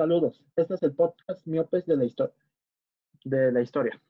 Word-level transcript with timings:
Saludos, 0.00 0.42
este 0.56 0.72
es 0.72 0.82
el 0.82 0.94
podcast 0.94 1.46
Miopes 1.46 1.84
de 1.84 1.94
la, 1.94 2.06
historia. 2.06 2.34
de 3.22 3.52
la 3.52 3.60
historia. 3.60 4.00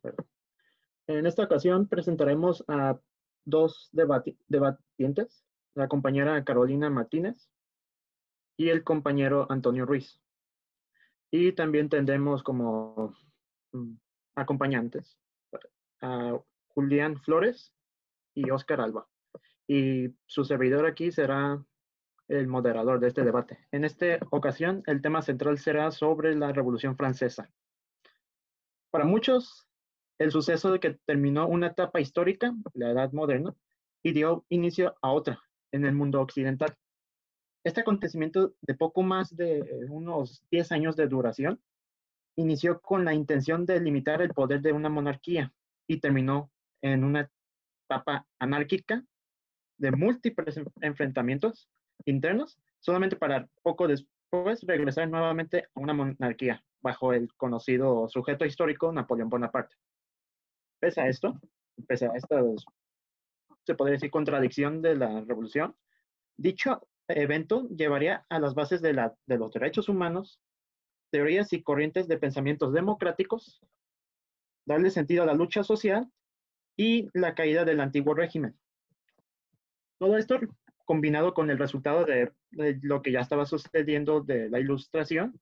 En 1.09 1.27
esta 1.27 1.43
ocasión 1.43 1.89
presentaremos 1.89 2.63
a 2.69 3.01
dos 3.45 3.89
debatientes, 3.91 5.45
la 5.75 5.89
compañera 5.89 6.45
Carolina 6.45 6.91
Martínez 6.91 7.51
y 8.57 8.69
el 8.69 8.85
compañero 8.85 9.49
Antonio 9.51 9.85
Ruiz. 9.85 10.21
Y 11.33 11.55
también 11.55 11.89
tendremos 11.89 12.45
como 12.45 13.17
mm, 13.73 13.95
acompañantes 14.37 15.19
a 16.03 16.39
Julián 16.69 17.21
Flores 17.21 17.75
y 18.33 18.49
Oscar 18.53 18.81
Alba. 18.81 19.09
Y 19.67 20.15
su 20.27 20.45
servidor 20.45 20.87
aquí 20.87 21.11
será 21.11 21.61
el 22.31 22.47
moderador 22.47 23.01
de 23.01 23.09
este 23.09 23.25
debate. 23.25 23.59
En 23.73 23.85
esta 23.85 24.19
ocasión, 24.31 24.83
el 24.87 25.03
tema 25.03 25.21
central 25.21 25.59
será 25.59 25.91
sobre 25.91 26.37
la 26.37 26.53
Revolución 26.53 26.97
Francesa. 26.97 27.51
Para 28.91 29.05
muchos, 29.05 29.67
el 30.19 30.31
suceso 30.31 30.71
de 30.71 30.79
que 30.79 30.99
terminó 31.07 31.49
una 31.49 31.69
etapa 31.69 32.01
histórica, 32.01 32.55
la 32.75 32.91
Edad 32.91 33.13
Moderna, 33.13 33.55
y 34.03 34.13
dio 34.13 34.45
inicio 34.49 34.95
a 35.03 35.11
otra 35.11 35.43
en 35.73 35.85
el 35.85 35.95
mundo 35.95 36.21
occidental. 36.21 36.75
Este 37.65 37.81
acontecimiento 37.81 38.55
de 38.61 38.75
poco 38.75 39.03
más 39.03 39.37
de 39.37 39.87
unos 39.89 40.43
10 40.51 40.73
años 40.73 40.97
de 40.97 41.09
duración 41.09 41.61
inició 42.37 42.81
con 42.81 43.05
la 43.05 43.13
intención 43.13 43.67
de 43.67 43.81
limitar 43.81 44.23
el 44.23 44.33
poder 44.33 44.63
de 44.63 44.73
una 44.73 44.89
monarquía 44.89 45.53
y 45.87 45.99
terminó 45.99 46.51
en 46.81 47.05
una 47.05 47.29
etapa 47.87 48.25
anárquica 48.39 49.05
de 49.79 49.91
múltiples 49.91 50.61
enfrentamientos 50.81 51.69
internos, 52.05 52.59
solamente 52.81 53.17
para 53.17 53.49
poco 53.63 53.89
después 53.89 54.63
regresar 54.63 55.09
nuevamente 55.09 55.65
a 55.75 55.81
una 55.81 55.93
monarquía 55.93 56.63
bajo 56.81 57.13
el 57.13 57.33
conocido 57.35 58.09
sujeto 58.09 58.45
histórico 58.45 58.93
Napoleón 58.93 59.29
Bonaparte. 59.29 59.77
Pese 60.79 61.01
a 61.01 61.09
esto, 61.09 61.39
pese 61.87 62.07
a 62.07 62.13
esta, 62.15 62.43
se 63.65 63.75
podría 63.75 63.95
decir, 63.95 64.11
contradicción 64.11 64.81
de 64.83 64.97
la 64.97 65.21
revolución, 65.21 65.77
dicho 66.37 66.87
evento 67.09 67.69
llevaría 67.69 68.25
a 68.29 68.39
las 68.39 68.55
bases 68.55 68.81
de, 68.81 68.93
de 69.27 69.39
los 69.39 69.53
derechos 69.53 69.89
humanos, 69.89 70.41
teorías 71.11 71.53
y 71.53 71.63
corrientes 71.63 72.09
de 72.09 72.19
pensamientos 72.19 72.73
democráticos, 72.73 73.61
darle 74.65 74.91
sentido 74.91 75.25
a 75.25 75.27
la 75.27 75.35
lucha 75.35 75.65
social 75.65 76.11
y 76.77 77.09
la 77.13 77.35
caída 77.35 77.65
del 77.65 77.81
antiguo 77.81 78.15
régimen. 78.15 78.59
Todo 79.99 80.17
esto 80.17 80.39
combinado 80.91 81.35
con 81.35 81.51
el 81.51 81.59
resultado 81.59 82.05
de, 82.05 82.33
lo 82.83 83.01
que 83.01 83.13
ya 83.13 83.21
estaba 83.21 83.47
sucediendo 83.47 84.23
de 84.23 84.51
la 84.51 84.59
ilustración 84.59 85.41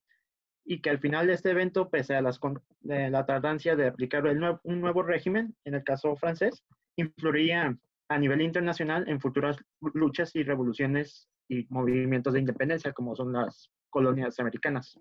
y 0.63 0.83
que 0.83 0.91
al 0.91 0.99
final 0.99 1.27
de 1.27 1.33
este 1.33 1.53
evento, 1.53 1.89
pese 1.89 2.15
a 2.17 2.21
las, 2.21 2.39
la 2.83 3.25
tardancia 3.25 3.75
de 3.75 3.87
aplicar 3.87 4.25
un 4.27 4.81
nuevo 4.83 5.03
régimen, 5.03 5.57
en 5.65 5.73
el 5.73 5.85
caso 5.85 6.15
francés, 6.17 6.63
influiría 6.97 7.75
a 8.11 8.19
nivel 8.19 8.43
internacional 8.43 9.09
en 9.09 9.23
futuras 9.23 9.57
luchas 9.95 10.37
y 10.37 10.43
revoluciones 10.43 11.31
y 11.49 11.67
movimientos 11.71 12.35
de 12.35 12.41
independencia, 12.41 12.93
como 12.93 13.17
son 13.17 13.33
las 13.33 13.71
colonias 13.89 14.39
americanas. 14.41 15.01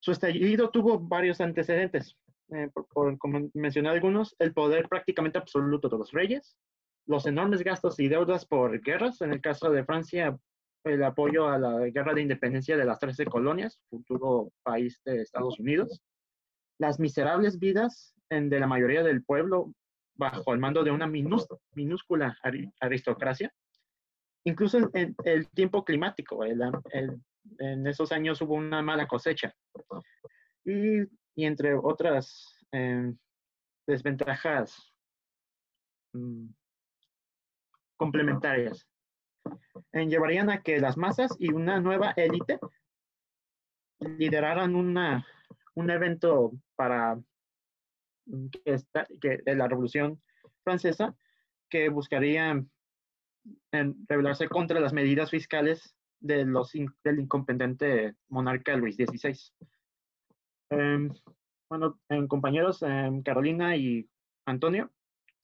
Su 0.00 0.12
estallido 0.12 0.68
tuvo 0.68 1.00
varios 1.00 1.40
antecedentes. 1.40 2.14
Eh, 2.50 2.68
por, 2.74 3.16
como 3.16 3.48
mencioné 3.54 3.88
algunos, 3.88 4.36
el 4.38 4.52
poder 4.52 4.86
prácticamente 4.86 5.38
absoluto 5.38 5.88
de 5.88 5.96
los 5.96 6.12
reyes, 6.12 6.58
los 7.06 7.26
enormes 7.26 7.62
gastos 7.62 7.98
y 8.00 8.08
deudas 8.08 8.46
por 8.46 8.80
guerras, 8.80 9.20
en 9.20 9.32
el 9.32 9.40
caso 9.40 9.70
de 9.70 9.84
Francia, 9.84 10.38
el 10.84 11.02
apoyo 11.02 11.48
a 11.48 11.58
la 11.58 11.78
guerra 11.88 12.14
de 12.14 12.22
independencia 12.22 12.76
de 12.76 12.84
las 12.84 12.98
13 12.98 13.24
colonias, 13.26 13.80
futuro 13.88 14.52
país 14.62 15.00
de 15.04 15.22
Estados 15.22 15.58
Unidos, 15.58 16.02
las 16.78 16.98
miserables 16.98 17.58
vidas 17.58 18.14
de 18.28 18.60
la 18.60 18.66
mayoría 18.66 19.02
del 19.02 19.22
pueblo 19.22 19.72
bajo 20.16 20.52
el 20.52 20.60
mando 20.60 20.84
de 20.84 20.90
una 20.90 21.06
minúscula 21.06 22.36
aristocracia, 22.80 23.52
incluso 24.44 24.90
en 24.94 25.14
el 25.24 25.48
tiempo 25.50 25.84
climático, 25.84 26.44
en 26.44 27.86
esos 27.86 28.12
años 28.12 28.40
hubo 28.42 28.54
una 28.54 28.82
mala 28.82 29.06
cosecha. 29.06 29.54
Y, 30.64 31.02
entre 31.36 31.74
otras 31.74 32.56
eh, 32.72 33.12
desventajas 33.86 34.92
mm, 36.12 36.46
complementarias. 37.96 38.86
llevarían 39.92 40.50
a 40.50 40.62
que 40.62 40.80
las 40.80 40.96
masas 40.96 41.34
y 41.38 41.52
una 41.52 41.80
nueva 41.80 42.12
élite 42.16 42.58
lideraran 44.00 44.74
una, 44.74 45.26
un 45.74 45.90
evento 45.90 46.52
para 46.76 47.20
que, 48.26 48.76
que 49.20 49.38
de 49.38 49.54
la 49.54 49.68
Revolución 49.68 50.20
Francesa 50.62 51.14
que 51.68 51.88
buscaría 51.88 52.64
en 53.72 54.06
rebelarse 54.08 54.48
contra 54.48 54.80
las 54.80 54.92
medidas 54.92 55.30
fiscales 55.30 55.94
de 56.20 56.44
los, 56.44 56.72
del 57.02 57.20
incompetente 57.20 58.14
monarca 58.28 58.76
Luis 58.76 58.96
XVI. 58.96 59.38
Em, 60.70 61.10
bueno, 61.68 62.00
compañeros, 62.28 62.82
em, 62.82 63.22
Carolina 63.22 63.76
y 63.76 64.08
Antonio, 64.46 64.90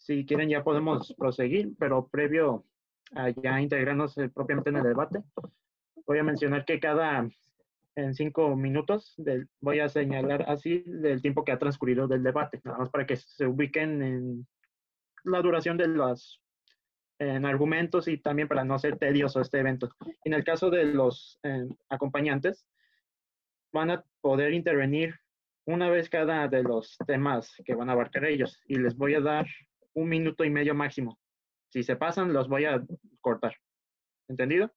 si 0.00 0.24
quieren 0.24 0.48
ya 0.48 0.64
podemos 0.64 1.14
proseguir, 1.16 1.72
pero 1.78 2.08
previo 2.08 2.64
a 3.14 3.30
ya 3.30 3.60
integrarnos 3.60 4.14
propiamente 4.34 4.70
en 4.70 4.76
el 4.76 4.82
debate, 4.82 5.22
voy 6.06 6.18
a 6.18 6.24
mencionar 6.24 6.64
que 6.64 6.80
cada 6.80 7.28
en 7.96 8.14
cinco 8.14 8.56
minutos 8.56 9.14
voy 9.60 9.80
a 9.80 9.88
señalar 9.88 10.44
así 10.48 10.82
del 10.86 11.20
tiempo 11.20 11.44
que 11.44 11.52
ha 11.52 11.58
transcurrido 11.58 12.08
del 12.08 12.22
debate, 12.22 12.60
nada 12.64 12.78
más 12.78 12.90
para 12.90 13.06
que 13.06 13.16
se 13.16 13.46
ubiquen 13.46 14.02
en 14.02 14.46
la 15.24 15.42
duración 15.42 15.76
de 15.76 15.88
los 15.88 16.40
en 17.18 17.44
argumentos 17.44 18.08
y 18.08 18.16
también 18.16 18.48
para 18.48 18.64
no 18.64 18.78
ser 18.78 18.96
tedioso 18.96 19.42
este 19.42 19.58
evento. 19.58 19.90
En 20.24 20.32
el 20.32 20.42
caso 20.42 20.70
de 20.70 20.86
los 20.86 21.38
eh, 21.42 21.68
acompañantes, 21.90 22.66
van 23.72 23.90
a 23.90 24.04
poder 24.22 24.54
intervenir 24.54 25.14
una 25.66 25.90
vez 25.90 26.08
cada 26.08 26.48
de 26.48 26.62
los 26.62 26.96
temas 27.06 27.54
que 27.66 27.74
van 27.74 27.90
a 27.90 27.92
abarcar 27.92 28.24
ellos 28.24 28.58
y 28.64 28.76
les 28.76 28.96
voy 28.96 29.14
a 29.14 29.20
dar 29.20 29.46
un 29.94 30.08
minuto 30.08 30.44
y 30.44 30.50
medio 30.50 30.74
máximo. 30.74 31.18
Si 31.68 31.82
se 31.82 31.96
pasan, 31.96 32.32
los 32.32 32.48
voy 32.48 32.64
a 32.64 32.82
cortar. 33.20 33.54
¿Entendido? 34.28 34.72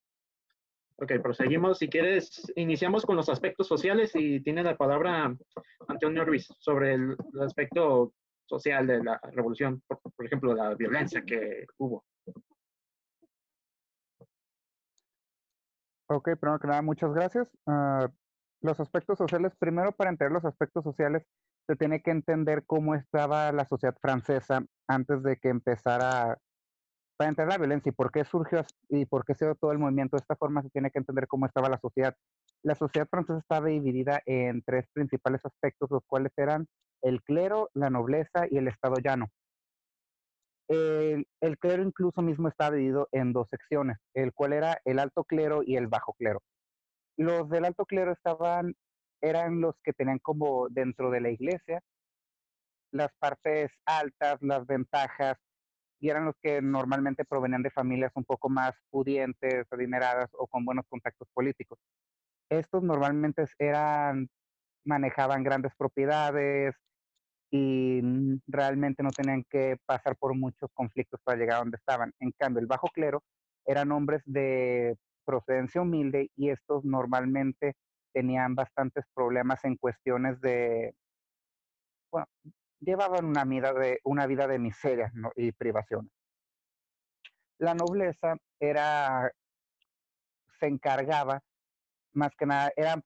Ok, 0.98 1.14
proseguimos. 1.22 1.80
Si 1.80 1.90
quieres, 1.90 2.52
iniciamos 2.56 3.06
con 3.06 3.16
los 3.16 3.30
aspectos 3.30 3.68
sociales 3.68 4.12
y 4.16 4.42
tiene 4.42 4.64
la 4.64 4.78
palabra 4.78 5.36
Antonio 5.88 6.24
Ruiz 6.24 6.48
sobre 6.60 6.94
el, 6.94 7.18
aspecto 7.42 8.14
social 8.46 8.86
de 8.86 9.04
la 9.04 9.20
revolución, 9.32 9.82
por, 9.88 10.26
ejemplo, 10.26 10.54
la 10.54 10.76
violencia 10.76 11.24
que 11.26 11.66
hubo. 11.78 12.06
Ok, 16.08 16.30
primero 16.40 16.60
que 16.60 16.68
nada, 16.68 16.82
muchas 16.84 17.12
gracias. 17.14 17.50
Ah, 17.66 18.08
los 18.62 18.80
aspectos 18.80 19.18
sociales, 19.18 19.54
primero 19.58 19.92
para 19.92 20.12
entender 20.12 20.32
los 20.32 20.46
aspectos 20.46 20.84
sociales, 20.84 21.26
se 21.68 21.76
tiene 21.76 22.02
que 22.02 22.12
entender 22.12 22.64
cómo 22.66 22.96
estaba 22.96 23.52
la 23.52 23.66
sociedad 23.66 23.96
francesa 24.02 24.66
antes 24.88 25.24
de 25.24 25.38
que 25.38 25.50
empezara, 25.50 26.38
para 27.18 27.30
entender 27.30 27.54
la 27.54 27.58
violencia 27.58 27.90
y 27.90 27.94
por 27.94 28.12
qué 28.12 28.26
surgió 28.26 28.66
y 28.90 29.06
por 29.06 29.26
qué 29.26 29.34
se 29.36 29.46
dio 29.46 29.56
todo 29.56 29.72
el 29.72 29.80
movimiento. 29.80 30.18
De 30.18 30.22
esta 30.22 30.36
forma 30.36 30.62
se 30.62 30.70
tiene 30.70 30.92
que 30.92 31.00
entender 31.00 31.28
cómo 31.28 31.46
estaba 31.46 31.70
la 31.70 31.80
sociedad. 31.80 32.16
La 32.64 32.76
sociedad 32.76 33.08
francesa 33.10 33.40
estaba 33.40 33.68
dividida 33.68 34.22
en 34.26 34.62
tres 34.64 34.86
principales 34.94 35.42
aspectos, 35.46 35.90
los 35.92 36.04
cuales 36.06 36.32
eran 36.38 36.68
el 37.02 37.22
clero, 37.24 37.70
la 37.74 37.90
nobleza 37.90 38.46
y 38.50 38.58
el 38.58 38.68
estado 38.68 38.96
llano. 39.04 39.28
El, 40.70 41.28
el, 41.42 41.58
clero 41.60 41.84
incluso 41.84 42.22
mismo 42.22 42.48
estaba 42.48 42.72
dividido 42.72 43.10
en 43.12 43.34
dos 43.34 43.48
secciones, 43.50 43.98
el 44.14 44.34
cual 44.34 44.54
era 44.54 44.80
el 44.86 44.98
alto 44.98 45.26
clero 45.26 45.62
y 45.62 45.76
el 45.76 45.88
bajo 45.88 46.14
clero. 46.14 46.42
Los 47.18 47.50
del 47.50 47.66
alto 47.66 47.86
clero 47.86 48.14
estaban 48.14 48.74
eran 49.24 49.62
los 49.62 49.76
que 49.84 49.94
tenían 49.94 50.20
como 50.20 50.68
dentro 50.70 51.10
de 51.10 51.22
la 51.22 51.30
iglesia 51.30 51.82
las 52.92 53.12
partes 53.20 53.72
altas, 53.86 54.38
las 54.42 54.66
ventajas, 54.68 55.38
y 56.00 56.10
eran 56.10 56.26
los 56.26 56.36
que 56.42 56.62
normalmente 56.62 57.26
provenían 57.26 57.64
de 57.64 57.72
familias 57.72 58.12
un 58.16 58.26
poco 58.26 58.50
más 58.50 58.74
pudientes, 58.92 59.66
adineradas 59.72 60.30
o 60.34 60.48
con 60.48 60.66
buenos 60.66 60.86
contactos 60.88 61.28
políticos. 61.34 61.80
Estos 62.50 62.84
normalmente 62.84 63.46
eran, 63.58 64.30
manejaban 64.86 65.44
grandes 65.44 65.74
propiedades 65.76 66.76
y 67.52 68.02
realmente 68.48 69.02
no 69.02 69.12
tenían 69.12 69.44
que 69.50 69.78
pasar 69.86 70.16
por 70.18 70.36
muchos 70.36 70.70
conflictos 70.74 71.20
para 71.24 71.38
llegar 71.38 71.56
a 71.58 71.60
donde 71.60 71.78
estaban. 71.78 72.14
En 72.20 72.32
cambio, 72.38 72.60
el 72.60 72.68
bajo 72.68 72.90
clero 72.90 73.24
eran 73.66 73.92
hombres 73.92 74.22
de 74.26 74.98
procedencia 75.26 75.82
humilde 75.82 76.30
y 76.36 76.50
estos 76.50 76.84
normalmente 76.84 77.76
tenían 78.14 78.56
bastantes 78.56 79.06
problemas 79.14 79.64
en 79.66 79.76
cuestiones 79.76 80.40
de, 80.42 80.96
bueno, 82.12 82.28
llevaban 82.80 83.26
una 83.26 83.44
vida 83.44 83.74
de, 83.74 84.00
una 84.04 84.28
vida 84.28 84.48
de 84.48 84.60
miseria 84.60 85.12
y 85.36 85.52
privaciones. 85.52 86.12
La 87.58 87.74
nobleza 87.74 88.36
era, 88.60 89.32
se 90.60 90.68
encargaba, 90.68 91.42
más 92.14 92.32
que 92.38 92.46
nada, 92.46 92.72
eran 92.76 93.04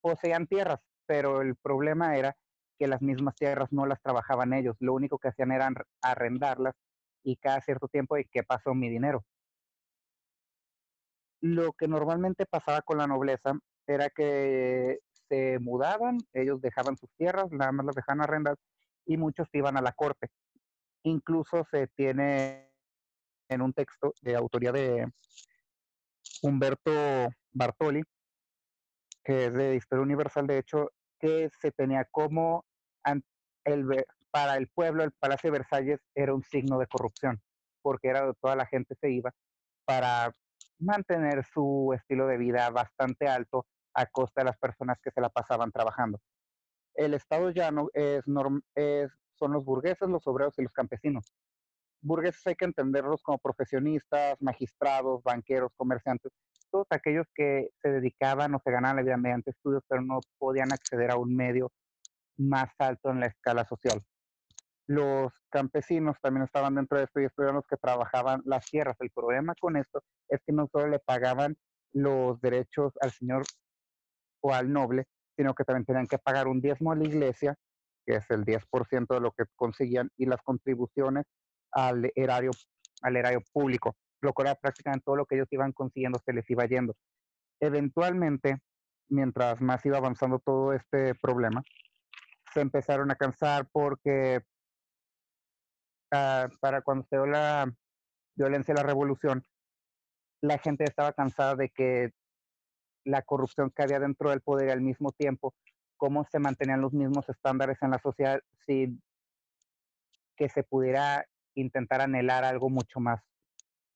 poseían 0.00 0.46
tierras, 0.46 0.80
pero 1.06 1.42
el 1.42 1.56
problema 1.56 2.16
era 2.16 2.36
que 2.78 2.86
las 2.86 3.02
mismas 3.02 3.34
tierras 3.36 3.72
no 3.72 3.86
las 3.86 4.00
trabajaban 4.02 4.52
ellos, 4.52 4.76
lo 4.80 4.94
único 4.94 5.18
que 5.18 5.28
hacían 5.28 5.52
era 5.52 5.70
arrendarlas 6.02 6.74
y 7.22 7.36
cada 7.36 7.60
cierto 7.60 7.88
tiempo, 7.88 8.18
¿y 8.18 8.24
qué 8.24 8.42
pasó 8.42 8.74
mi 8.74 8.88
dinero? 8.88 9.24
Lo 11.40 11.72
que 11.72 11.88
normalmente 11.88 12.46
pasaba 12.46 12.82
con 12.82 12.98
la 12.98 13.06
nobleza 13.06 13.54
era 13.86 14.10
que 14.10 14.98
se 15.28 15.58
mudaban, 15.58 16.18
ellos 16.32 16.60
dejaban 16.60 16.96
sus 16.96 17.10
tierras, 17.16 17.50
nada 17.50 17.72
más 17.72 17.86
las 17.86 17.94
dejaban 17.94 18.22
arrendadas 18.22 18.58
y 19.06 19.16
muchos 19.16 19.48
iban 19.52 19.76
a 19.76 19.82
la 19.82 19.92
corte. 19.92 20.28
Incluso 21.04 21.64
se 21.70 21.88
tiene 21.88 22.70
en 23.48 23.62
un 23.62 23.72
texto 23.72 24.12
de 24.20 24.36
autoría 24.36 24.72
de 24.72 25.10
Humberto 26.42 26.90
Bartoli, 27.52 28.02
que 29.24 29.46
es 29.46 29.54
de 29.54 29.76
Historia 29.76 30.02
Universal, 30.02 30.46
de 30.46 30.58
hecho, 30.58 30.90
que 31.18 31.48
se 31.60 31.70
tenía 31.70 32.04
como 32.10 32.64
para 34.30 34.56
el 34.56 34.68
pueblo 34.68 35.04
el 35.04 35.12
Palacio 35.12 35.50
de 35.50 35.58
Versalles 35.58 36.00
era 36.14 36.34
un 36.34 36.42
signo 36.42 36.78
de 36.78 36.86
corrupción, 36.86 37.40
porque 37.82 38.08
era 38.08 38.32
toda 38.34 38.56
la 38.56 38.66
gente 38.66 38.94
se 39.00 39.10
iba 39.10 39.32
para 39.84 40.34
mantener 40.78 41.44
su 41.44 41.92
estilo 41.94 42.26
de 42.26 42.38
vida 42.38 42.68
bastante 42.70 43.28
alto 43.28 43.66
a 43.94 44.06
costa 44.06 44.40
de 44.40 44.46
las 44.46 44.58
personas 44.58 44.98
que 45.02 45.10
se 45.10 45.20
la 45.20 45.28
pasaban 45.28 45.70
trabajando. 45.70 46.20
El 46.94 47.14
Estado 47.14 47.50
llano 47.50 47.88
es, 47.94 48.24
es, 48.74 49.10
son 49.34 49.52
los 49.52 49.64
burgueses, 49.64 50.08
los 50.08 50.26
obreros 50.26 50.58
y 50.58 50.62
los 50.62 50.72
campesinos. 50.72 51.32
Burgueses 52.02 52.46
hay 52.46 52.56
que 52.56 52.64
entenderlos 52.64 53.22
como 53.22 53.38
profesionistas, 53.38 54.36
magistrados, 54.40 55.22
banqueros, 55.22 55.72
comerciantes, 55.76 56.32
todos 56.70 56.86
aquellos 56.90 57.26
que 57.34 57.68
se 57.80 57.90
dedicaban 57.90 58.54
o 58.54 58.60
se 58.64 58.72
ganaban 58.72 58.96
la 58.96 59.02
vida 59.02 59.16
mediante 59.16 59.50
estudios, 59.50 59.84
pero 59.86 60.02
no 60.02 60.20
podían 60.38 60.72
acceder 60.72 61.12
a 61.12 61.16
un 61.16 61.36
medio 61.36 61.70
más 62.38 62.70
alto 62.78 63.10
en 63.10 63.20
la 63.20 63.26
escala 63.26 63.64
social. 63.64 64.02
Los 64.86 65.32
campesinos 65.50 66.16
también 66.20 66.44
estaban 66.44 66.74
dentro 66.74 66.98
de 66.98 67.04
esto 67.04 67.20
y 67.20 67.26
eran 67.38 67.56
los 67.56 67.66
que 67.66 67.76
trabajaban 67.76 68.42
las 68.44 68.66
tierras. 68.66 68.96
El 69.00 69.10
problema 69.10 69.54
con 69.60 69.76
esto 69.76 70.02
es 70.28 70.40
que 70.44 70.52
no 70.52 70.68
solo 70.72 70.88
le 70.88 70.98
pagaban 70.98 71.56
los 71.92 72.40
derechos 72.40 72.92
al 73.00 73.12
señor 73.12 73.44
o 74.40 74.52
al 74.52 74.72
noble, 74.72 75.04
sino 75.36 75.54
que 75.54 75.64
también 75.64 75.84
tenían 75.84 76.06
que 76.06 76.18
pagar 76.18 76.48
un 76.48 76.60
diezmo 76.60 76.92
a 76.92 76.96
la 76.96 77.04
iglesia, 77.04 77.54
que 78.04 78.16
es 78.16 78.30
el 78.30 78.44
10% 78.44 79.14
de 79.14 79.20
lo 79.20 79.32
que 79.32 79.44
conseguían, 79.54 80.10
y 80.16 80.26
las 80.26 80.42
contribuciones 80.42 81.24
al 81.70 82.10
erario, 82.14 82.50
al 83.02 83.16
erario 83.16 83.40
público, 83.52 83.94
lo 84.20 84.32
cual 84.32 84.48
era 84.48 84.56
prácticamente 84.56 85.04
todo 85.04 85.16
lo 85.16 85.26
que 85.26 85.36
ellos 85.36 85.48
iban 85.50 85.72
consiguiendo 85.72 86.18
se 86.24 86.32
les 86.32 86.48
iba 86.50 86.66
yendo. 86.66 86.94
Eventualmente, 87.60 88.58
mientras 89.08 89.60
más 89.60 89.84
iba 89.86 89.98
avanzando 89.98 90.40
todo 90.40 90.72
este 90.72 91.14
problema, 91.14 91.62
se 92.52 92.60
empezaron 92.60 93.10
a 93.10 93.14
cansar 93.14 93.68
porque 93.72 94.40
uh, 96.12 96.48
para 96.60 96.82
cuando 96.82 97.04
se 97.08 97.16
dio 97.16 97.26
la 97.26 97.72
violencia 98.34 98.74
de 98.74 98.80
la 98.80 98.86
revolución, 98.86 99.44
la 100.40 100.58
gente 100.58 100.84
estaba 100.84 101.12
cansada 101.12 101.56
de 101.56 101.70
que 101.70 102.12
la 103.04 103.22
corrupción 103.22 103.70
que 103.70 103.82
había 103.82 103.98
dentro 103.98 104.30
del 104.30 104.40
poder 104.40 104.70
al 104.70 104.80
mismo 104.80 105.12
tiempo 105.12 105.54
cómo 105.96 106.24
se 106.24 106.38
mantenían 106.38 106.80
los 106.80 106.92
mismos 106.92 107.28
estándares 107.28 107.78
en 107.80 107.90
la 107.90 107.98
sociedad 107.98 108.40
sin 108.66 109.00
que 110.36 110.48
se 110.48 110.64
pudiera 110.64 111.24
intentar 111.54 112.00
anhelar 112.00 112.44
algo 112.44 112.70
mucho 112.70 112.98
más 112.98 113.22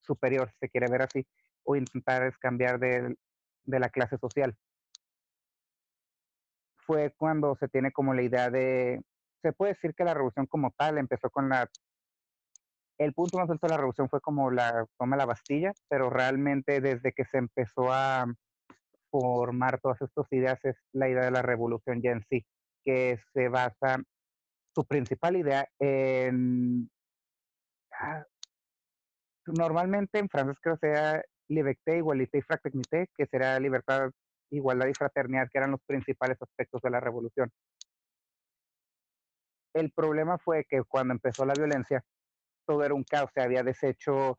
superior, 0.02 0.50
si 0.50 0.58
se 0.58 0.68
quiere 0.68 0.86
ver 0.88 1.02
así, 1.02 1.26
o 1.64 1.74
intentar 1.74 2.36
cambiar 2.38 2.78
de, 2.78 3.16
de 3.64 3.80
la 3.80 3.88
clase 3.88 4.18
social. 4.18 4.56
Fue 6.76 7.12
cuando 7.16 7.56
se 7.56 7.66
tiene 7.66 7.90
como 7.90 8.14
la 8.14 8.22
idea 8.22 8.50
de, 8.50 9.02
se 9.42 9.52
puede 9.52 9.72
decir 9.72 9.94
que 9.94 10.04
la 10.04 10.14
revolución 10.14 10.46
como 10.46 10.70
tal 10.72 10.98
empezó 10.98 11.28
con 11.30 11.48
la, 11.48 11.68
el 12.98 13.12
punto 13.12 13.38
más 13.38 13.50
alto 13.50 13.66
de 13.66 13.72
la 13.72 13.76
revolución 13.76 14.08
fue 14.08 14.20
como 14.20 14.50
la 14.50 14.86
toma 14.98 15.16
de 15.16 15.20
la 15.20 15.26
Bastilla, 15.26 15.72
pero 15.88 16.10
realmente 16.10 16.80
desde 16.80 17.12
que 17.12 17.24
se 17.24 17.38
empezó 17.38 17.92
a 17.92 18.26
formar 19.10 19.80
todas 19.80 20.00
estas 20.02 20.26
ideas 20.32 20.58
es 20.64 20.76
la 20.92 21.08
idea 21.08 21.24
de 21.24 21.30
la 21.30 21.42
revolución 21.42 22.00
ya 22.02 22.12
en 22.12 22.24
sí, 22.28 22.44
que 22.84 23.18
se 23.32 23.48
basa, 23.48 23.98
su 24.74 24.84
principal 24.84 25.36
idea 25.36 25.66
en, 25.78 26.90
ah, 27.92 28.24
normalmente 29.46 30.18
en 30.18 30.28
francés 30.28 30.58
creo 30.60 30.76
que 30.78 30.88
sea 30.88 31.22
liberté, 31.48 31.98
igualité 31.98 32.42
fraternité, 32.42 33.08
que 33.16 33.26
será 33.26 33.58
libertad, 33.60 34.10
igualdad 34.50 34.88
y 34.88 34.94
fraternidad, 34.94 35.48
que 35.50 35.58
eran 35.58 35.70
los 35.70 35.80
principales 35.86 36.36
aspectos 36.40 36.82
de 36.82 36.90
la 36.90 37.00
revolución. 37.00 37.50
El 39.74 39.92
problema 39.92 40.38
fue 40.38 40.64
que 40.68 40.82
cuando 40.84 41.12
empezó 41.14 41.44
la 41.44 41.54
violencia, 41.54 42.02
todo 42.66 42.84
era 42.84 42.94
un 42.94 43.04
caos, 43.04 43.30
se 43.32 43.40
había 43.40 43.62
deshecho, 43.62 44.38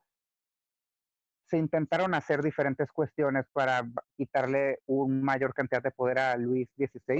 se 1.47 1.57
intentaron 1.57 2.13
hacer 2.13 2.41
diferentes 2.41 2.91
cuestiones 2.91 3.45
para 3.53 3.83
quitarle 4.17 4.79
una 4.85 5.23
mayor 5.23 5.53
cantidad 5.53 5.81
de 5.81 5.91
poder 5.91 6.19
a 6.19 6.37
Luis 6.37 6.67
XVI. 6.75 7.19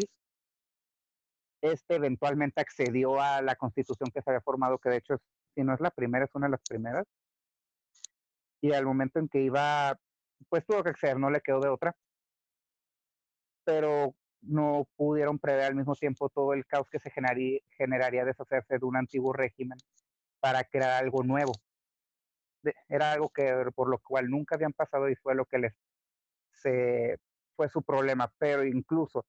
Este 1.62 1.96
eventualmente 1.96 2.62
accedió 2.62 3.22
a 3.22 3.42
la 3.42 3.56
constitución 3.56 4.12
que 4.14 4.22
se 4.22 4.30
había 4.30 4.42
formado, 4.42 4.78
que 4.78 4.90
de 4.90 4.98
hecho, 4.98 5.18
si 5.56 5.64
no 5.64 5.74
es 5.74 5.80
la 5.80 5.92
primera, 5.92 6.26
es 6.26 6.36
una 6.36 6.48
de 6.48 6.52
las 6.52 6.62
primeras. 6.68 7.06
Y 8.62 8.74
al 8.74 8.86
momento 8.86 9.20
en 9.20 9.30
que 9.30 9.40
iba, 9.42 9.98
pues 10.50 10.66
tuvo 10.66 10.84
que 10.84 10.90
acceder, 10.90 11.18
no 11.20 11.30
le 11.30 11.42
quedó 11.42 11.60
de 11.62 11.70
otra 11.70 11.96
pero 13.68 14.16
no 14.44 14.88
pudieron 14.96 15.40
prever 15.40 15.66
al 15.66 15.76
mismo 15.76 15.94
tiempo 15.94 16.30
todo 16.30 16.54
el 16.54 16.66
caos 16.66 16.88
que 16.90 17.00
se 17.00 17.12
generaría, 17.12 17.60
generaría 17.78 18.24
deshacerse 18.24 18.80
de 18.80 18.86
un 18.86 18.96
antiguo 18.96 19.34
régimen 19.34 19.78
para 20.40 20.64
crear 20.64 21.04
algo 21.04 21.24
nuevo. 21.24 21.54
Era 22.90 23.14
algo 23.14 23.30
que 23.30 23.54
por 23.76 23.90
lo 23.90 24.00
cual 24.00 24.30
nunca 24.30 24.56
habían 24.56 24.74
pasado 24.74 25.10
y 25.10 25.16
fue 25.16 25.36
lo 25.36 25.46
que 25.46 25.60
les 25.60 25.74
se, 26.54 27.18
fue 27.56 27.70
su 27.70 27.84
problema, 27.84 28.32
pero 28.38 28.66
incluso 28.66 29.26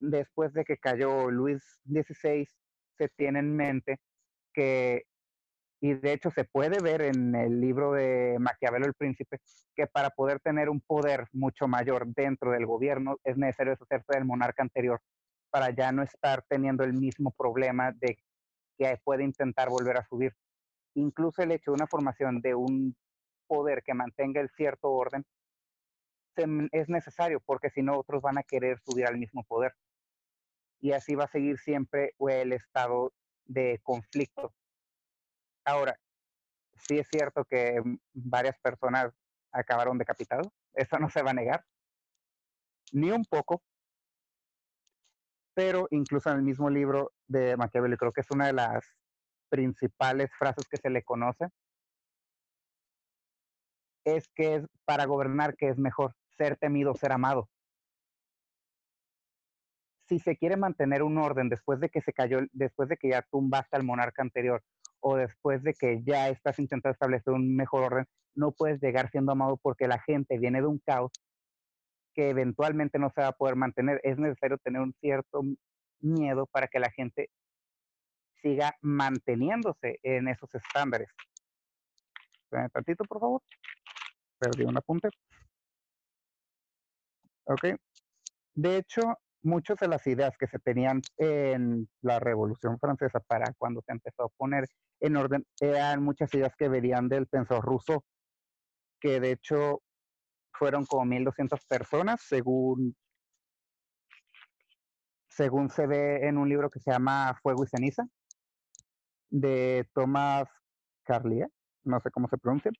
después 0.00 0.52
de 0.52 0.64
que 0.64 0.78
cayó 0.78 1.30
Luis 1.30 1.62
XVI, 1.84 2.48
se 2.96 3.08
tiene 3.16 3.38
en 3.38 3.56
mente 3.56 3.98
que 4.52 5.04
y 5.82 5.94
de 5.94 6.12
hecho 6.12 6.30
se 6.30 6.44
puede 6.44 6.82
ver 6.82 7.00
en 7.00 7.34
el 7.34 7.58
libro 7.58 7.92
de 7.92 8.36
Maquiavelo 8.38 8.84
el 8.84 8.94
Príncipe 8.94 9.38
que 9.74 9.86
para 9.86 10.10
poder 10.10 10.38
tener 10.40 10.68
un 10.68 10.82
poder 10.82 11.26
mucho 11.32 11.68
mayor 11.68 12.06
dentro 12.08 12.50
del 12.50 12.66
gobierno 12.66 13.16
es 13.24 13.38
necesario 13.38 13.72
deshacerse 13.72 14.12
del 14.12 14.26
monarca 14.26 14.62
anterior 14.62 15.00
para 15.50 15.70
ya 15.70 15.90
no 15.90 16.02
estar 16.02 16.44
teniendo 16.48 16.84
el 16.84 16.92
mismo 16.92 17.32
problema 17.32 17.92
de 17.92 18.18
que 18.80 18.98
puede 19.04 19.24
intentar 19.24 19.68
volver 19.68 19.98
a 19.98 20.06
subir. 20.08 20.34
Incluso 20.94 21.42
el 21.42 21.52
hecho 21.52 21.72
de 21.72 21.74
una 21.74 21.86
formación 21.86 22.40
de 22.40 22.54
un 22.54 22.96
poder 23.46 23.82
que 23.82 23.92
mantenga 23.92 24.40
el 24.40 24.48
cierto 24.48 24.90
orden 24.90 25.26
es 26.72 26.88
necesario 26.88 27.40
porque 27.44 27.68
si 27.68 27.82
no 27.82 27.98
otros 27.98 28.22
van 28.22 28.38
a 28.38 28.42
querer 28.42 28.78
subir 28.80 29.06
al 29.06 29.18
mismo 29.18 29.44
poder. 29.44 29.74
Y 30.80 30.92
así 30.92 31.14
va 31.14 31.24
a 31.24 31.28
seguir 31.28 31.58
siempre 31.58 32.14
el 32.18 32.54
estado 32.54 33.12
de 33.44 33.80
conflicto 33.82 34.54
Ahora, 35.64 36.00
sí 36.72 36.98
es 36.98 37.06
cierto 37.08 37.44
que 37.44 37.82
varias 38.14 38.58
personas 38.60 39.12
acabaron 39.52 39.98
decapitados, 39.98 40.48
eso 40.72 40.98
no 40.98 41.10
se 41.10 41.22
va 41.22 41.32
a 41.32 41.34
negar, 41.34 41.64
ni 42.92 43.10
un 43.10 43.24
poco, 43.24 43.62
pero 45.54 45.88
incluso 45.90 46.30
en 46.30 46.36
el 46.36 46.42
mismo 46.42 46.70
libro 46.70 47.12
de 47.26 47.56
Maquiavelo, 47.56 47.96
creo 47.96 48.12
que 48.12 48.20
es 48.20 48.30
una 48.30 48.46
de 48.46 48.52
las 48.52 48.84
principales 49.48 50.30
frases 50.38 50.66
que 50.68 50.76
se 50.76 50.90
le 50.90 51.02
conoce, 51.02 51.48
es 54.04 54.28
que 54.34 54.56
es 54.56 54.66
para 54.84 55.04
gobernar 55.06 55.56
que 55.56 55.68
es 55.68 55.78
mejor 55.78 56.14
ser 56.36 56.56
temido, 56.56 56.94
ser 56.94 57.12
amado. 57.12 57.48
Si 60.08 60.18
se 60.18 60.36
quiere 60.36 60.56
mantener 60.56 61.02
un 61.02 61.18
orden 61.18 61.48
después 61.48 61.78
de 61.80 61.88
que 61.88 62.00
se 62.00 62.12
cayó, 62.12 62.38
después 62.52 62.88
de 62.88 62.96
que 62.96 63.10
ya 63.10 63.22
tumbaste 63.22 63.76
al 63.76 63.84
monarca 63.84 64.22
anterior, 64.22 64.62
o 65.00 65.16
después 65.16 65.62
de 65.62 65.74
que 65.74 66.02
ya 66.02 66.28
estás 66.28 66.58
intentando 66.58 66.92
establecer 66.92 67.32
un 67.32 67.54
mejor 67.56 67.84
orden, 67.84 68.06
no 68.34 68.52
puedes 68.52 68.80
llegar 68.80 69.10
siendo 69.10 69.32
amado 69.32 69.56
porque 69.56 69.88
la 69.88 69.98
gente 70.00 70.38
viene 70.38 70.60
de 70.60 70.66
un 70.66 70.78
caos 70.78 71.12
que 72.20 72.28
eventualmente 72.28 72.98
no 72.98 73.10
se 73.14 73.22
va 73.22 73.28
a 73.28 73.32
poder 73.32 73.56
mantener. 73.56 73.98
Es 74.04 74.18
necesario 74.18 74.58
tener 74.58 74.82
un 74.82 74.92
cierto 75.00 75.42
miedo 76.00 76.46
para 76.52 76.68
que 76.68 76.78
la 76.78 76.90
gente 76.90 77.30
siga 78.42 78.76
manteniéndose 78.82 79.98
en 80.02 80.28
esos 80.28 80.54
estándares. 80.54 81.08
Un 82.50 82.68
tantito, 82.68 83.04
por 83.04 83.20
favor. 83.20 83.42
Perdí 84.38 84.64
un 84.64 84.76
apunte. 84.76 85.08
Ok. 87.44 87.80
De 88.54 88.76
hecho, 88.76 89.00
muchas 89.42 89.78
de 89.78 89.88
las 89.88 90.06
ideas 90.06 90.36
que 90.36 90.46
se 90.46 90.58
tenían 90.58 91.00
en 91.16 91.88
la 92.02 92.18
Revolución 92.18 92.78
Francesa 92.78 93.20
para 93.20 93.54
cuando 93.56 93.80
se 93.80 93.92
empezó 93.92 94.24
a 94.24 94.28
poner 94.28 94.66
en 95.00 95.16
orden 95.16 95.46
eran 95.58 96.02
muchas 96.02 96.34
ideas 96.34 96.54
que 96.54 96.68
venían 96.68 97.08
del 97.08 97.28
pensador 97.28 97.64
ruso, 97.64 98.04
que 99.00 99.20
de 99.20 99.32
hecho 99.32 99.80
fueron 100.60 100.84
como 100.84 101.06
1.200 101.06 101.58
personas, 101.66 102.20
según 102.20 102.94
según 105.26 105.70
se 105.70 105.86
ve 105.86 106.28
en 106.28 106.36
un 106.36 106.50
libro 106.50 106.68
que 106.68 106.80
se 106.80 106.90
llama 106.90 107.34
Fuego 107.42 107.64
y 107.64 107.66
Ceniza, 107.66 108.04
de 109.30 109.88
Thomas 109.94 110.48
Carlier, 111.04 111.48
no 111.84 111.98
sé 112.00 112.10
cómo 112.10 112.28
se 112.28 112.36
pronuncia, 112.36 112.70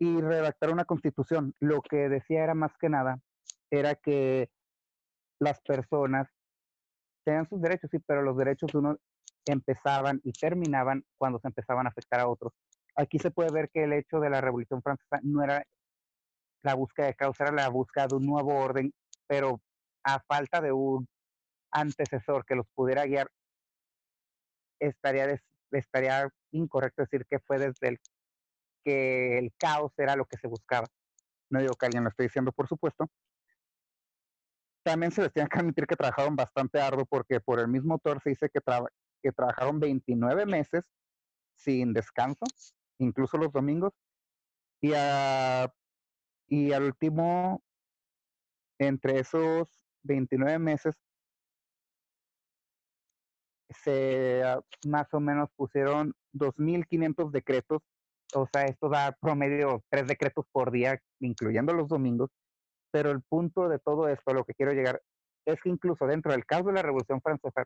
y 0.00 0.20
redactar 0.20 0.72
una 0.72 0.84
constitución. 0.84 1.54
Lo 1.60 1.82
que 1.82 2.08
decía 2.08 2.42
era 2.42 2.54
más 2.54 2.72
que 2.80 2.88
nada, 2.88 3.20
era 3.70 3.94
que 3.94 4.50
las 5.38 5.60
personas 5.60 6.28
tenían 7.24 7.48
sus 7.48 7.60
derechos, 7.60 7.90
sí, 7.92 8.00
pero 8.00 8.22
los 8.22 8.36
derechos 8.36 8.72
de 8.72 8.78
uno 8.78 8.96
empezaban 9.44 10.20
y 10.24 10.32
terminaban 10.32 11.04
cuando 11.16 11.38
se 11.38 11.46
empezaban 11.46 11.86
a 11.86 11.90
afectar 11.90 12.18
a 12.18 12.28
otros. 12.28 12.52
Aquí 12.96 13.20
se 13.20 13.30
puede 13.30 13.52
ver 13.52 13.70
que 13.70 13.84
el 13.84 13.92
hecho 13.92 14.18
de 14.18 14.30
la 14.30 14.40
Revolución 14.40 14.82
Francesa 14.82 15.20
no 15.22 15.44
era 15.44 15.64
la 16.66 16.74
búsqueda 16.74 17.06
de 17.06 17.14
causa, 17.14 17.44
era 17.44 17.52
la 17.52 17.68
búsqueda 17.68 18.08
de 18.08 18.16
un 18.16 18.26
nuevo 18.26 18.54
orden, 18.54 18.92
pero 19.26 19.62
a 20.04 20.20
falta 20.20 20.60
de 20.60 20.72
un 20.72 21.08
antecesor 21.70 22.44
que 22.44 22.54
los 22.54 22.66
pudiera 22.74 23.04
guiar, 23.06 23.30
estaría, 24.80 25.40
estaría 25.70 26.28
incorrecto 26.50 27.02
decir 27.02 27.24
que 27.26 27.38
fue 27.40 27.58
desde 27.58 27.88
el 27.88 28.00
que 28.84 29.38
el 29.38 29.52
caos 29.58 29.92
era 29.96 30.14
lo 30.14 30.26
que 30.26 30.38
se 30.38 30.46
buscaba. 30.46 30.86
No 31.50 31.60
digo 31.60 31.74
que 31.74 31.86
alguien 31.86 32.04
lo 32.04 32.10
esté 32.10 32.24
diciendo, 32.24 32.52
por 32.52 32.68
supuesto. 32.68 33.10
También 34.84 35.10
se 35.10 35.22
les 35.22 35.32
tiene 35.32 35.48
que 35.48 35.58
admitir 35.58 35.86
que 35.86 35.96
trabajaron 35.96 36.36
bastante 36.36 36.80
arduo 36.80 37.04
porque 37.04 37.40
por 37.40 37.58
el 37.58 37.66
mismo 37.66 37.94
autor 37.94 38.22
se 38.22 38.30
dice 38.30 38.48
que, 38.48 38.60
que 39.22 39.32
trabajaron 39.32 39.80
29 39.80 40.46
meses 40.46 40.84
sin 41.56 41.92
descanso, 41.92 42.44
incluso 42.98 43.38
los 43.38 43.50
domingos, 43.50 43.92
y, 44.80 44.92
y 46.48 46.72
al 46.72 46.84
último, 46.84 47.62
entre 48.78 49.20
esos 49.20 49.68
29 50.02 50.58
meses, 50.58 50.94
se 53.82 54.42
ah, 54.44 54.60
más 54.86 55.12
o 55.12 55.20
menos 55.20 55.50
pusieron 55.56 56.14
2.500 56.34 57.30
decretos, 57.30 57.82
o 58.34 58.46
sea, 58.52 58.64
esto 58.64 58.88
da 58.88 59.16
promedio 59.20 59.82
tres 59.88 60.06
decretos 60.06 60.46
por 60.52 60.70
día, 60.70 61.00
incluyendo 61.20 61.72
los 61.72 61.88
domingos, 61.88 62.30
pero 62.90 63.10
el 63.10 63.22
punto 63.22 63.68
de 63.68 63.78
todo 63.78 64.08
esto, 64.08 64.32
lo 64.32 64.44
que 64.44 64.54
quiero 64.54 64.72
llegar, 64.72 65.02
es 65.46 65.60
que 65.60 65.68
incluso 65.68 66.06
dentro 66.06 66.32
del 66.32 66.44
caso 66.44 66.64
de 66.64 66.72
la 66.72 66.82
Revolución 66.82 67.20
Francesa, 67.20 67.64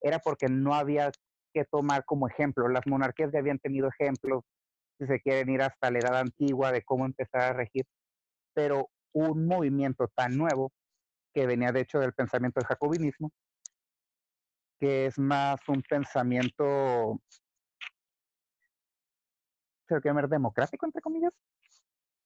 era 0.00 0.18
porque 0.18 0.46
no 0.48 0.74
había 0.74 1.10
que 1.54 1.64
tomar 1.64 2.04
como 2.04 2.28
ejemplo, 2.28 2.68
las 2.68 2.86
monarquías 2.86 3.30
ya 3.32 3.38
habían 3.38 3.58
tenido 3.58 3.88
ejemplos, 3.88 4.44
si 4.98 5.06
se 5.06 5.20
quieren 5.20 5.50
ir 5.50 5.62
hasta 5.62 5.90
la 5.90 5.98
edad 5.98 6.16
antigua 6.16 6.72
de 6.72 6.82
cómo 6.82 7.04
empezar 7.04 7.42
a 7.42 7.52
regir, 7.52 7.84
pero 8.54 8.90
un 9.12 9.46
movimiento 9.46 10.08
tan 10.08 10.36
nuevo 10.36 10.72
que 11.34 11.46
venía 11.46 11.72
de 11.72 11.80
hecho 11.80 11.98
del 11.98 12.12
pensamiento 12.12 12.60
del 12.60 12.66
jacobinismo, 12.66 13.32
que 14.78 15.06
es 15.06 15.18
más 15.18 15.60
un 15.68 15.82
pensamiento, 15.82 17.20
se 19.86 19.94
lo 19.94 20.00
llamar 20.00 20.28
democrático, 20.28 20.86
entre 20.86 21.00
comillas, 21.00 21.32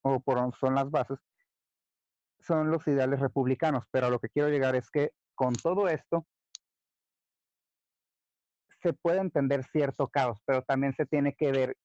o 0.02 0.21
por 0.21 0.56
son 0.56 0.75
las 0.75 0.90
bases, 0.90 1.18
son 2.40 2.71
los 2.71 2.87
ideales 2.87 3.21
republicanos. 3.21 3.85
Pero 3.90 4.06
a 4.06 4.11
lo 4.11 4.18
que 4.21 4.28
quiero 4.28 4.49
llegar 4.49 4.75
es 4.76 4.90
que 4.90 5.12
con 5.35 5.52
todo 5.54 5.88
esto 5.88 6.26
se 8.83 8.92
puede 8.92 9.21
entender 9.21 9.64
cierto 9.64 10.09
caos, 10.09 10.40
pero 10.47 10.62
también 10.62 10.95
se 10.95 11.06
tiene 11.06 11.35
que 11.35 11.50
ver 11.50 11.76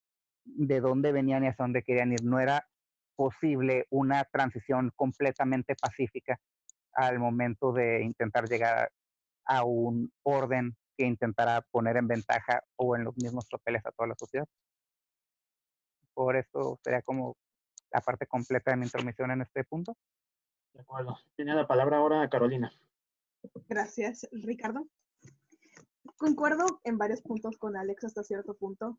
de 0.44 0.80
dónde 0.80 1.12
venían 1.12 1.44
y 1.44 1.48
hacia 1.48 1.64
dónde 1.64 1.84
querían 1.84 2.14
ir. 2.14 2.24
No 2.24 2.40
era 2.40 2.68
posible 3.22 3.86
una 3.92 4.24
transición 4.24 4.92
completamente 4.96 5.76
pacífica 5.76 6.40
al 6.94 7.20
momento 7.20 7.72
de 7.72 8.02
intentar 8.02 8.50
llegar 8.50 8.92
a 9.46 9.64
un 9.64 10.12
orden 10.24 10.76
que 10.98 11.06
intentara 11.06 11.62
poner 11.70 11.98
en 11.98 12.08
ventaja 12.08 12.64
o 12.78 12.96
en 12.96 13.04
los 13.04 13.16
mismos 13.18 13.46
papeles 13.48 13.86
a 13.86 13.92
toda 13.92 14.08
la 14.08 14.16
sociedad. 14.18 14.48
Por 16.16 16.36
esto 16.36 16.80
sería 16.84 17.04
como 17.04 17.38
la 17.92 18.02
parte 18.02 18.26
completa 18.26 18.72
de 18.72 18.78
mi 18.78 18.86
intromisión 18.86 19.30
en 19.30 19.42
este 19.44 19.66
punto. 19.66 19.96
De 20.74 20.82
acuerdo. 20.82 21.16
Tiene 21.36 21.54
la 21.54 21.68
palabra 21.68 21.98
ahora 21.98 22.28
Carolina. 22.28 22.72
Gracias, 23.70 24.28
Ricardo. 24.32 24.88
Concuerdo 26.18 26.66
en 26.86 26.98
varios 26.98 27.22
puntos 27.22 27.56
con 27.60 27.78
Alex 27.78 28.04
hasta 28.04 28.24
cierto 28.24 28.56
punto, 28.56 28.98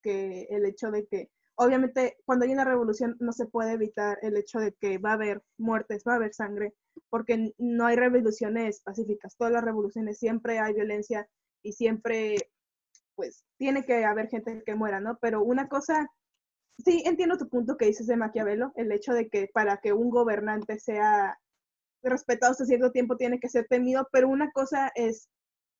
que 0.00 0.46
el 0.50 0.64
hecho 0.64 0.92
de 0.92 1.08
que, 1.08 1.32
obviamente, 1.56 2.16
cuando 2.24 2.44
hay 2.44 2.52
una 2.52 2.64
revolución 2.64 3.16
no 3.20 3.32
se 3.32 3.46
puede 3.46 3.72
evitar 3.72 4.18
el 4.22 4.36
hecho 4.36 4.58
de 4.58 4.72
que 4.74 4.98
va 4.98 5.10
a 5.10 5.14
haber 5.14 5.42
muertes, 5.58 6.04
va 6.06 6.12
a 6.12 6.16
haber 6.16 6.34
sangre, 6.34 6.74
porque 7.10 7.52
no 7.58 7.86
hay 7.86 7.96
revoluciones 7.96 8.80
pacíficas. 8.82 9.36
Todas 9.36 9.52
las 9.52 9.64
revoluciones 9.64 10.18
siempre 10.18 10.58
hay 10.58 10.74
violencia 10.74 11.28
y 11.62 11.72
siempre, 11.72 12.36
pues, 13.14 13.44
tiene 13.58 13.84
que 13.84 14.04
haber 14.04 14.28
gente 14.28 14.62
que 14.64 14.74
muera, 14.74 15.00
¿no? 15.00 15.18
Pero 15.20 15.42
una 15.42 15.68
cosa, 15.68 16.08
sí, 16.78 17.02
entiendo 17.06 17.38
tu 17.38 17.48
punto 17.48 17.76
que 17.76 17.86
dices 17.86 18.06
de 18.06 18.16
Maquiavelo, 18.16 18.72
el 18.76 18.92
hecho 18.92 19.12
de 19.12 19.28
que 19.28 19.48
para 19.52 19.78
que 19.78 19.92
un 19.92 20.10
gobernante 20.10 20.78
sea 20.78 21.38
respetado 22.02 22.52
hasta 22.52 22.66
cierto 22.66 22.92
tiempo 22.92 23.16
tiene 23.16 23.40
que 23.40 23.48
ser 23.48 23.66
temido, 23.68 24.08
pero 24.12 24.28
una 24.28 24.50
cosa 24.52 24.92
es 24.94 25.28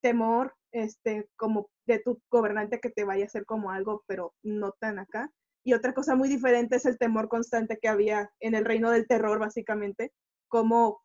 temor, 0.01 0.53
este, 0.71 1.27
como 1.35 1.69
de 1.87 1.99
tu 1.99 2.19
gobernante 2.29 2.79
que 2.79 2.89
te 2.89 3.03
vaya 3.05 3.23
a 3.23 3.27
hacer 3.27 3.45
como 3.45 3.71
algo, 3.71 4.03
pero 4.07 4.33
no 4.43 4.71
tan 4.79 4.99
acá. 4.99 5.29
Y 5.65 5.73
otra 5.73 5.93
cosa 5.93 6.15
muy 6.15 6.29
diferente 6.29 6.75
es 6.75 6.85
el 6.85 6.99
temor 6.99 7.27
constante 7.27 7.79
que 7.81 7.87
había 7.87 8.31
en 8.39 8.53
el 8.53 8.65
reino 8.65 8.91
del 8.91 9.07
terror, 9.07 9.39
básicamente, 9.39 10.13
como 10.47 11.01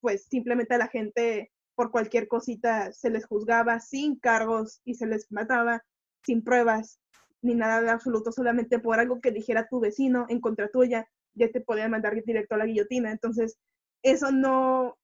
pues 0.00 0.26
simplemente 0.26 0.74
a 0.74 0.78
la 0.78 0.88
gente 0.88 1.50
por 1.74 1.90
cualquier 1.90 2.28
cosita 2.28 2.92
se 2.92 3.08
les 3.08 3.24
juzgaba 3.24 3.80
sin 3.80 4.18
cargos 4.18 4.82
y 4.84 4.94
se 4.94 5.06
les 5.06 5.32
mataba 5.32 5.82
sin 6.22 6.44
pruebas 6.44 7.00
ni 7.40 7.54
nada 7.54 7.80
de 7.80 7.90
absoluto, 7.90 8.30
solamente 8.30 8.78
por 8.78 9.00
algo 9.00 9.20
que 9.22 9.30
dijera 9.30 9.68
tu 9.68 9.80
vecino 9.80 10.26
en 10.28 10.40
contra 10.40 10.68
tuya, 10.68 11.08
ya 11.32 11.50
te 11.50 11.62
podían 11.62 11.90
mandar 11.90 12.14
directo 12.24 12.54
a 12.54 12.58
la 12.58 12.66
guillotina. 12.66 13.10
Entonces, 13.10 13.58
eso 14.02 14.30
no, 14.32 14.98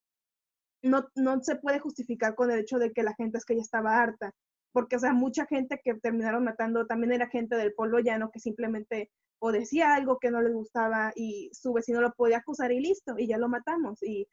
no, 0.82 1.08
no 1.14 1.42
se 1.42 1.56
puede 1.56 1.78
justificar 1.78 2.34
con 2.34 2.50
el 2.50 2.60
hecho 2.60 2.78
de 2.78 2.92
que 2.92 3.02
la 3.02 3.14
gente 3.14 3.38
es 3.38 3.46
que 3.46 3.56
ya 3.56 3.62
estaba 3.62 4.00
harta, 4.00 4.34
porque, 4.72 4.96
o 4.96 4.98
sea, 4.98 5.12
mucha 5.12 5.46
gente 5.46 5.80
que 5.82 5.94
terminaron 5.94 6.44
matando 6.44 6.86
también 6.86 7.12
era 7.12 7.28
gente 7.28 7.56
del 7.56 7.74
pueblo 7.74 7.98
llano 7.98 8.30
que 8.30 8.40
simplemente 8.40 9.10
o 9.40 9.52
decía 9.52 9.94
algo 9.94 10.18
que 10.18 10.30
no 10.30 10.42
les 10.42 10.52
gustaba 10.52 11.12
y 11.16 11.50
su 11.52 11.72
vecino 11.72 12.00
lo 12.00 12.12
podía 12.12 12.38
acusar 12.38 12.72
y 12.72 12.80
listo, 12.80 13.14
y 13.18 13.26
ya 13.26 13.38
lo 13.38 13.48
matamos. 13.48 14.02
Y 14.02 14.28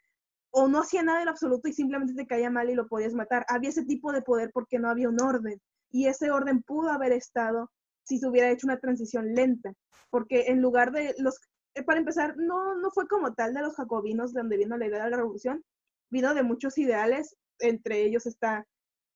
o 0.51 0.67
no 0.67 0.79
hacía 0.79 1.03
nada 1.03 1.21
en 1.21 1.29
absoluto 1.29 1.67
y 1.67 1.73
simplemente 1.73 2.13
te 2.13 2.27
caía 2.27 2.49
mal 2.49 2.69
y 2.69 2.75
lo 2.75 2.87
podías 2.87 3.13
matar. 3.13 3.45
Había 3.47 3.69
ese 3.69 3.85
tipo 3.85 4.11
de 4.11 4.21
poder 4.21 4.51
porque 4.53 4.79
no 4.79 4.89
había 4.89 5.09
un 5.09 5.21
orden. 5.21 5.61
Y 5.91 6.07
ese 6.07 6.31
orden 6.31 6.61
pudo 6.63 6.89
haber 6.89 7.13
estado 7.13 7.71
si 8.03 8.17
se 8.17 8.27
hubiera 8.27 8.49
hecho 8.49 8.67
una 8.67 8.79
transición 8.79 9.33
lenta. 9.33 9.73
Porque 10.09 10.45
en 10.47 10.61
lugar 10.61 10.91
de 10.91 11.15
los, 11.19 11.39
eh, 11.75 11.83
para 11.83 11.99
empezar, 11.99 12.35
no, 12.37 12.75
no 12.75 12.91
fue 12.91 13.07
como 13.07 13.33
tal 13.33 13.53
de 13.53 13.61
los 13.61 13.75
jacobinos 13.75 14.33
de 14.33 14.41
donde 14.41 14.57
vino 14.57 14.77
la 14.77 14.87
idea 14.87 15.03
de 15.03 15.11
la 15.11 15.17
revolución. 15.17 15.63
Vino 16.09 16.33
de 16.33 16.43
muchos 16.43 16.77
ideales, 16.77 17.35
entre 17.59 18.03
ellos 18.03 18.25
está 18.25 18.65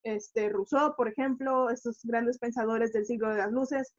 este, 0.04 0.50
Rousseau, 0.50 0.96
por 0.96 1.08
ejemplo, 1.08 1.70
estos 1.70 2.00
grandes 2.04 2.38
pensadores 2.38 2.94
del 2.94 3.06
siglo 3.06 3.30
de 3.30 3.38
las 3.38 3.52
luces, 3.52 3.94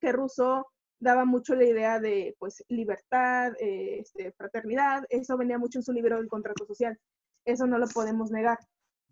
que 0.00 0.12
Rousseau 0.12 0.64
daba 0.98 1.24
mucho 1.24 1.54
la 1.54 1.64
idea 1.64 2.00
de 2.00 2.36
pues 2.38 2.64
libertad, 2.68 3.52
eh, 3.60 4.00
este, 4.00 4.32
fraternidad, 4.32 5.04
eso 5.08 5.36
venía 5.36 5.58
mucho 5.58 5.78
en 5.78 5.84
su 5.84 5.92
libro 5.92 6.16
del 6.16 6.28
contrato 6.28 6.64
social, 6.66 6.98
eso 7.44 7.66
no 7.66 7.78
lo 7.78 7.88
podemos 7.88 8.30
negar, 8.30 8.58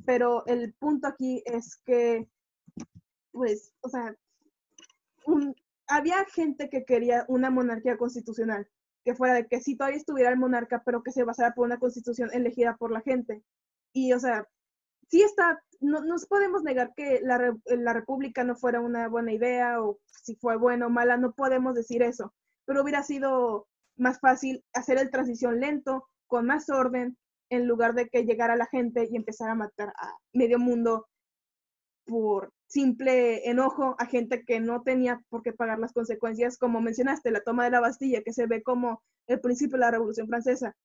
pero 0.05 0.45
el 0.47 0.73
punto 0.75 1.09
aquí 1.09 1.43
es 1.47 1.77
que 1.85 2.29
pues, 3.33 3.73
o 3.81 3.89
sea, 3.89 4.15
había 5.87 6.25
gente 6.27 6.69
que 6.69 6.85
quería 6.85 7.25
una 7.29 7.51
monarquía 7.51 7.97
constitucional, 7.97 8.69
que 9.05 9.15
fuera 9.15 9.35
de 9.35 9.47
que 9.47 9.61
si 9.61 9.77
todavía 9.77 9.99
estuviera 9.99 10.31
el 10.31 10.39
monarca, 10.39 10.83
pero 10.85 11.03
que 11.03 11.13
se 11.13 11.25
basara 11.25 11.55
por 11.55 11.67
una 11.67 11.79
constitución 11.79 12.31
elegida 12.33 12.77
por 12.77 12.93
la 12.93 13.01
gente. 13.01 13.43
Y, 13.93 14.13
o 14.13 14.21
sea, 14.21 14.47
sí 15.11 15.23
está, 15.23 15.61
no 15.81 16.01
nos 16.05 16.27
podemos 16.27 16.63
negar 16.63 16.93
que 16.95 17.21
la, 17.23 17.55
la, 17.67 17.93
república 17.93 18.45
no 18.45 18.55
fuera 18.55 18.81
una 18.81 19.09
buena 19.09 19.33
idea 19.33 19.83
o 19.83 19.99
si 20.07 20.37
fue 20.37 20.57
buena 20.57 20.87
o 20.87 20.91
mala, 20.91 21.17
no 21.17 21.33
podemos 21.33 21.75
decir 21.75 22.03
eso, 22.03 22.33
pero 22.65 22.83
hubiera 22.83 23.03
sido 23.03 23.67
más 23.97 24.21
fácil 24.21 24.65
hacer 24.73 24.99
el 24.99 25.11
transición 25.11 25.61
lento, 25.61 26.09
con 26.27 26.47
más 26.47 26.71
orden, 26.71 27.19
en 27.51 27.67
lugar 27.67 27.95
de 27.95 28.09
que 28.09 28.25
llegara 28.25 28.55
la 28.55 28.67
gente 28.67 29.09
y 29.11 29.17
empezara 29.17 29.53
a 29.53 29.57
matar 29.57 29.93
a 29.99 30.17
medio 30.33 30.61
mundo 30.61 31.09
por 32.05 32.53
simple 32.67 33.49
enojo 33.49 33.97
a 33.99 34.07
gente 34.07 34.45
que 34.45 34.61
no 34.61 34.83
tenía 34.83 35.21
por 35.29 35.43
qué 35.43 35.53
pagar 35.53 35.81
las 35.81 35.93
consecuencias, 35.93 36.57
como 36.57 36.81
mencionaste, 36.81 37.33
la 37.33 37.43
toma 37.43 37.65
de 37.65 37.71
la 37.71 37.81
Bastilla, 37.81 38.23
que 38.23 38.33
se 38.33 38.47
ve 38.47 38.63
como 38.63 39.03
el 39.27 39.41
principio 39.41 39.77
de 39.77 39.81
la 39.81 39.91
Revolución 39.91 40.29
Francesa. 40.29 40.77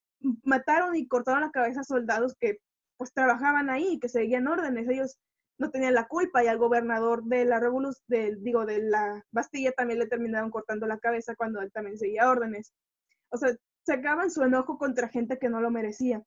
Mataron 0.43 0.95
y 0.95 1.07
cortaron 1.07 1.41
la 1.41 1.51
cabeza 1.51 1.81
a 1.81 1.83
soldados 1.83 2.35
que 2.39 2.57
pues 2.97 3.13
trabajaban 3.13 3.69
ahí, 3.69 3.99
que 3.99 4.09
seguían 4.09 4.47
órdenes, 4.47 4.87
ellos 4.89 5.17
no 5.57 5.71
tenían 5.71 5.93
la 5.93 6.07
culpa 6.07 6.43
y 6.43 6.47
al 6.47 6.57
gobernador 6.57 7.23
de 7.23 7.45
la 7.45 7.59
revolución, 7.59 8.03
digo, 8.43 8.65
de 8.65 8.81
la 8.81 9.23
Bastilla 9.31 9.71
también 9.71 9.99
le 9.99 10.07
terminaron 10.07 10.51
cortando 10.51 10.85
la 10.87 10.99
cabeza 10.99 11.35
cuando 11.35 11.61
él 11.61 11.71
también 11.71 11.97
seguía 11.97 12.29
órdenes. 12.29 12.73
O 13.29 13.37
sea, 13.37 13.55
sacaban 13.85 14.31
su 14.31 14.43
enojo 14.43 14.77
contra 14.77 15.09
gente 15.09 15.37
que 15.39 15.49
no 15.49 15.61
lo 15.61 15.71
merecía. 15.71 16.23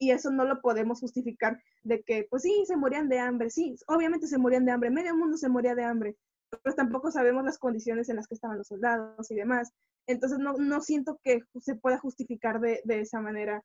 y 0.00 0.12
eso 0.12 0.30
no 0.30 0.44
lo 0.44 0.60
podemos 0.60 1.00
justificar 1.00 1.60
de 1.82 2.02
que, 2.02 2.26
pues 2.30 2.42
sí, 2.42 2.64
se 2.66 2.76
morían 2.76 3.08
de 3.08 3.18
hambre, 3.18 3.50
sí, 3.50 3.76
obviamente 3.88 4.26
se 4.28 4.38
morían 4.38 4.64
de 4.64 4.72
hambre, 4.72 4.90
medio 4.90 5.16
mundo 5.16 5.36
se 5.36 5.48
moría 5.48 5.74
de 5.74 5.84
hambre, 5.84 6.16
pero 6.62 6.74
tampoco 6.76 7.10
sabemos 7.10 7.44
las 7.44 7.58
condiciones 7.58 8.08
en 8.08 8.16
las 8.16 8.26
que 8.28 8.34
estaban 8.34 8.58
los 8.58 8.68
soldados 8.68 9.30
y 9.30 9.34
demás. 9.34 9.72
Entonces 10.06 10.38
no, 10.38 10.54
no 10.54 10.80
siento 10.80 11.20
que 11.22 11.40
se 11.60 11.74
pueda 11.74 11.98
justificar 11.98 12.60
de, 12.60 12.80
de 12.84 13.00
esa 13.00 13.20
manera 13.20 13.62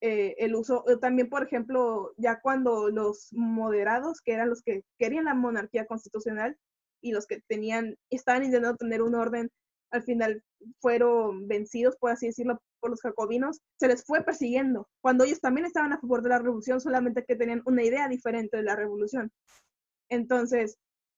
eh, 0.00 0.36
el 0.38 0.54
uso. 0.54 0.84
También, 1.00 1.28
por 1.28 1.42
ejemplo, 1.42 2.12
ya 2.16 2.40
cuando 2.40 2.88
los 2.90 3.32
moderados, 3.32 4.20
que 4.20 4.32
eran 4.32 4.48
los 4.48 4.62
que 4.62 4.84
querían 4.98 5.24
la 5.24 5.34
monarquía 5.34 5.86
constitucional 5.86 6.56
y 7.00 7.12
los 7.12 7.26
que 7.26 7.40
tenían, 7.48 7.96
estaban 8.10 8.44
intentando 8.44 8.76
tener 8.76 9.02
un 9.02 9.14
orden, 9.14 9.50
al 9.90 10.02
final 10.02 10.42
fueron 10.80 11.48
vencidos, 11.48 11.96
por 11.96 12.10
así 12.10 12.26
decirlo, 12.26 12.60
por 12.80 12.90
los 12.90 13.00
jacobinos, 13.00 13.60
se 13.78 13.88
les 13.88 14.04
fue 14.04 14.22
persiguiendo, 14.22 14.88
cuando 15.00 15.24
ellos 15.24 15.40
también 15.40 15.66
estaban 15.66 15.92
a 15.92 16.00
favor 16.00 16.22
de 16.22 16.28
la 16.28 16.38
revolución, 16.38 16.80
solamente 16.80 17.24
que 17.24 17.36
tenían 17.36 17.62
una 17.64 17.82
idea 17.82 18.08
diferente 18.08 18.56
de 18.56 18.62
la 18.62 18.76
revolución. 18.76 19.32
Entonces, 20.10 20.76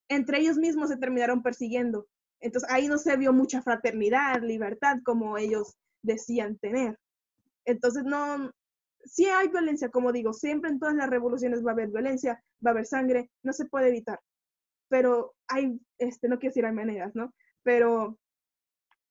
entre 0.09 0.39
ellos 0.39 0.57
mismos 0.57 0.89
se 0.89 0.97
terminaron 0.97 1.43
persiguiendo. 1.43 2.07
Entonces, 2.41 2.71
ahí 2.71 2.89
no 2.89 2.99
se 2.99 3.17
vio 3.17 3.33
mucha 3.33 3.63
fraternidad, 3.63 4.43
libertad, 4.43 4.99
como 5.05 5.37
ellos 5.37 5.77
decían 6.03 6.59
tener. 6.59 6.99
Entonces, 7.67 8.05
no, 8.05 8.51
sí 9.05 9.27
hay 9.27 9.49
violencia, 9.49 9.91
como 9.91 10.13
digo, 10.13 10.33
siempre 10.33 10.71
en 10.71 10.79
todas 10.79 10.95
las 10.95 11.11
revoluciones 11.11 11.65
va 11.65 11.71
a 11.71 11.75
haber 11.75 11.89
violencia, 11.89 12.43
va 12.65 12.71
a 12.71 12.73
haber 12.73 12.87
sangre, 12.87 13.31
no 13.43 13.53
se 13.53 13.67
puede 13.67 13.89
evitar. 13.89 14.21
Pero 14.89 15.35
hay, 15.49 15.81
este, 15.99 16.29
no 16.29 16.39
quiero 16.39 16.51
decir 16.51 16.67
hay 16.67 16.73
maneras, 16.73 17.15
¿no? 17.15 17.33
Pero 17.63 18.19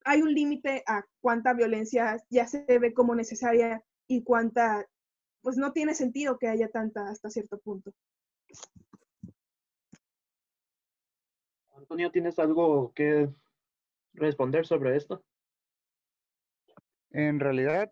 hay 0.05 0.21
un 0.21 0.33
límite 0.33 0.83
a 0.87 1.03
cuánta 1.21 1.53
violencia 1.53 2.17
ya 2.29 2.47
se 2.47 2.65
ve 2.79 2.93
como 2.93 3.15
necesaria 3.15 3.83
y 4.07 4.23
cuánta, 4.23 4.85
pues 5.41 5.57
no 5.57 5.71
tiene 5.71 5.93
sentido 5.93 6.37
que 6.37 6.47
haya 6.47 6.69
tanta 6.69 7.09
hasta 7.09 7.29
cierto 7.29 7.59
punto. 7.59 7.91
Antonio, 11.75 12.11
¿tienes 12.11 12.37
algo 12.39 12.91
que 12.93 13.29
responder 14.13 14.65
sobre 14.65 14.97
esto? 14.97 15.23
En 17.11 17.39
realidad, 17.39 17.91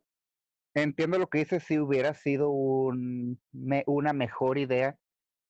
entiendo 0.81 1.17
lo 1.17 1.27
que 1.27 1.39
dices, 1.39 1.63
si 1.63 1.79
hubiera 1.79 2.13
sido 2.13 2.49
un, 2.49 3.39
una 3.85 4.13
mejor 4.13 4.57
idea, 4.57 4.97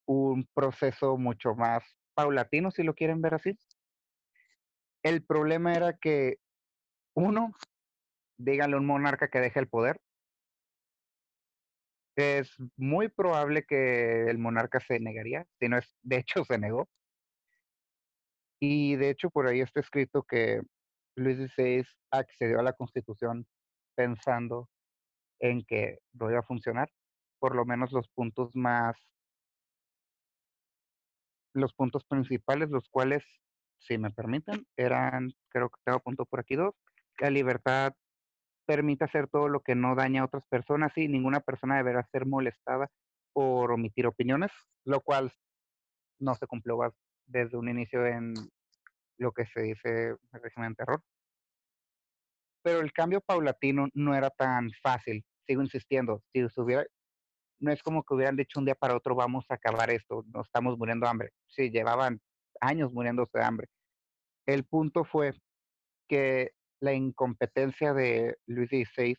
un 0.06 0.48
proceso 0.54 1.18
mucho 1.18 1.54
más 1.56 1.84
paulatino, 2.14 2.72
si 2.72 2.84
lo 2.84 2.96
quieren 2.96 3.22
ver 3.22 3.36
así. 3.36 3.58
El 5.04 5.24
problema 5.24 5.74
era 5.74 5.94
que 5.98 6.38
uno, 7.14 7.54
díganle 8.38 8.76
a 8.76 8.80
un 8.80 8.86
monarca 8.86 9.30
que 9.30 9.40
deje 9.40 9.60
el 9.60 9.68
poder. 9.68 10.00
Es 12.16 12.56
muy 12.78 13.10
probable 13.10 13.66
que 13.66 14.24
el 14.30 14.40
monarca 14.40 14.80
se 14.80 15.00
negaría, 15.00 15.46
si 15.60 15.68
no 15.68 15.78
es, 15.78 15.96
de 16.02 16.18
hecho 16.18 16.44
se 16.46 16.58
negó. 16.58 16.88
Y 18.60 18.96
de 18.96 19.12
hecho 19.12 19.30
por 19.30 19.48
ahí 19.48 19.62
está 19.62 19.82
escrito 19.82 20.24
que 20.24 20.62
Luis 21.16 21.38
XVI 21.38 21.86
accedió 22.12 22.60
a 22.60 22.64
la 22.64 22.74
constitución 22.74 23.46
pensando 23.96 24.68
en 25.40 25.64
que 25.66 26.00
iba 26.14 26.40
a 26.40 26.44
funcionar, 26.44 26.90
por 27.40 27.56
lo 27.56 27.66
menos 27.66 27.92
los 27.92 28.08
puntos 28.10 28.56
más, 28.56 28.96
los 31.54 31.74
puntos 31.74 32.04
principales, 32.06 32.70
los 32.70 32.88
cuales, 32.90 33.24
si 33.80 33.98
me 33.98 34.12
permiten, 34.12 34.66
eran, 34.76 35.32
creo 35.50 35.70
que 35.70 35.80
tengo 35.84 36.00
punto 36.00 36.26
por 36.26 36.40
aquí 36.40 36.56
dos, 36.56 36.76
la 37.20 37.30
libertad 37.30 37.94
permite 38.66 39.06
hacer 39.06 39.28
todo 39.28 39.48
lo 39.48 39.62
que 39.62 39.76
no 39.76 39.96
daña 39.96 40.22
a 40.22 40.26
otras 40.26 40.46
personas 40.48 40.92
y 40.98 41.08
ninguna 41.08 41.40
persona 41.40 41.78
deberá 41.78 42.04
ser 42.12 42.26
molestada 42.26 42.90
por 43.34 43.72
omitir 43.72 44.06
opiniones, 44.08 44.52
lo 44.84 45.02
cual 45.02 45.32
no 46.20 46.36
se 46.36 46.48
cumplió 46.48 46.78
desde 47.26 47.58
un 47.58 47.70
inicio 47.70 48.06
en 48.06 48.34
lo 49.18 49.32
que 49.32 49.46
se 49.46 49.62
dice 49.62 50.16
régimen 50.32 50.72
de 50.72 50.76
terror. 50.76 51.04
Pero 52.64 52.82
el 52.82 52.92
cambio 52.92 53.22
paulatino 53.22 53.88
no 53.94 54.16
era 54.16 54.30
tan 54.30 54.70
fácil, 54.82 55.24
sigo 55.48 55.62
insistiendo, 55.62 56.22
si 56.32 56.42
no 57.60 57.72
es 57.72 57.82
como 57.82 58.04
que 58.04 58.14
hubieran 58.14 58.36
dicho 58.36 58.60
un 58.60 58.66
día 58.66 58.76
para 58.76 58.96
otro 58.96 59.16
vamos 59.16 59.46
a 59.50 59.56
acabar 59.56 59.90
esto, 59.90 60.24
no 60.28 60.42
estamos 60.42 60.78
muriendo 60.78 61.06
de 61.06 61.10
hambre, 61.10 61.32
sí, 61.48 61.72
llevaban 61.72 62.22
años 62.62 62.94
muriéndose 62.94 63.38
de 63.38 63.44
hambre. 63.44 63.68
El 64.46 64.64
punto 64.66 65.04
fue 65.04 65.34
que 66.08 66.52
la 66.80 66.94
incompetencia 66.94 67.94
de 67.94 68.38
Luis 68.46 68.70
XVI 68.70 69.16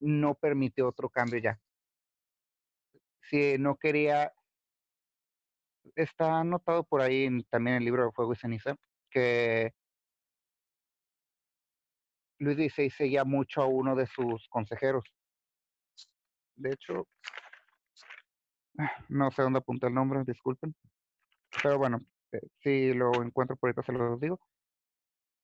no 0.00 0.34
permitió 0.34 0.88
otro 0.88 1.08
cambio 1.08 1.38
ya. 1.38 1.58
Si 3.30 3.56
no 3.58 3.76
quería, 3.76 4.32
está 5.96 6.40
anotado 6.40 6.84
por 6.84 7.00
ahí 7.00 7.42
también 7.44 7.76
en 7.76 7.82
el 7.82 7.86
libro 7.86 8.04
de 8.04 8.12
Fuego 8.12 8.34
y 8.34 8.36
Ceniza, 8.36 8.76
que 9.10 9.72
Luis 12.38 12.56
XVI 12.56 12.90
seguía 12.90 13.24
mucho 13.24 13.62
a 13.62 13.66
uno 13.66 13.94
de 13.94 14.06
sus 14.06 14.46
consejeros. 14.48 15.04
De 16.56 16.70
hecho, 16.70 17.08
no 19.08 19.30
sé 19.30 19.42
dónde 19.42 19.58
apunta 19.58 19.86
el 19.86 19.94
nombre, 19.94 20.22
disculpen. 20.26 20.74
Pero 21.62 21.78
bueno, 21.78 22.00
eh, 22.32 22.40
si 22.62 22.92
lo 22.92 23.22
encuentro 23.22 23.56
por 23.56 23.68
ahorita 23.68 23.82
se 23.82 23.92
lo 23.92 24.16
digo. 24.18 24.40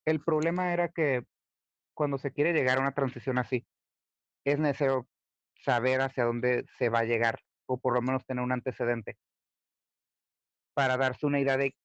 El 0.05 0.21
problema 0.21 0.73
era 0.73 0.89
que 0.89 1.23
cuando 1.93 2.17
se 2.17 2.31
quiere 2.31 2.53
llegar 2.53 2.77
a 2.77 2.81
una 2.81 2.93
transición 2.93 3.37
así, 3.37 3.65
es 4.45 4.59
necesario 4.59 5.07
saber 5.63 6.01
hacia 6.01 6.25
dónde 6.25 6.65
se 6.77 6.89
va 6.89 6.99
a 6.99 7.05
llegar, 7.05 7.39
o 7.67 7.79
por 7.79 7.93
lo 7.93 8.01
menos 8.01 8.25
tener 8.25 8.43
un 8.43 8.51
antecedente, 8.51 9.17
para 10.73 10.97
darse 10.97 11.25
una 11.25 11.39
idea 11.39 11.57
de 11.57 11.75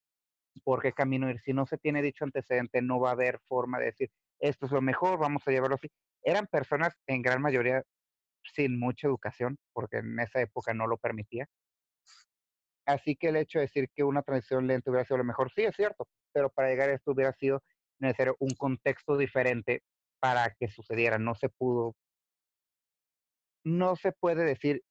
por 0.65 0.81
qué 0.83 0.93
camino 0.93 1.29
ir. 1.29 1.41
Si 1.41 1.53
no 1.53 1.67
se 1.67 1.77
tiene 1.77 2.03
dicho 2.03 2.25
antecedente, 2.25 2.81
no 2.81 2.99
va 2.99 3.11
a 3.11 3.13
haber 3.13 3.41
forma 3.41 3.79
de 3.79 3.87
decir, 3.87 4.11
esto 4.41 4.67
es 4.67 4.73
lo 4.73 4.83
mejor, 4.83 5.19
vamos 5.19 5.43
a 5.47 5.51
llevarlo 5.51 5.77
así. 5.77 5.89
Eran 6.23 6.47
personas 6.47 6.95
en 7.07 7.23
gran 7.23 7.41
mayoría 7.41 7.83
sin 8.43 8.79
mucha 8.79 9.07
educación, 9.09 9.59
porque 9.73 9.99
en 9.99 10.19
esa 10.21 10.41
época 10.41 10.75
no 10.75 10.87
lo 10.87 10.99
permitía. 10.99 11.47
Así 12.87 13.17
que 13.17 13.29
el 13.29 13.37
hecho 13.37 13.59
de 13.59 13.65
decir 13.67 13.89
que 13.95 14.05
una 14.05 14.23
transición 14.23 14.67
lenta 14.67 14.91
hubiera 14.91 15.05
sido 15.05 15.19
lo 15.19 15.25
mejor, 15.25 15.51
sí 15.53 15.63
es 15.63 15.75
cierto, 15.75 16.07
pero 16.33 16.51
para 16.51 16.69
llegar 16.69 16.91
a 16.91 16.95
esto 16.95 17.13
hubiera 17.13 17.33
sido 17.33 17.63
necesario 17.99 18.37
un 18.39 18.51
contexto 18.51 19.17
diferente 19.17 19.83
para 20.21 20.51
que 20.59 20.69
sucediera. 20.69 21.19
No 21.19 21.35
se 21.35 21.49
pudo, 21.49 21.97
no 23.65 23.97
se 23.97 24.13
puede 24.13 24.45
decir 24.45 24.83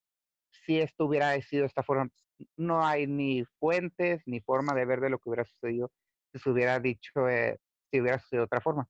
si 0.65 0.79
esto 0.79 1.05
hubiera 1.05 1.39
sido 1.41 1.62
de 1.62 1.67
esta 1.67 1.84
forma. 1.84 2.10
No 2.58 2.86
hay 2.86 3.08
ni 3.08 3.45
fuentes 3.60 4.21
ni 4.25 4.41
forma 4.41 4.73
de 4.73 4.86
ver 4.86 4.99
de 4.99 5.10
lo 5.10 5.19
que 5.19 5.29
hubiera 5.29 5.45
sucedido 5.45 5.91
si 6.34 6.39
se 6.39 6.49
hubiera 6.49 6.79
dicho, 6.79 7.29
eh, 7.29 7.58
si 7.91 8.01
hubiera 8.01 8.19
sucedido 8.19 8.41
de 8.41 8.45
otra 8.45 8.62
forma. 8.62 8.89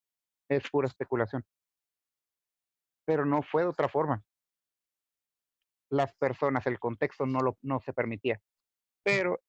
Es 0.49 0.69
pura 0.69 0.88
especulación. 0.88 1.43
Pero 3.05 3.25
no 3.25 3.41
fue 3.41 3.63
de 3.63 3.69
otra 3.69 3.89
forma. 3.89 4.23
Las 5.89 6.13
personas, 6.15 6.65
el 6.67 6.79
contexto 6.79 7.25
no, 7.25 7.39
lo, 7.39 7.58
no 7.62 7.79
se 7.79 7.93
permitía. 7.93 8.41
Pero 9.03 9.39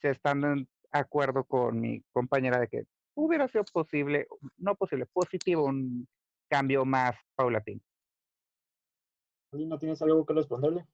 se 0.00 0.10
están 0.10 0.40
de 0.40 0.66
acuerdo 0.92 1.44
con 1.44 1.80
mi 1.80 2.02
compañera 2.12 2.58
de 2.58 2.68
que 2.68 2.84
hubiera 3.14 3.48
sido 3.48 3.64
posible, 3.64 4.26
no 4.56 4.74
posible, 4.74 5.06
positivo, 5.06 5.64
un 5.64 6.06
cambio 6.48 6.84
más 6.84 7.16
paulatino. 7.34 7.80
¿No 9.52 9.78
tienes 9.78 10.02
algo 10.02 10.26
que 10.26 10.34
responderle? 10.34 10.86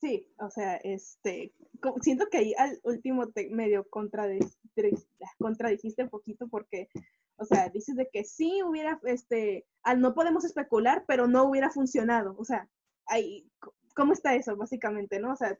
Sí, 0.00 0.28
o 0.38 0.50
sea, 0.50 0.76
este, 0.78 1.54
siento 2.00 2.26
que 2.26 2.38
ahí 2.38 2.54
al 2.58 2.80
último 2.82 3.30
te 3.30 3.48
medio 3.50 3.88
contradijiste 3.88 6.02
un 6.02 6.10
poquito 6.10 6.48
porque, 6.48 6.88
o 7.42 7.44
sea, 7.44 7.68
dices 7.68 7.96
de 7.96 8.08
que 8.12 8.24
sí 8.24 8.62
hubiera, 8.62 9.00
este, 9.04 9.66
al 9.82 10.00
no 10.00 10.14
podemos 10.14 10.44
especular, 10.44 11.04
pero 11.06 11.26
no 11.26 11.44
hubiera 11.44 11.70
funcionado, 11.70 12.34
o 12.38 12.44
sea, 12.44 12.68
ahí, 13.06 13.50
¿cómo 13.94 14.12
está 14.12 14.34
eso, 14.34 14.56
básicamente, 14.56 15.18
no? 15.18 15.32
O 15.32 15.36
sea, 15.36 15.58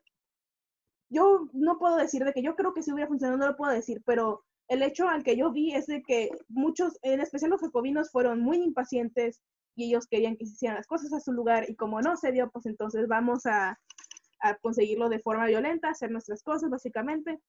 yo 1.11 1.49
no 1.53 1.79
puedo 1.79 1.97
decir 1.97 2.25
de 2.25 2.33
que 2.33 2.42
yo 2.42 2.57
creo 2.57 2.73
que 2.73 2.83
sí 2.83 2.92
hubiera 2.92 3.09
funcionado, 3.09 3.38
no 3.38 3.49
lo 3.49 3.57
puedo 3.57 3.73
decir, 3.73 4.03
pero 4.07 4.45
el 4.68 4.83
hecho 4.83 5.09
al 5.09 5.25
que 5.25 5.37
yo 5.37 5.53
vi 5.53 5.75
es 5.75 5.87
de 5.87 6.03
que 6.03 6.31
muchos, 6.49 6.99
en 7.03 7.21
especial 7.21 7.51
los 7.51 7.61
jacobinos, 7.61 8.11
fueron 8.11 8.40
muy 8.40 8.59
impacientes 8.59 9.42
y 9.75 9.88
ellos 9.88 10.07
querían 10.07 10.37
que 10.37 10.47
se 10.47 10.53
hicieran 10.53 10.77
las 10.77 10.87
cosas 10.87 11.12
a 11.12 11.21
su 11.21 11.33
lugar 11.33 11.68
y 11.68 11.77
como 11.77 12.01
no 12.01 12.16
se 12.16 12.33
dio, 12.33 12.51
pues 12.51 12.66
entonces 12.66 13.09
vamos 13.09 13.45
a, 13.47 13.79
a 14.40 14.55
conseguirlo 14.57 15.09
de 15.09 15.21
forma 15.21 15.47
violenta, 15.47 15.90
hacer 15.90 16.11
nuestras 16.11 16.42
cosas 16.42 16.71
básicamente 16.71 17.40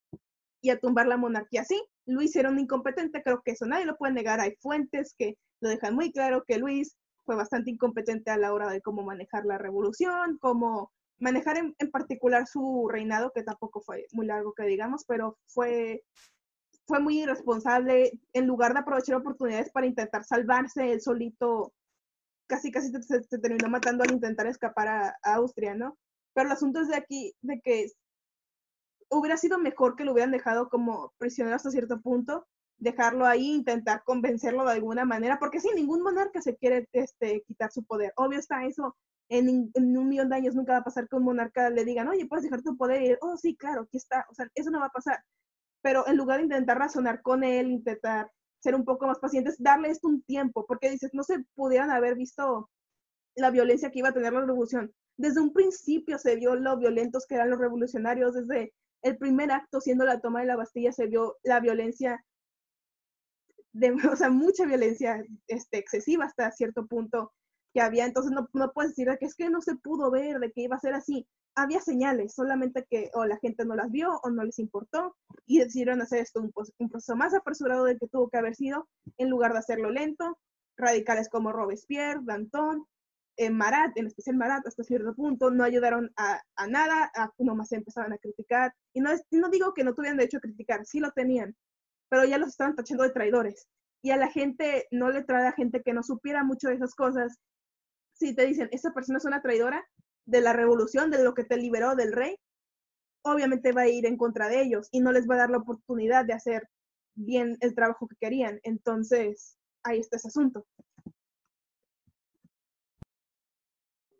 y 0.63 0.71
a 0.71 0.79
tumbar 0.79 1.05
la 1.05 1.17
monarquía. 1.17 1.63
Sí, 1.63 1.79
Luis 2.07 2.35
era 2.35 2.49
un 2.49 2.57
incompetente, 2.57 3.21
creo 3.21 3.41
que 3.43 3.51
eso 3.51 3.67
nadie 3.67 3.85
lo 3.85 3.97
puede 3.97 4.13
negar. 4.13 4.39
Hay 4.39 4.55
fuentes 4.59 5.13
que 5.15 5.37
lo 5.61 5.69
dejan 5.69 5.93
muy 5.93 6.11
claro 6.11 6.43
que 6.47 6.57
Luis 6.57 6.97
fue 7.25 7.35
bastante 7.35 7.69
incompetente 7.69 8.31
a 8.31 8.37
la 8.37 8.53
hora 8.53 8.69
de 8.71 8.81
cómo 8.81 9.03
manejar 9.03 9.45
la 9.45 9.57
revolución, 9.59 10.39
cómo 10.41 10.91
manejar 11.19 11.57
en, 11.57 11.75
en 11.77 11.91
particular 11.91 12.47
su 12.47 12.87
reinado, 12.89 13.31
que 13.35 13.43
tampoco 13.43 13.81
fue 13.81 14.07
muy 14.13 14.25
largo 14.25 14.53
que 14.53 14.63
digamos, 14.63 15.03
pero 15.05 15.37
fue 15.45 16.03
fue 16.85 16.99
muy 16.99 17.21
irresponsable, 17.21 18.11
en 18.33 18.47
lugar 18.47 18.73
de 18.73 18.79
aprovechar 18.79 19.15
oportunidades 19.15 19.71
para 19.71 19.85
intentar 19.85 20.23
salvarse, 20.23 20.91
él 20.91 21.01
solito 21.01 21.73
casi 22.47 22.71
casi 22.71 22.91
se, 23.01 23.21
terminó 23.39 23.69
matando 23.69 24.03
al 24.03 24.11
intentar 24.11 24.47
escapar 24.47 24.87
a, 24.87 25.17
Austria, 25.23 25.75
¿no? 25.75 25.97
Pero 26.33 26.47
el 26.47 26.53
asunto 26.53 26.81
es 26.81 26.89
de 26.89 26.95
aquí, 26.95 27.33
de 27.41 27.61
que 27.61 27.87
hubiera 29.09 29.37
sido 29.37 29.57
mejor 29.59 29.95
que 29.95 30.05
lo 30.05 30.13
hubieran 30.13 30.31
dejado 30.31 30.69
como 30.69 31.13
prisionero 31.17 31.55
hasta 31.55 31.71
cierto 31.71 32.01
punto, 32.01 32.47
dejarlo 32.77 33.25
ahí, 33.25 33.51
intentar 33.51 34.03
convencerlo 34.03 34.65
de 34.65 34.73
alguna 34.73 35.05
manera, 35.05 35.39
porque 35.39 35.59
sí, 35.59 35.69
ningún 35.75 36.01
monarca 36.01 36.41
se 36.41 36.55
quiere 36.57 36.87
este, 36.93 37.43
quitar 37.47 37.71
su 37.71 37.83
poder. 37.85 38.13
Obvio 38.17 38.39
está 38.39 38.65
eso, 38.65 38.95
en, 39.29 39.71
un 39.75 40.09
millón 40.09 40.29
de 40.29 40.35
años 40.35 40.55
nunca 40.55 40.73
va 40.73 40.79
a 40.79 40.83
pasar 40.83 41.07
que 41.07 41.15
un 41.15 41.23
monarca 41.23 41.69
le 41.69 41.85
digan, 41.85 42.07
oye, 42.07 42.25
puedes 42.25 42.43
dejar 42.43 42.61
tu 42.61 42.77
poder 42.77 43.01
y 43.01 43.15
oh, 43.21 43.37
sí, 43.37 43.55
claro, 43.55 43.81
aquí 43.83 43.97
está. 43.97 44.25
O 44.29 44.35
sea, 44.35 44.47
eso 44.55 44.69
no 44.69 44.79
va 44.79 44.87
a 44.87 44.91
pasar. 44.91 45.23
Pero 45.81 46.07
en 46.07 46.17
lugar 46.17 46.37
de 46.37 46.43
intentar 46.43 46.77
razonar 46.77 47.21
con 47.21 47.43
él, 47.43 47.71
intentar 47.71 48.31
ser 48.59 48.75
un 48.75 48.85
poco 48.85 49.07
más 49.07 49.19
pacientes, 49.19 49.55
darle 49.59 49.89
esto 49.89 50.07
un 50.07 50.21
tiempo, 50.23 50.65
porque 50.65 50.89
dices, 50.89 51.11
no 51.13 51.23
se 51.23 51.43
pudieran 51.55 51.91
haber 51.91 52.15
visto 52.15 52.69
la 53.35 53.51
violencia 53.51 53.91
que 53.91 53.99
iba 53.99 54.09
a 54.09 54.13
tener 54.13 54.33
la 54.33 54.41
revolución. 54.41 54.93
Desde 55.17 55.41
un 55.41 55.53
principio 55.53 56.17
se 56.17 56.35
vio 56.35 56.55
lo 56.55 56.77
violentos 56.77 57.25
que 57.27 57.35
eran 57.35 57.49
los 57.49 57.59
revolucionarios, 57.59 58.33
desde 58.33 58.73
el 59.03 59.17
primer 59.17 59.51
acto, 59.51 59.79
siendo 59.79 60.05
la 60.05 60.19
toma 60.19 60.41
de 60.41 60.47
la 60.47 60.55
Bastilla, 60.55 60.91
se 60.91 61.07
vio 61.07 61.37
la 61.43 61.59
violencia, 61.59 62.25
de, 63.73 63.91
o 64.11 64.15
sea, 64.15 64.29
mucha 64.29 64.65
violencia 64.65 65.23
este, 65.47 65.77
excesiva 65.77 66.25
hasta 66.25 66.51
cierto 66.51 66.87
punto 66.87 67.31
que 67.73 67.81
había. 67.81 68.05
Entonces 68.05 68.31
no, 68.31 68.49
no 68.53 68.71
puedes 68.73 68.95
decir 68.95 69.15
que 69.19 69.25
es 69.25 69.35
que 69.35 69.49
no 69.49 69.61
se 69.61 69.75
pudo 69.75 70.09
ver, 70.09 70.39
de 70.39 70.51
que 70.51 70.61
iba 70.61 70.75
a 70.75 70.79
ser 70.79 70.93
así 70.93 71.27
había 71.55 71.81
señales, 71.81 72.33
solamente 72.33 72.85
que 72.89 73.09
o 73.13 73.25
la 73.25 73.37
gente 73.37 73.65
no 73.65 73.75
las 73.75 73.91
vio 73.91 74.19
o 74.23 74.29
no 74.29 74.43
les 74.43 74.59
importó 74.59 75.15
y 75.45 75.59
decidieron 75.59 76.01
hacer 76.01 76.19
esto 76.19 76.41
un, 76.41 76.51
un 76.79 76.89
proceso 76.89 77.15
más 77.15 77.33
apresurado 77.33 77.85
del 77.85 77.99
que 77.99 78.07
tuvo 78.07 78.29
que 78.29 78.37
haber 78.37 78.55
sido, 78.55 78.87
en 79.17 79.29
lugar 79.29 79.53
de 79.53 79.59
hacerlo 79.59 79.89
lento. 79.89 80.37
Radicales 80.75 81.29
como 81.29 81.51
Robespierre, 81.51 82.21
Danton, 82.23 82.87
eh, 83.37 83.49
Marat, 83.49 83.97
en 83.97 84.07
especial 84.07 84.35
Marat, 84.37 84.65
hasta 84.67 84.83
cierto 84.83 85.13
punto, 85.15 85.51
no 85.51 85.63
ayudaron 85.63 86.11
a, 86.17 86.41
nada, 86.67 87.11
a, 87.15 87.31
nomás 87.39 87.71
empezaron 87.71 88.13
a 88.13 88.17
criticar. 88.17 88.73
Y 88.93 89.01
no, 89.01 89.11
no 89.31 89.49
digo 89.49 89.73
que 89.73 89.83
no 89.83 89.93
tuvieran 89.93 90.17
derecho 90.17 90.37
a 90.37 90.41
criticar, 90.41 90.85
sí 90.85 90.99
lo 90.99 91.11
tenían, 91.11 91.55
pero 92.09 92.25
ya 92.25 92.37
los 92.37 92.49
estaban 92.49 92.75
tachando 92.75 93.03
de 93.03 93.11
traidores. 93.11 93.67
Y 94.01 94.11
a 94.11 94.17
la 94.17 94.29
gente 94.29 94.87
no 94.91 95.09
le 95.09 95.23
trae 95.23 95.47
a 95.47 95.53
gente 95.53 95.81
que 95.81 95.93
no 95.93 96.03
supiera 96.03 96.43
mucho 96.43 96.67
de 96.67 96.75
esas 96.75 96.93
cosas. 96.93 97.37
Si 98.13 98.35
te 98.35 98.45
dicen, 98.45 98.69
esta 98.71 98.93
persona 98.93 99.17
es 99.17 99.25
una 99.25 99.41
traidora, 99.41 99.83
de 100.25 100.41
la 100.41 100.53
revolución, 100.53 101.11
de 101.11 101.23
lo 101.23 101.33
que 101.33 101.43
te 101.43 101.57
liberó 101.57 101.95
del 101.95 102.13
rey, 102.13 102.37
obviamente 103.23 103.71
va 103.71 103.81
a 103.81 103.87
ir 103.87 104.05
en 104.05 104.17
contra 104.17 104.47
de 104.47 104.61
ellos 104.61 104.87
y 104.91 104.99
no 104.99 105.11
les 105.11 105.27
va 105.29 105.35
a 105.35 105.39
dar 105.39 105.49
la 105.49 105.57
oportunidad 105.57 106.25
de 106.25 106.33
hacer 106.33 106.67
bien 107.15 107.57
el 107.61 107.75
trabajo 107.75 108.07
que 108.07 108.15
querían. 108.19 108.59
Entonces, 108.63 109.57
ahí 109.83 109.99
está 109.99 110.17
ese 110.17 110.29
asunto. 110.29 110.65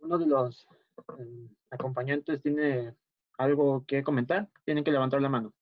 Uno 0.03 0.17
de 0.17 0.27
los 0.27 0.67
eh, 1.19 1.49
acompañantes 1.71 2.41
tiene 2.41 2.95
algo 3.37 3.85
que 3.87 4.03
comentar, 4.03 4.49
tienen 4.65 4.83
que 4.83 4.91
levantar 4.91 5.21
la 5.21 5.29
mano. 5.29 5.53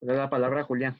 Le 0.00 0.12
da 0.12 0.18
la 0.24 0.30
palabra 0.30 0.60
a 0.60 0.64
Julián. 0.64 0.96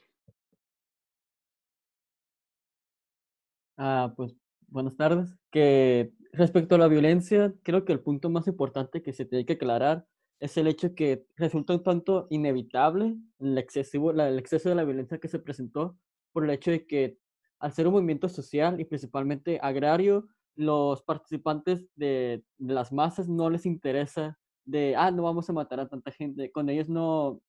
Ah, 3.77 4.13
pues 4.17 4.35
Buenas 4.69 4.97
tardes. 4.97 5.35
Que 5.51 6.13
respecto 6.33 6.75
a 6.75 6.79
la 6.79 6.89
violencia, 6.89 7.55
creo 7.63 7.85
que 7.85 7.93
el 7.93 8.01
punto 8.01 8.31
más 8.31 8.47
importante 8.49 9.03
que 9.03 9.13
se 9.13 9.25
tiene 9.25 9.47
que 9.47 9.55
aclarar 9.55 10.07
es 10.41 10.57
el 10.57 10.67
hecho 10.67 10.95
que 10.95 11.25
resulta 11.37 11.75
un 11.75 11.83
tanto 11.83 12.27
inevitable 12.31 13.17
el, 13.39 13.57
excesivo, 13.59 14.11
el 14.11 14.39
exceso 14.39 14.69
de 14.69 14.75
la 14.75 14.85
violencia 14.85 15.19
que 15.19 15.29
se 15.29 15.39
presentó 15.39 15.97
por 16.33 16.45
el 16.45 16.51
hecho 16.51 16.71
de 16.71 16.87
que 16.87 17.19
al 17.59 17.73
ser 17.73 17.87
un 17.87 17.95
movimiento 17.95 18.29
social 18.29 18.81
y 18.81 18.85
principalmente 18.85 19.59
agrario, 19.63 20.29
los 20.57 21.03
participantes 21.03 21.87
de, 21.95 22.43
las 22.59 22.93
masas 22.93 23.29
no 23.29 23.51
les 23.51 23.67
interesa 23.67 24.39
de, 24.65 24.97
ah, 24.97 25.11
no 25.11 25.23
vamos 25.23 25.49
a 25.49 25.53
matar 25.53 25.81
a 25.81 25.89
tanta 25.89 26.11
gente. 26.11 26.51
Con 26.51 26.69
ellos 26.69 26.89
no... 26.89 27.41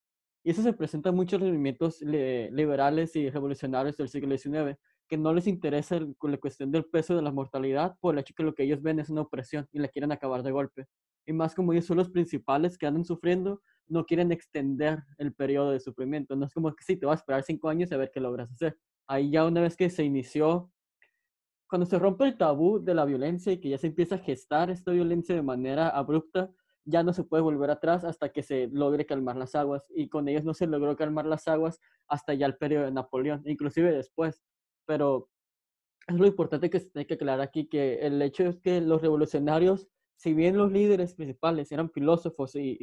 Y 0.43 0.51
eso 0.51 0.61
se 0.61 0.73
presenta 0.73 1.09
en 1.09 1.15
muchos 1.15 1.41
movimientos 1.41 2.01
liberales 2.01 3.15
y 3.15 3.29
revolucionarios 3.29 3.97
del 3.97 4.07
siglo 4.07 4.37
XIX, 4.37 4.77
que 5.07 5.17
no 5.17 5.33
les 5.33 5.47
interesa 5.47 5.99
la 5.99 6.37
cuestión 6.37 6.71
del 6.71 6.85
peso 6.85 7.15
de 7.15 7.21
la 7.21 7.31
mortalidad 7.31 7.97
por 7.99 8.13
el 8.13 8.19
hecho 8.19 8.33
que 8.35 8.43
lo 8.43 8.53
que 8.53 8.63
ellos 8.63 8.81
ven 8.81 8.99
es 8.99 9.09
una 9.09 9.21
opresión 9.21 9.67
y 9.73 9.79
la 9.79 9.87
quieren 9.89 10.11
acabar 10.11 10.43
de 10.43 10.51
golpe. 10.51 10.87
Y 11.25 11.33
más 11.33 11.53
como 11.53 11.73
ellos 11.73 11.85
son 11.85 11.97
los 11.97 12.09
principales 12.09 12.77
que 12.77 12.87
andan 12.87 13.03
sufriendo, 13.03 13.61
no 13.87 14.05
quieren 14.05 14.31
extender 14.31 15.03
el 15.17 15.33
periodo 15.33 15.71
de 15.71 15.79
sufrimiento. 15.79 16.35
No 16.35 16.45
es 16.45 16.53
como 16.53 16.73
que 16.73 16.83
sí, 16.83 16.95
te 16.95 17.05
vas 17.05 17.19
a 17.19 17.21
esperar 17.21 17.43
cinco 17.43 17.67
años 17.67 17.91
a 17.91 17.97
ver 17.97 18.11
qué 18.13 18.21
logras 18.21 18.51
hacer. 18.51 18.77
Ahí 19.07 19.31
ya 19.31 19.45
una 19.45 19.61
vez 19.61 19.75
que 19.75 19.89
se 19.89 20.03
inició, 20.03 20.71
cuando 21.69 21.85
se 21.85 21.99
rompe 21.99 22.25
el 22.25 22.37
tabú 22.37 22.79
de 22.79 22.93
la 22.93 23.05
violencia 23.05 23.51
y 23.51 23.59
que 23.59 23.69
ya 23.69 23.77
se 23.77 23.87
empieza 23.87 24.15
a 24.15 24.19
gestar 24.19 24.69
esta 24.69 24.91
violencia 24.91 25.35
de 25.35 25.41
manera 25.41 25.89
abrupta, 25.89 26.51
ya 26.85 27.03
no 27.03 27.11
se 27.13 27.23
puede 27.23 27.43
volver 27.43 27.69
atrás 27.69 28.05
hasta 28.05 28.29
que 28.29 28.43
se 28.43 28.67
logre 28.67 29.05
calmar 29.05 29.35
las 29.35 29.55
aguas. 29.55 29.91
Y 29.93 30.07
con 30.07 30.27
ellos 30.29 30.45
no 30.45 30.53
se 30.53 30.67
logró 30.67 30.95
calmar 30.95 31.25
las 31.25 31.47
aguas 31.47 31.79
hasta 32.07 32.33
ya 32.33 32.45
el 32.45 32.57
periodo 32.57 32.85
de 32.85 32.91
Napoleón, 32.91 33.43
inclusive 33.45 33.91
después 33.91 34.41
pero 34.87 35.29
es 36.07 36.15
lo 36.15 36.25
importante 36.25 36.69
que 36.71 36.79
se 36.79 36.89
tiene 36.89 37.05
que 37.05 37.15
aclarar 37.15 37.41
aquí, 37.41 37.67
que 37.67 37.99
el 37.99 38.19
hecho 38.21 38.43
es 38.45 38.59
que 38.59 38.81
los 38.81 39.01
revolucionarios, 39.01 39.87
si 40.15 40.33
bien 40.33 40.57
los 40.57 40.71
líderes 40.71 41.13
principales 41.13 41.71
eran 41.71 41.91
filósofos 41.91 42.55
y, 42.55 42.77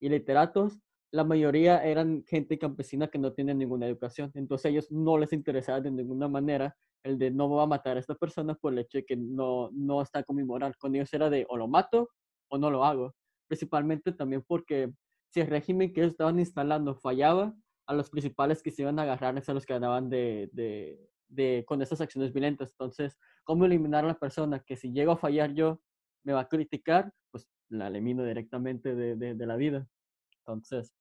y, 0.00 0.08
literatos, 0.08 0.78
la 1.12 1.24
mayoría 1.24 1.82
eran 1.84 2.24
gente 2.24 2.58
campesina 2.58 3.08
que 3.08 3.18
no 3.18 3.32
tiene 3.32 3.54
ninguna 3.54 3.86
educación. 3.86 4.30
Entonces 4.34 4.66
a 4.66 4.68
ellos 4.68 4.92
no 4.92 5.18
les 5.18 5.32
interesaba 5.32 5.80
de 5.80 5.90
ninguna 5.90 6.28
manera 6.28 6.76
el 7.02 7.18
de 7.18 7.30
no 7.30 7.50
va 7.50 7.64
a 7.64 7.66
matar 7.66 7.96
a 7.96 8.00
esta 8.00 8.14
persona 8.14 8.54
por 8.54 8.72
el 8.72 8.80
hecho 8.80 8.98
de 8.98 9.04
que 9.04 9.16
no, 9.16 9.70
no 9.72 10.02
está 10.02 10.22
con 10.22 10.36
mi 10.36 10.44
moral. 10.44 10.76
Con 10.76 10.94
ellos 10.94 11.12
era 11.12 11.30
de 11.30 11.46
o 11.48 11.56
lo 11.56 11.66
mato 11.66 12.10
o 12.48 12.58
no 12.58 12.70
lo 12.70 12.84
hago. 12.84 13.14
Principalmente 13.48 14.12
también 14.12 14.44
porque 14.46 14.92
si 15.30 15.40
el 15.40 15.48
régimen 15.48 15.92
que 15.92 16.00
ellos 16.00 16.12
estaban 16.12 16.38
instalando 16.38 16.94
fallaba, 16.94 17.54
a 17.86 17.94
los 17.94 18.08
principales 18.08 18.62
que 18.62 18.70
se 18.70 18.82
iban 18.82 19.00
a 19.00 19.02
agarrar 19.02 19.36
es 19.36 19.48
a 19.48 19.54
los 19.54 19.66
que 19.66 19.72
ganaban 19.72 20.08
de, 20.08 20.48
de, 20.52 21.10
de, 21.28 21.64
con 21.66 21.82
estas 21.82 22.00
acciones 22.00 22.32
violentas. 22.32 22.70
Entonces, 22.70 23.18
¿cómo 23.42 23.64
eliminar 23.64 24.04
a 24.04 24.08
la 24.08 24.18
persona 24.18 24.60
que 24.60 24.76
si 24.76 24.92
llego 24.92 25.10
a 25.10 25.16
fallar 25.16 25.54
yo 25.54 25.80
me 26.22 26.32
va 26.32 26.42
a 26.42 26.48
criticar? 26.48 27.12
Pues 27.32 27.48
la 27.68 27.88
elimino 27.88 28.22
directamente 28.24 28.94
de, 28.94 29.16
de 29.16 29.46
la 29.46 29.56
vida. 29.56 29.88
Entonces, 30.46 30.92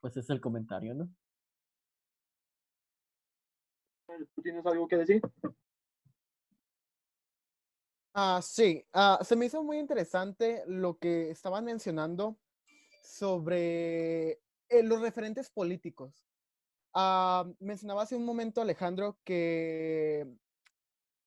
pues 0.00 0.16
es 0.16 0.28
el 0.30 0.40
comentario, 0.40 0.94
¿no? 0.94 1.08
¿Tú 4.34 4.42
tienes 4.42 4.66
algo 4.66 4.88
que 4.88 4.96
decir? 4.96 5.22
Ah, 8.12 8.40
sí, 8.42 8.84
ah, 8.92 9.20
se 9.22 9.36
me 9.36 9.46
hizo 9.46 9.62
muy 9.62 9.78
interesante 9.78 10.64
lo 10.66 10.98
que 10.98 11.30
estaban 11.30 11.64
mencionando 11.64 12.36
sobre 13.02 14.32
eh, 14.68 14.82
los 14.82 15.00
referentes 15.00 15.48
políticos. 15.48 16.26
Ah, 16.92 17.46
mencionaba 17.60 18.02
hace 18.02 18.16
un 18.16 18.24
momento 18.24 18.60
Alejandro 18.60 19.18
que 19.24 20.26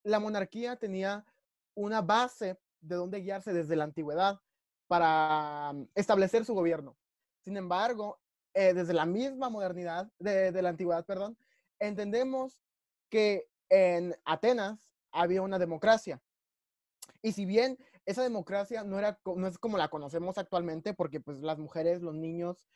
la 0.03 0.19
monarquía 0.19 0.75
tenía 0.75 1.25
una 1.73 2.01
base 2.01 2.59
de 2.81 2.95
donde 2.95 3.21
guiarse 3.21 3.53
desde 3.53 3.77
la 3.77 3.85
antigüedad 3.85 4.41
para 4.87 5.71
mm, 5.73 5.87
establecer 5.95 6.43
su 6.43 6.53
gobierno. 6.53 6.97
Sin 7.39 7.55
embargo, 7.55 8.19
eh, 8.53 8.73
desde 8.73 8.93
la 8.93 9.05
misma 9.05 9.49
modernidad, 9.49 10.11
de, 10.19 10.61
la 10.61 10.69
antigüedad, 10.69 11.05
perdón, 11.05 11.37
entendemos 11.79 12.59
que 13.09 13.47
en 13.69 14.15
Atenas 14.25 14.91
había 15.11 15.41
una 15.41 15.59
democracia. 15.59 16.21
Y 17.21 17.31
si 17.31 17.45
bien 17.45 17.77
esa 18.05 18.21
democracia 18.21 18.83
no, 18.83 18.99
era, 18.99 19.19
no 19.25 19.47
es 19.47 19.57
como 19.57 19.77
la 19.77 19.87
conocemos 19.87 20.37
actualmente, 20.37 20.93
porque 20.93 21.19
pues 21.19 21.39
las 21.39 21.57
mujeres, 21.57 22.01
los 22.01 22.13
niños 22.13 22.67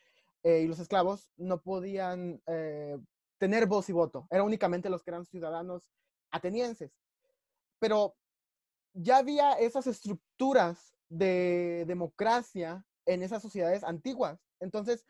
eh, 0.42 0.62
y 0.62 0.66
los 0.66 0.78
esclavos 0.78 1.30
no 1.36 1.60
podían 1.60 2.42
eh, 2.46 2.98
tener 3.38 3.66
voz 3.66 3.88
y 3.88 3.92
voto, 3.92 4.26
eran 4.30 4.46
únicamente 4.46 4.90
los 4.90 5.02
que 5.02 5.10
eran 5.10 5.26
ciudadanos 5.26 5.90
atenienses. 6.30 6.92
Pero 7.78 8.16
ya 8.94 9.18
había 9.18 9.52
esas 9.52 9.86
estructuras 9.86 10.94
de 11.08 11.84
democracia 11.86 12.84
en 13.06 13.22
esas 13.22 13.42
sociedades 13.42 13.84
antiguas. 13.84 14.40
Entonces, 14.60 15.06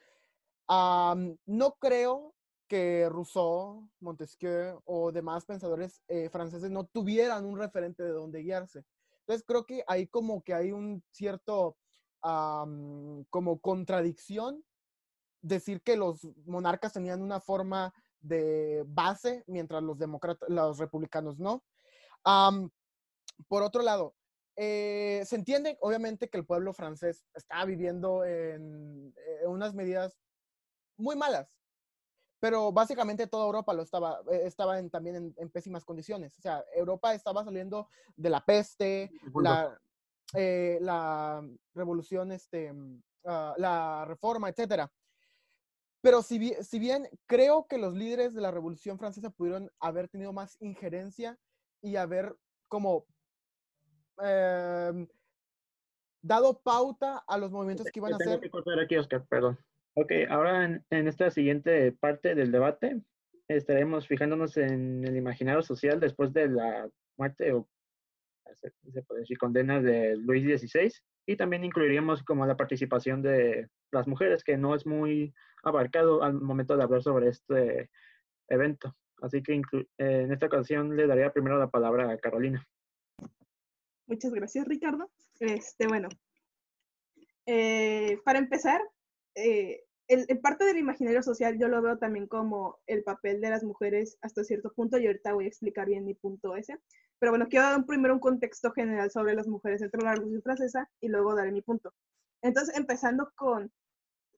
no 0.69 1.77
creo 1.81 2.35
que 2.69 3.09
Rousseau, 3.09 3.89
Montesquieu 4.01 4.83
o 4.85 5.11
demás 5.11 5.47
pensadores 5.47 6.03
eh, 6.09 6.29
franceses 6.29 6.71
no 6.71 6.85
tuvieran 6.85 7.47
un 7.47 7.59
referente 7.59 8.03
de 8.03 8.11
donde 8.11 8.43
guiarse. 8.43 8.85
Entonces, 9.21 9.45
creo 9.47 9.65
que 9.65 9.83
ahí 9.87 10.07
como 10.07 10.43
que 10.43 10.55
hay 10.55 10.73
un 10.73 11.03
cierto 11.11 11.77
como 12.21 13.61
contradicción 13.61 14.65
decir 15.41 15.83
que 15.83 15.97
los 15.97 16.25
monarcas 16.47 16.93
tenían 16.93 17.23
una 17.23 17.41
forma 17.41 17.95
de 18.21 18.85
base, 18.89 19.45
mientras 19.47 19.83
los 19.83 19.99
demócratas, 19.99 20.49
los 20.49 20.79
republicanos 20.79 21.39
no. 21.39 21.63
por 23.47 23.63
otro 23.63 23.83
lado, 23.83 24.15
eh, 24.57 25.23
se 25.25 25.37
entiende 25.37 25.79
obviamente 25.81 26.29
que 26.29 26.39
el 26.39 26.45
pueblo 26.45 26.73
francés 26.73 27.25
está 27.35 27.65
viviendo 27.65 28.25
en, 28.25 29.15
unas 29.47 29.73
medidas 29.75 30.19
muy 30.99 31.17
malas, 31.17 31.49
pero 32.41 32.73
básicamente 32.73 33.27
toda 33.27 33.47
Europa 33.47 33.73
lo 33.73 33.83
estaba, 33.83 34.21
eh, 34.31 34.43
estaba 34.45 34.79
en, 34.79 34.91
también 34.91 35.35
en, 35.37 35.51
pésimas 35.51 35.85
condiciones. 35.85 36.37
O 36.39 36.41
sea, 36.41 36.65
Europa 36.75 37.15
estaba 37.15 37.45
saliendo 37.45 37.89
de 38.17 38.31
la 38.31 38.45
peste, 38.45 39.11
la, 39.35 39.81
eh, 40.35 40.79
la 40.81 41.43
revolución, 41.75 42.33
este, 42.33 42.73
ah, 43.25 43.55
la 43.57 44.05
reforma, 44.05 44.49
etcétera. 44.49 44.91
Pero 46.01 46.23
si, 46.23 46.55
si 46.63 46.79
bien 46.79 47.09
creo 47.27 47.67
que 47.67 47.79
los 47.79 47.95
líderes 47.95 48.35
de 48.35 48.41
la 48.41 48.53
Revolución 48.53 48.99
Francesa 48.99 49.31
pudieron 49.31 49.71
haber 49.81 50.09
tenido 50.09 50.33
más 50.33 50.57
injerencia 50.61 51.37
y 51.83 51.97
haber 51.97 52.37
como 52.69 53.05
em, 54.19 55.09
dado 56.23 56.61
pauta 56.61 57.19
a 57.27 57.37
los 57.37 57.51
movimientos 57.51 57.87
que 57.93 57.99
iban 57.99 58.13
a 58.13 58.17
hacer. 58.17 58.41
que 58.41 58.51
cortar 58.51 58.79
aquí, 58.79 58.97
Oscar, 58.97 59.27
perdón. 59.27 59.59
Ok, 60.01 60.13
ahora 60.31 60.65
en, 60.65 60.85
en, 60.91 61.09
esta 61.09 61.29
siguiente 61.29 61.91
parte 61.91 62.37
del 62.37 62.53
debate 62.53 63.01
estaremos 63.49 64.07
fijándonos 64.07 64.57
en 64.57 65.05
el 65.05 65.17
imaginario 65.17 65.61
social 65.61 65.99
después 65.99 66.33
de 66.33 66.47
la 66.47 66.89
muerte 67.17 67.53
o 67.53 67.69
se, 68.55 69.03
puede 69.03 69.23
decir 69.23 69.37
condenas 69.39 69.83
de 69.83 70.17
Luis 70.17 70.45
XVI 70.45 70.93
y 71.27 71.37
también 71.37 71.65
incluiríamos 71.65 72.23
como 72.23 72.47
la 72.47 72.57
participación 72.57 73.23
de 73.23 73.69
las 73.91 74.07
mujeres 74.07 74.45
que 74.45 74.57
no 74.57 74.77
es 74.77 74.87
muy 74.87 75.35
abarcado 75.65 76.23
al 76.23 76.35
momento 76.35 76.77
de 76.77 76.83
hablar 76.85 77.03
sobre 77.03 77.31
este 77.31 77.91
evento. 78.49 78.95
Así 79.21 79.43
que 79.43 79.61
en 79.99 80.33
esta 80.33 80.47
ocasión 80.47 80.97
le 80.97 81.09
daría 81.09 81.33
primero 81.33 81.59
la 81.59 81.71
palabra 81.71 82.09
a 82.09 82.19
Carolina. 82.19 82.65
Muchas 84.07 84.33
gracias, 84.33 84.65
Ricardo. 84.69 85.11
Este, 85.41 85.89
bueno, 85.89 86.09
eh, 87.47 88.21
para 88.25 88.39
empezar, 88.39 88.81
eh, 89.35 89.85
el, 90.09 90.41
parte 90.41 90.65
del 90.65 90.79
imaginario 90.79 91.23
social 91.23 91.59
yo 91.59 91.69
lo 91.69 91.83
veo 91.83 91.99
también 91.99 92.27
como 92.27 92.79
el 92.87 93.05
papel 93.05 93.41
de 93.41 93.51
las 93.51 93.63
mujeres 93.63 94.17
hasta 94.23 94.43
cierto 94.43 94.73
punto 94.73 94.99
y 94.99 95.07
ahorita 95.07 95.35
voy 95.35 95.45
a 95.45 95.49
explicar 95.49 95.87
bien 95.87 96.05
mi 96.05 96.15
punto 96.15 96.57
ese. 96.57 96.79
Pero 97.19 97.33
bueno, 97.33 97.47
quiero 97.49 97.67
dar 97.67 97.85
primero 97.85 98.15
un 98.15 98.21
contexto 98.21 98.73
general 98.73 99.11
sobre 99.11 99.35
las 99.35 99.47
mujeres 99.47 99.81
dentro 99.81 99.99
de 99.99 100.05
la 100.07 100.15
Revolución 100.15 100.43
Francesa 100.43 100.89
y 101.01 101.09
luego 101.09 101.35
daré 101.35 101.53
mi 101.53 101.63
punto. 101.63 101.93
Entonces, 102.43 102.77
empezando 102.77 103.31
con, 103.37 103.71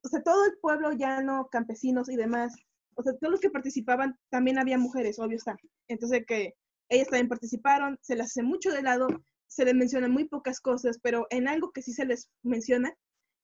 o 0.02 0.09
sea, 0.09 0.22
todo 0.22 0.46
el 0.46 0.59
pueblo 0.61 0.92
llano, 0.92 1.48
campesinos 1.52 2.09
y 2.09 2.16
demás, 2.16 2.54
o 2.94 3.02
sea, 3.02 3.12
todos 3.18 3.30
los 3.33 3.40
que 3.40 3.50
participaban, 3.50 4.18
también 4.30 4.59
había 4.59 4.78
mujeres, 4.78 5.18
obvio 5.18 5.37
está. 5.37 5.56
Entonces, 5.88 6.24
que 6.26 6.54
ellas 6.88 7.09
también 7.09 7.28
participaron, 7.28 7.98
se 8.02 8.16
las 8.16 8.28
hace 8.28 8.42
mucho 8.42 8.72
de 8.72 8.83
lado, 8.83 9.09
se 9.46 9.64
les 9.64 9.74
mencionan 9.74 10.11
muy 10.11 10.26
pocas 10.28 10.61
cosas, 10.61 10.98
pero 11.02 11.26
en 11.30 11.48
algo 11.48 11.70
que 11.70 11.83
sí 11.83 11.92
se 11.92 12.06
les 12.06 12.30
menciona 12.42 12.92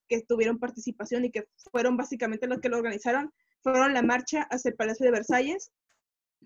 que 0.08 0.22
tuvieron 0.22 0.58
participación 0.58 1.24
y 1.24 1.30
que 1.30 1.44
fueron 1.70 1.96
básicamente 1.96 2.46
los 2.46 2.60
que 2.60 2.68
lo 2.68 2.78
organizaron, 2.78 3.32
fueron 3.62 3.94
la 3.94 4.02
marcha 4.02 4.42
hacia 4.50 4.70
el 4.70 4.76
Palacio 4.76 5.04
de 5.04 5.12
Versalles, 5.12 5.72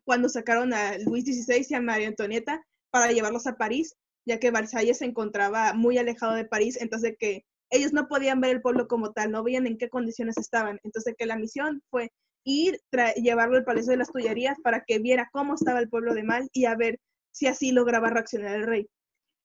cuando 0.04 0.28
sacaron 0.28 0.72
a 0.72 0.98
Luis 0.98 1.24
XVI 1.24 1.66
y 1.68 1.74
a 1.74 1.80
María 1.80 2.08
Antonieta 2.08 2.64
para 2.90 3.12
llevarlos 3.12 3.46
a 3.46 3.56
París, 3.56 3.96
ya 4.26 4.38
que 4.38 4.50
Versalles 4.50 4.98
se 4.98 5.04
encontraba 5.04 5.72
muy 5.74 5.98
alejado 5.98 6.34
de 6.34 6.44
París, 6.44 6.78
entonces 6.80 7.14
que 7.18 7.44
ellos 7.70 7.92
no 7.92 8.08
podían 8.08 8.40
ver 8.40 8.50
el 8.50 8.62
pueblo 8.62 8.88
como 8.88 9.12
tal, 9.12 9.30
no 9.30 9.44
veían 9.44 9.66
en 9.66 9.78
qué 9.78 9.88
condiciones 9.88 10.36
estaban. 10.38 10.80
Entonces 10.82 11.14
que 11.16 11.26
la 11.26 11.36
misión 11.36 11.82
fue 11.88 12.10
ir, 12.44 12.80
llevarlo 13.16 13.56
al 13.56 13.64
Palacio 13.64 13.92
de 13.92 13.98
las 13.98 14.10
Tullerías 14.10 14.56
para 14.62 14.82
que 14.84 14.98
viera 14.98 15.28
cómo 15.32 15.54
estaba 15.54 15.78
el 15.78 15.88
pueblo 15.88 16.14
de 16.14 16.24
mal 16.24 16.48
y 16.52 16.64
a 16.64 16.74
ver 16.74 16.98
si 17.32 17.46
así 17.46 17.70
lograba 17.70 18.10
reaccionar 18.10 18.56
el 18.56 18.66
rey 18.66 18.88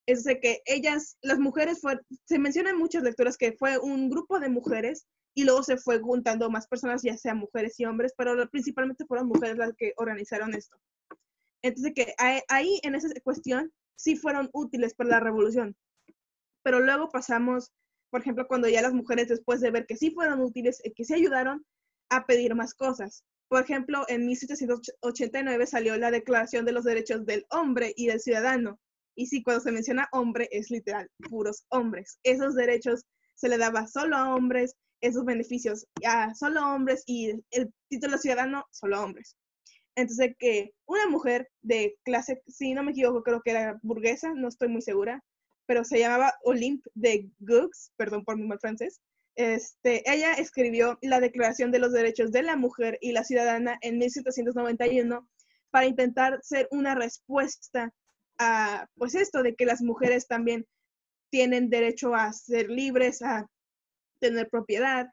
es 0.05 0.23
de 0.23 0.39
que 0.39 0.61
ellas, 0.65 1.17
las 1.21 1.39
mujeres, 1.39 1.79
fue, 1.81 1.99
se 2.25 2.39
menciona 2.39 2.69
en 2.69 2.77
muchas 2.77 3.03
lecturas 3.03 3.37
que 3.37 3.53
fue 3.53 3.77
un 3.79 4.09
grupo 4.09 4.39
de 4.39 4.49
mujeres 4.49 5.07
y 5.33 5.43
luego 5.43 5.63
se 5.63 5.77
fue 5.77 5.99
juntando 5.99 6.49
más 6.49 6.67
personas, 6.67 7.01
ya 7.03 7.17
sea 7.17 7.33
mujeres 7.33 7.79
y 7.79 7.85
hombres, 7.85 8.13
pero 8.17 8.49
principalmente 8.49 9.05
fueron 9.05 9.27
mujeres 9.27 9.57
las 9.57 9.73
que 9.75 9.93
organizaron 9.97 10.53
esto. 10.53 10.77
Entonces, 11.61 11.93
que 11.95 12.13
ahí 12.47 12.79
en 12.83 12.95
esa 12.95 13.09
cuestión 13.23 13.71
sí 13.95 14.15
fueron 14.15 14.49
útiles 14.53 14.93
para 14.93 15.09
la 15.09 15.19
revolución. 15.19 15.75
Pero 16.63 16.79
luego 16.79 17.09
pasamos, 17.09 17.73
por 18.11 18.21
ejemplo, 18.21 18.47
cuando 18.47 18.69
ya 18.69 18.81
las 18.81 18.93
mujeres, 18.93 19.27
después 19.27 19.61
de 19.61 19.71
ver 19.71 19.85
que 19.85 19.97
sí 19.97 20.11
fueron 20.11 20.41
útiles, 20.41 20.81
y 20.83 20.93
que 20.93 21.03
sí 21.03 21.13
ayudaron 21.13 21.65
a 22.09 22.25
pedir 22.25 22.55
más 22.55 22.73
cosas. 22.73 23.23
Por 23.47 23.63
ejemplo, 23.63 24.05
en 24.07 24.25
1789 24.25 25.67
salió 25.67 25.97
la 25.97 26.11
Declaración 26.11 26.65
de 26.65 26.71
los 26.71 26.83
Derechos 26.83 27.25
del 27.25 27.45
Hombre 27.49 27.93
y 27.95 28.07
del 28.07 28.19
Ciudadano, 28.19 28.79
y 29.15 29.27
sí, 29.27 29.43
cuando 29.43 29.61
se 29.61 29.71
menciona 29.71 30.07
hombre, 30.11 30.47
es 30.51 30.69
literal, 30.69 31.09
puros 31.29 31.65
hombres. 31.69 32.19
Esos 32.23 32.55
derechos 32.55 33.03
se 33.35 33.49
le 33.49 33.57
daba 33.57 33.87
solo 33.87 34.15
a 34.17 34.35
hombres, 34.35 34.75
esos 35.01 35.25
beneficios 35.25 35.85
a 36.05 36.33
solo 36.35 36.61
hombres 36.67 37.03
y 37.05 37.31
el 37.51 37.73
título 37.89 38.17
ciudadano 38.17 38.65
solo 38.71 38.97
a 38.97 39.03
hombres. 39.03 39.35
Entonces, 39.95 40.35
que 40.37 40.73
una 40.85 41.07
mujer 41.07 41.49
de 41.61 41.95
clase, 42.03 42.41
si 42.47 42.73
no 42.73 42.83
me 42.83 42.91
equivoco, 42.91 43.23
creo 43.23 43.41
que 43.41 43.51
era 43.51 43.79
burguesa, 43.81 44.33
no 44.33 44.49
estoy 44.49 44.67
muy 44.67 44.81
segura, 44.81 45.23
pero 45.65 45.83
se 45.83 45.99
llamaba 45.99 46.33
Olympe 46.43 46.89
de 46.93 47.29
Gaux, 47.39 47.91
perdón 47.95 48.23
por 48.25 48.37
mi 48.37 48.45
mal 48.45 48.59
francés, 48.59 48.99
este, 49.35 50.09
ella 50.09 50.33
escribió 50.33 50.97
la 51.01 51.19
Declaración 51.19 51.71
de 51.71 51.79
los 51.79 51.91
Derechos 51.91 52.31
de 52.31 52.43
la 52.43 52.55
Mujer 52.55 52.97
y 53.01 53.11
la 53.11 53.23
Ciudadana 53.23 53.77
en 53.81 53.97
1791 53.97 55.27
para 55.71 55.87
intentar 55.87 56.39
ser 56.41 56.67
una 56.71 56.95
respuesta 56.95 57.93
a, 58.37 58.87
pues 58.95 59.15
esto, 59.15 59.43
de 59.43 59.55
que 59.55 59.65
las 59.65 59.81
mujeres 59.81 60.27
también 60.27 60.65
tienen 61.29 61.69
derecho 61.69 62.15
a 62.15 62.31
ser 62.33 62.69
libres, 62.69 63.21
a 63.21 63.47
tener 64.19 64.49
propiedad, 64.49 65.07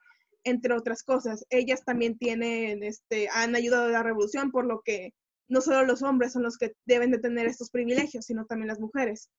entre 0.45 0.75
otras 0.75 1.03
cosas. 1.03 1.45
Ellas 1.51 1.85
también 1.85 2.19
tienen, 2.19 2.83
este, 2.83 3.29
han 3.29 3.55
ayudado 3.57 3.87
a 3.87 3.91
la 3.91 4.03
revolución, 4.03 4.51
por 4.51 4.65
lo 4.65 4.83
que 4.83 5.13
no 5.49 5.61
solo 5.61 5.85
los 5.85 6.03
hombres 6.03 6.33
son 6.33 6.43
los 6.43 6.57
que 6.57 6.73
deben 6.87 7.11
de 7.11 7.19
tener 7.19 7.47
estos 7.47 7.71
privilegios, 7.71 8.27
sino 8.27 8.47
también 8.47 8.69
las 8.69 8.81
mujeres. 8.81 9.31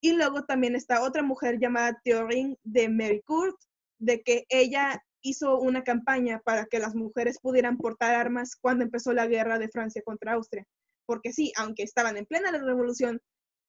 Y 0.00 0.12
luego 0.12 0.44
también 0.44 0.76
está 0.76 1.02
otra 1.02 1.22
mujer 1.22 1.58
llamada 1.58 2.00
Théorine 2.04 2.56
de 2.62 2.88
Mericourt, 2.88 3.56
de 3.98 4.22
que 4.22 4.44
ella 4.48 5.02
hizo 5.22 5.58
una 5.58 5.82
campaña 5.82 6.40
para 6.44 6.66
que 6.66 6.78
las 6.78 6.94
mujeres 6.94 7.40
pudieran 7.40 7.76
portar 7.78 8.14
armas 8.14 8.56
cuando 8.60 8.84
empezó 8.84 9.12
la 9.12 9.26
guerra 9.26 9.58
de 9.58 9.68
Francia 9.68 10.02
contra 10.04 10.34
Austria 10.34 10.64
porque 11.08 11.32
sí, 11.32 11.52
aunque 11.56 11.82
estaban 11.82 12.18
en 12.18 12.26
plena 12.26 12.50
revolución, 12.52 13.22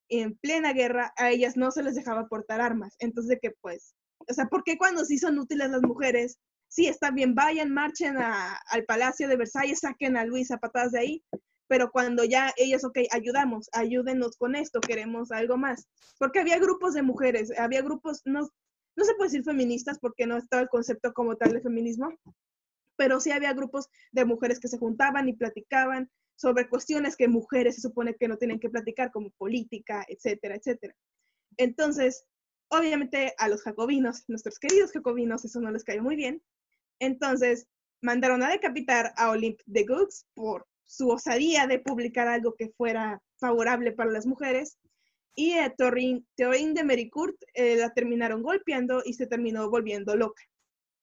en 0.09 0.37
plena 0.37 0.73
guerra, 0.73 1.13
a 1.15 1.31
ellas 1.31 1.55
no 1.55 1.71
se 1.71 1.83
les 1.83 1.95
dejaba 1.95 2.27
portar 2.27 2.59
armas. 2.59 2.95
Entonces, 2.99 3.39
que 3.41 3.51
pues, 3.61 3.95
o 4.27 4.33
sea, 4.33 4.47
¿por 4.47 4.65
qué 4.65 4.77
cuando 4.77 5.05
sí 5.05 5.17
son 5.17 5.39
útiles 5.39 5.69
las 5.69 5.81
mujeres? 5.81 6.37
Sí, 6.67 6.87
está 6.87 7.11
bien, 7.11 7.35
vayan, 7.35 7.73
marchen 7.73 8.17
al 8.17 8.83
Palacio 8.85 9.29
de 9.29 9.37
Versalles, 9.37 9.79
saquen 9.79 10.17
a 10.17 10.25
Luis 10.25 10.51
a 10.51 10.57
patadas 10.57 10.91
de 10.91 10.99
ahí, 10.99 11.23
pero 11.67 11.91
cuando 11.91 12.25
ya 12.25 12.51
ellas, 12.57 12.83
ok, 12.83 12.99
ayudamos, 13.11 13.69
ayúdenos 13.71 14.35
con 14.35 14.55
esto, 14.55 14.81
queremos 14.81 15.31
algo 15.31 15.55
más. 15.55 15.87
Porque 16.17 16.39
había 16.39 16.59
grupos 16.59 16.93
de 16.93 17.03
mujeres, 17.03 17.57
había 17.57 17.81
grupos, 17.81 18.21
no, 18.25 18.41
no 18.97 19.05
se 19.05 19.15
puede 19.15 19.29
decir 19.29 19.45
feministas 19.45 19.97
porque 19.99 20.27
no 20.27 20.35
estaba 20.35 20.63
el 20.63 20.69
concepto 20.69 21.13
como 21.13 21.37
tal 21.37 21.53
de 21.53 21.61
feminismo, 21.61 22.13
pero 22.99 23.21
sí 23.21 23.31
había 23.31 23.53
grupos 23.53 23.87
de 24.11 24.25
mujeres 24.25 24.59
que 24.59 24.67
se 24.67 24.77
juntaban 24.77 25.29
y 25.29 25.33
platicaban 25.33 26.11
sobre 26.35 26.67
cuestiones 26.67 27.15
que 27.15 27.29
mujeres 27.29 27.75
se 27.75 27.81
supone 27.81 28.13
que 28.13 28.27
no 28.27 28.37
tienen 28.37 28.59
que 28.59 28.69
platicar, 28.69 29.09
como 29.09 29.29
política, 29.37 30.05
etcétera, 30.09 30.55
etcétera. 30.57 30.93
Entonces, 31.55 32.25
obviamente 32.67 33.33
a 33.37 33.47
los 33.47 33.61
jacobinos, 33.61 34.25
nuestros 34.27 34.59
queridos 34.59 34.91
jacobinos, 34.91 35.45
eso 35.45 35.61
no 35.61 35.71
les 35.71 35.85
cayó 35.85 36.03
muy 36.03 36.17
bien. 36.17 36.43
Entonces, 36.99 37.67
mandaron 38.01 38.43
a 38.43 38.49
decapitar 38.49 39.13
a 39.15 39.29
Olympe 39.29 39.63
de 39.65 39.85
Gaux 39.85 40.25
por 40.33 40.67
su 40.83 41.07
osadía 41.07 41.67
de 41.67 41.79
publicar 41.79 42.27
algo 42.27 42.53
que 42.55 42.73
fuera 42.75 43.23
favorable 43.37 43.93
para 43.93 44.11
las 44.11 44.25
mujeres. 44.25 44.77
Y 45.35 45.53
a 45.53 45.73
Théorine 45.73 46.25
de 46.35 46.83
Mericourt 46.83 47.37
eh, 47.53 47.77
la 47.77 47.93
terminaron 47.93 48.43
golpeando 48.43 49.03
y 49.05 49.13
se 49.13 49.25
terminó 49.25 49.69
volviendo 49.69 50.17
loca 50.17 50.43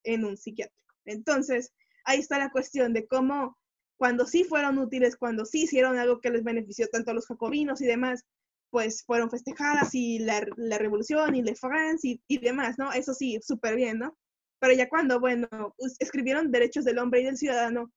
en 0.05 0.27
un 0.27 0.37
psiquiátrico. 0.37 0.77
Entonces, 1.07 1.73
ahí 2.07 2.21
está 2.21 2.39
la 2.39 2.51
cuestión 2.51 2.93
de 2.93 3.07
cómo 3.07 3.57
cuando 3.99 4.27
sí 4.27 4.45
fueron 4.45 4.79
útiles, 4.79 5.17
cuando 5.17 5.45
sí 5.45 5.63
hicieron 5.63 5.99
algo 5.99 6.21
que 6.21 6.31
les 6.31 6.45
benefició 6.45 6.87
tanto 6.89 7.11
a 7.11 7.15
los 7.15 7.27
jacobinos 7.27 7.81
y 7.81 7.87
demás, 7.87 8.25
pues 8.71 9.05
fueron 9.05 9.31
festejadas 9.31 9.95
y 9.95 10.19
la, 10.19 10.41
revolución 10.79 11.35
y 11.35 11.43
Le 11.43 11.55
France 11.55 12.07
y, 12.07 12.23
y, 12.29 12.39
demás, 12.39 12.77
¿no? 12.79 12.93
Eso 12.93 13.15
sí, 13.15 13.39
súper 13.43 13.77
bien, 13.77 13.99
¿no? 13.99 14.17
Pero 14.59 14.75
ya 14.75 14.89
cuando, 14.89 15.21
bueno, 15.21 15.49
escribieron 15.99 16.51
derechos 16.51 16.85
del 16.85 16.99
hombre 16.99 17.21
y 17.21 17.25
del 17.25 17.37
ciudadano, 17.37 17.91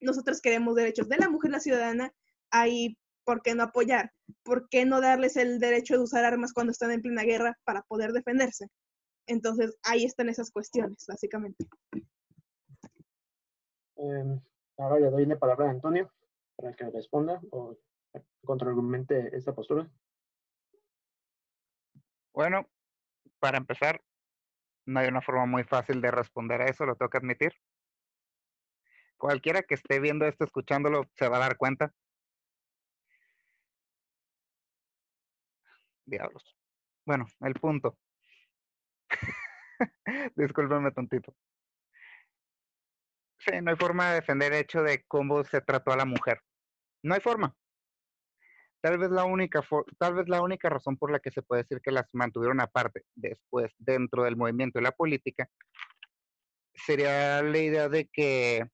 nosotros 0.00 0.40
queremos 0.40 0.74
derechos 0.74 1.08
de 1.08 1.18
la 1.18 1.28
mujer 1.28 1.50
la 1.50 1.60
ciudadana, 1.60 2.12
ahí, 2.50 2.96
¿por 3.24 3.42
qué 3.42 3.54
no 3.54 3.64
apoyar? 3.64 4.12
¿Por 4.42 4.68
qué 4.68 4.84
no 4.84 5.00
darles 5.00 5.36
el 5.36 5.58
derecho 5.58 5.94
de 5.94 6.04
usar 6.04 6.24
armas 6.24 6.52
cuando 6.52 6.72
están 6.72 6.90
en 6.90 7.02
plena 7.02 7.22
guerra 7.22 7.58
para 7.64 7.82
poder 7.82 8.12
defenderse? 8.12 8.66
Entonces, 9.26 9.76
ahí 9.82 10.04
están 10.04 10.28
esas 10.28 10.50
cuestiones, 10.50 11.04
básicamente. 11.08 11.66
Em, 14.04 14.40
Ahora 14.76 14.98
le 14.98 15.10
doy 15.10 15.26
la 15.26 15.38
palabra 15.38 15.66
a 15.66 15.70
Antonio 15.70 16.12
para 16.56 16.72
que 16.74 16.90
responda 16.90 17.40
o 17.50 17.76
contraargumente 18.44 19.36
esta 19.36 19.54
postura. 19.54 19.88
Bueno, 22.32 22.68
para 23.38 23.58
empezar, 23.58 24.02
no 24.86 25.00
hay 25.00 25.08
una 25.08 25.22
forma 25.22 25.46
muy 25.46 25.62
fácil 25.62 26.00
de 26.00 26.10
responder 26.10 26.60
a 26.60 26.66
eso, 26.66 26.84
lo 26.84 26.96
tengo 26.96 27.08
que 27.08 27.18
admitir. 27.18 27.52
Cualquiera 29.16 29.62
que 29.62 29.74
esté 29.74 30.00
viendo 30.00 30.26
esto, 30.26 30.44
escuchándolo, 30.44 31.04
se 31.14 31.28
va 31.28 31.36
a 31.36 31.40
dar 31.40 31.56
cuenta. 31.56 31.92
Diablos. 36.04 36.44
Bueno, 37.06 37.26
el 37.40 37.54
punto. 37.54 37.96
Discúlpenme 40.36 40.90
tontito. 40.90 41.34
Sí, 43.44 43.60
no 43.62 43.70
hay 43.70 43.76
forma 43.76 44.08
de 44.10 44.14
defender 44.16 44.52
el 44.52 44.60
hecho 44.60 44.82
de 44.82 45.04
cómo 45.06 45.44
se 45.44 45.60
trató 45.60 45.92
a 45.92 45.96
la 45.96 46.04
mujer. 46.04 46.40
No 47.02 47.14
hay 47.14 47.20
forma. 47.20 47.54
Tal 48.80 48.98
vez 48.98 49.10
la 49.10 49.24
única 49.24 49.62
tal 49.98 50.14
vez 50.14 50.28
la 50.28 50.42
única 50.42 50.68
razón 50.68 50.96
por 50.96 51.10
la 51.10 51.18
que 51.18 51.30
se 51.30 51.42
puede 51.42 51.62
decir 51.62 51.80
que 51.80 51.90
las 51.90 52.06
mantuvieron 52.12 52.60
aparte 52.60 53.02
después 53.14 53.72
dentro 53.78 54.24
del 54.24 54.36
movimiento 54.36 54.78
y 54.78 54.82
la 54.82 54.92
política 54.92 55.48
sería 56.74 57.42
la 57.42 57.58
idea 57.58 57.88
de 57.88 58.08
que 58.08 58.66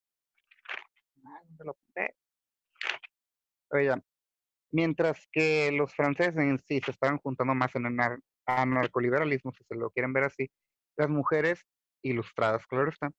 mientras 4.72 5.28
que 5.32 5.70
los 5.72 5.94
franceses 5.94 6.36
en 6.36 6.58
sí 6.58 6.80
se 6.84 6.90
estaban 6.90 7.18
juntando 7.18 7.54
más 7.54 7.74
en 7.74 7.86
el 7.86 7.96
anarcoliberalismo, 8.46 9.52
si 9.52 9.64
se 9.64 9.74
lo 9.74 9.90
quieren 9.90 10.12
ver 10.12 10.24
así, 10.24 10.50
las 10.96 11.08
mujeres 11.08 11.64
ilustradas, 12.02 12.66
claro 12.66 12.90
está, 12.90 13.12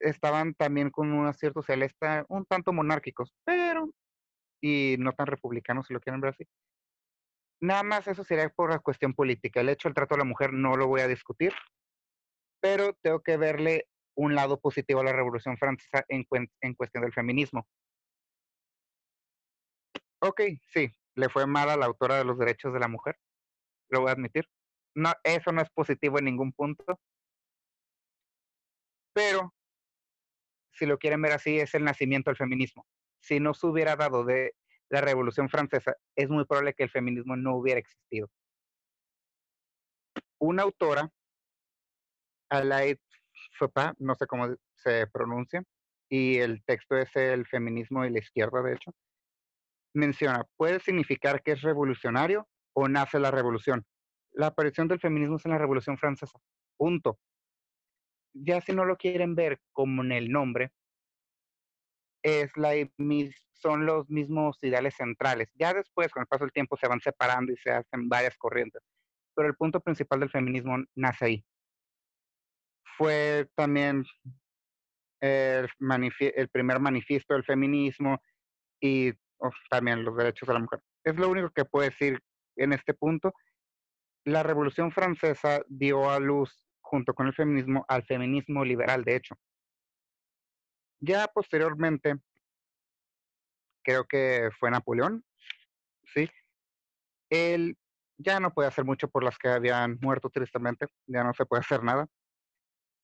estaban 0.00 0.54
también 0.54 0.90
con 0.90 1.12
un 1.12 1.26
acierto 1.26 1.62
celeste 1.62 2.24
un 2.28 2.44
tanto 2.46 2.72
monárquicos, 2.72 3.34
pero 3.44 3.90
y 4.60 4.96
no 4.98 5.12
tan 5.12 5.26
republicanos, 5.26 5.86
si 5.86 5.94
lo 5.94 6.00
quieren 6.00 6.20
ver 6.20 6.30
así. 6.30 6.44
Nada 7.60 7.82
más 7.82 8.06
eso 8.06 8.24
sería 8.24 8.48
por 8.50 8.70
la 8.70 8.78
cuestión 8.78 9.14
política. 9.14 9.60
El 9.60 9.68
hecho 9.68 9.88
del 9.88 9.94
trato 9.94 10.14
a 10.14 10.18
la 10.18 10.24
mujer 10.24 10.52
no 10.52 10.76
lo 10.76 10.86
voy 10.86 11.00
a 11.00 11.08
discutir, 11.08 11.52
pero 12.60 12.94
tengo 13.02 13.20
que 13.20 13.36
verle 13.36 13.88
un 14.16 14.34
lado 14.34 14.60
positivo 14.60 15.00
a 15.00 15.04
la 15.04 15.12
Revolución 15.12 15.56
Francesa 15.56 16.04
en, 16.08 16.26
en 16.60 16.74
cuestión 16.74 17.02
del 17.02 17.12
feminismo. 17.12 17.66
Ok, 20.20 20.40
sí, 20.72 20.90
le 21.14 21.28
fue 21.28 21.46
mal 21.46 21.70
a 21.70 21.76
la 21.76 21.86
autora 21.86 22.18
de 22.18 22.24
los 22.24 22.38
derechos 22.38 22.72
de 22.72 22.80
la 22.80 22.88
mujer, 22.88 23.16
lo 23.90 24.00
voy 24.00 24.10
a 24.10 24.12
admitir. 24.12 24.48
No, 24.94 25.12
eso 25.22 25.52
no 25.52 25.62
es 25.62 25.70
positivo 25.70 26.18
en 26.18 26.24
ningún 26.24 26.52
punto. 26.52 26.98
Pero, 29.12 29.54
si 30.78 30.86
lo 30.86 30.98
quieren 30.98 31.20
ver 31.20 31.32
así, 31.32 31.58
es 31.58 31.74
el 31.74 31.84
nacimiento 31.84 32.30
del 32.30 32.36
feminismo. 32.36 32.86
Si 33.20 33.40
no 33.40 33.52
se 33.52 33.66
hubiera 33.66 33.96
dado 33.96 34.24
de 34.24 34.54
la 34.88 35.00
Revolución 35.00 35.48
Francesa, 35.48 35.96
es 36.16 36.28
muy 36.28 36.44
probable 36.44 36.74
que 36.74 36.84
el 36.84 36.90
feminismo 36.90 37.36
no 37.36 37.56
hubiera 37.56 37.80
existido. 37.80 38.30
Una 40.38 40.62
autora, 40.62 41.10
Alain 42.48 42.96
Fopa, 43.58 43.94
no 43.98 44.14
sé 44.14 44.26
cómo 44.26 44.54
se 44.76 45.06
pronuncia, 45.08 45.62
y 46.08 46.38
el 46.38 46.62
texto 46.64 46.96
es 46.96 47.14
el 47.16 47.46
feminismo 47.46 48.04
y 48.04 48.10
la 48.10 48.20
izquierda, 48.20 48.62
de 48.62 48.74
hecho, 48.74 48.92
menciona, 49.94 50.44
puede 50.56 50.80
significar 50.80 51.42
que 51.42 51.52
es 51.52 51.62
revolucionario 51.62 52.48
o 52.72 52.88
nace 52.88 53.18
la 53.18 53.30
revolución. 53.30 53.84
La 54.32 54.48
aparición 54.48 54.86
del 54.88 55.00
feminismo 55.00 55.36
es 55.36 55.44
en 55.44 55.52
la 55.52 55.58
Revolución 55.58 55.98
Francesa. 55.98 56.38
Punto. 56.76 57.18
Ya 58.32 58.60
si 58.60 58.72
no 58.72 58.84
lo 58.84 58.96
quieren 58.96 59.34
ver 59.34 59.60
como 59.72 60.02
en 60.02 60.12
el 60.12 60.30
nombre, 60.30 60.72
es 62.22 62.50
la, 62.56 62.72
son 63.52 63.86
los 63.86 64.08
mismos 64.08 64.58
ideales 64.62 64.94
centrales. 64.96 65.48
Ya 65.54 65.74
después, 65.74 66.12
con 66.12 66.22
el 66.22 66.26
paso 66.26 66.44
del 66.44 66.52
tiempo, 66.52 66.76
se 66.76 66.88
van 66.88 67.00
separando 67.00 67.52
y 67.52 67.56
se 67.56 67.70
hacen 67.70 68.08
varias 68.08 68.36
corrientes. 68.36 68.82
Pero 69.34 69.48
el 69.48 69.56
punto 69.56 69.80
principal 69.80 70.20
del 70.20 70.30
feminismo 70.30 70.78
nace 70.94 71.24
ahí. 71.24 71.44
Fue 72.96 73.48
también 73.54 74.04
el, 75.20 75.68
el 75.80 76.48
primer 76.48 76.80
manifiesto 76.80 77.34
del 77.34 77.44
feminismo 77.44 78.20
y 78.80 79.12
también 79.70 80.04
los 80.04 80.16
derechos 80.16 80.46
de 80.48 80.54
la 80.54 80.60
mujer. 80.60 80.80
Es 81.04 81.16
lo 81.16 81.28
único 81.28 81.50
que 81.50 81.64
puedo 81.64 81.88
decir 81.88 82.20
en 82.56 82.72
este 82.72 82.94
punto. 82.94 83.32
La 84.24 84.42
Revolución 84.42 84.90
Francesa 84.90 85.62
dio 85.68 86.10
a 86.10 86.18
luz, 86.18 86.67
junto 86.88 87.14
con 87.14 87.26
el 87.26 87.34
feminismo, 87.34 87.84
al 87.88 88.04
feminismo 88.04 88.64
liberal, 88.64 89.04
de 89.04 89.16
hecho. 89.16 89.34
Ya 91.00 91.26
posteriormente, 91.28 92.16
creo 93.82 94.04
que 94.04 94.50
fue 94.58 94.70
Napoleón, 94.70 95.24
¿sí? 96.14 96.28
Él 97.30 97.76
ya 98.16 98.40
no 98.40 98.52
puede 98.52 98.68
hacer 98.68 98.84
mucho 98.84 99.08
por 99.08 99.22
las 99.22 99.38
que 99.38 99.48
habían 99.48 99.98
muerto 100.00 100.30
tristemente, 100.30 100.86
ya 101.06 101.22
no 101.22 101.32
se 101.34 101.46
puede 101.46 101.60
hacer 101.60 101.82
nada, 101.84 102.08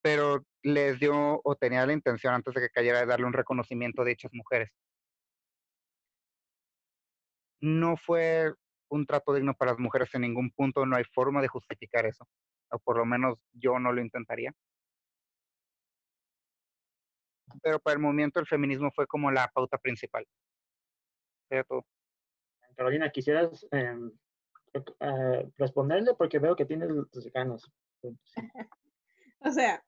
pero 0.02 0.44
les 0.62 0.98
dio 0.98 1.40
o 1.44 1.56
tenía 1.56 1.86
la 1.86 1.92
intención 1.92 2.34
antes 2.34 2.54
de 2.54 2.62
que 2.62 2.70
cayera 2.70 3.00
de 3.00 3.06
darle 3.06 3.26
un 3.26 3.32
reconocimiento 3.32 4.02
a 4.02 4.06
dichas 4.06 4.32
mujeres 4.32 4.70
no 7.64 7.96
fue 7.96 8.52
un 8.90 9.06
trato 9.06 9.32
digno 9.32 9.54
para 9.54 9.72
las 9.72 9.80
mujeres 9.80 10.14
en 10.14 10.20
ningún 10.20 10.50
punto, 10.50 10.84
no 10.84 10.96
hay 10.96 11.04
forma 11.04 11.40
de 11.40 11.48
justificar 11.48 12.06
eso, 12.06 12.28
o 12.70 12.78
por 12.78 12.98
lo 12.98 13.04
menos 13.04 13.38
yo 13.52 13.78
no 13.78 13.92
lo 13.92 14.00
intentaría. 14.00 14.54
Pero 17.62 17.78
para 17.78 17.94
el 17.94 18.00
movimiento 18.00 18.40
el 18.40 18.46
feminismo 18.46 18.90
fue 18.90 19.06
como 19.06 19.30
la 19.30 19.48
pauta 19.48 19.78
principal. 19.78 20.26
Carolina, 22.76 23.10
quisieras 23.10 23.64
em, 23.70 24.10
eh, 24.74 25.50
responderle 25.56 26.14
porque 26.14 26.40
veo 26.40 26.56
que 26.56 26.64
tienes 26.64 26.88
tus 27.12 27.30
ganas. 27.32 27.70
o 29.40 29.52
sea, 29.52 29.84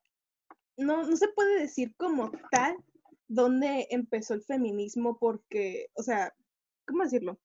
no, 0.77 1.03
no 1.03 1.17
se 1.17 1.29
puede 1.29 1.61
decir 1.61 1.93
como 1.97 2.31
tal 2.53 2.77
dónde 3.27 3.89
empezó 3.91 4.35
el 4.35 4.43
feminismo 4.43 5.19
porque, 5.19 5.89
o 5.95 6.03
sea, 6.03 6.33
¿cómo 6.87 7.03
decirlo? 7.03 7.41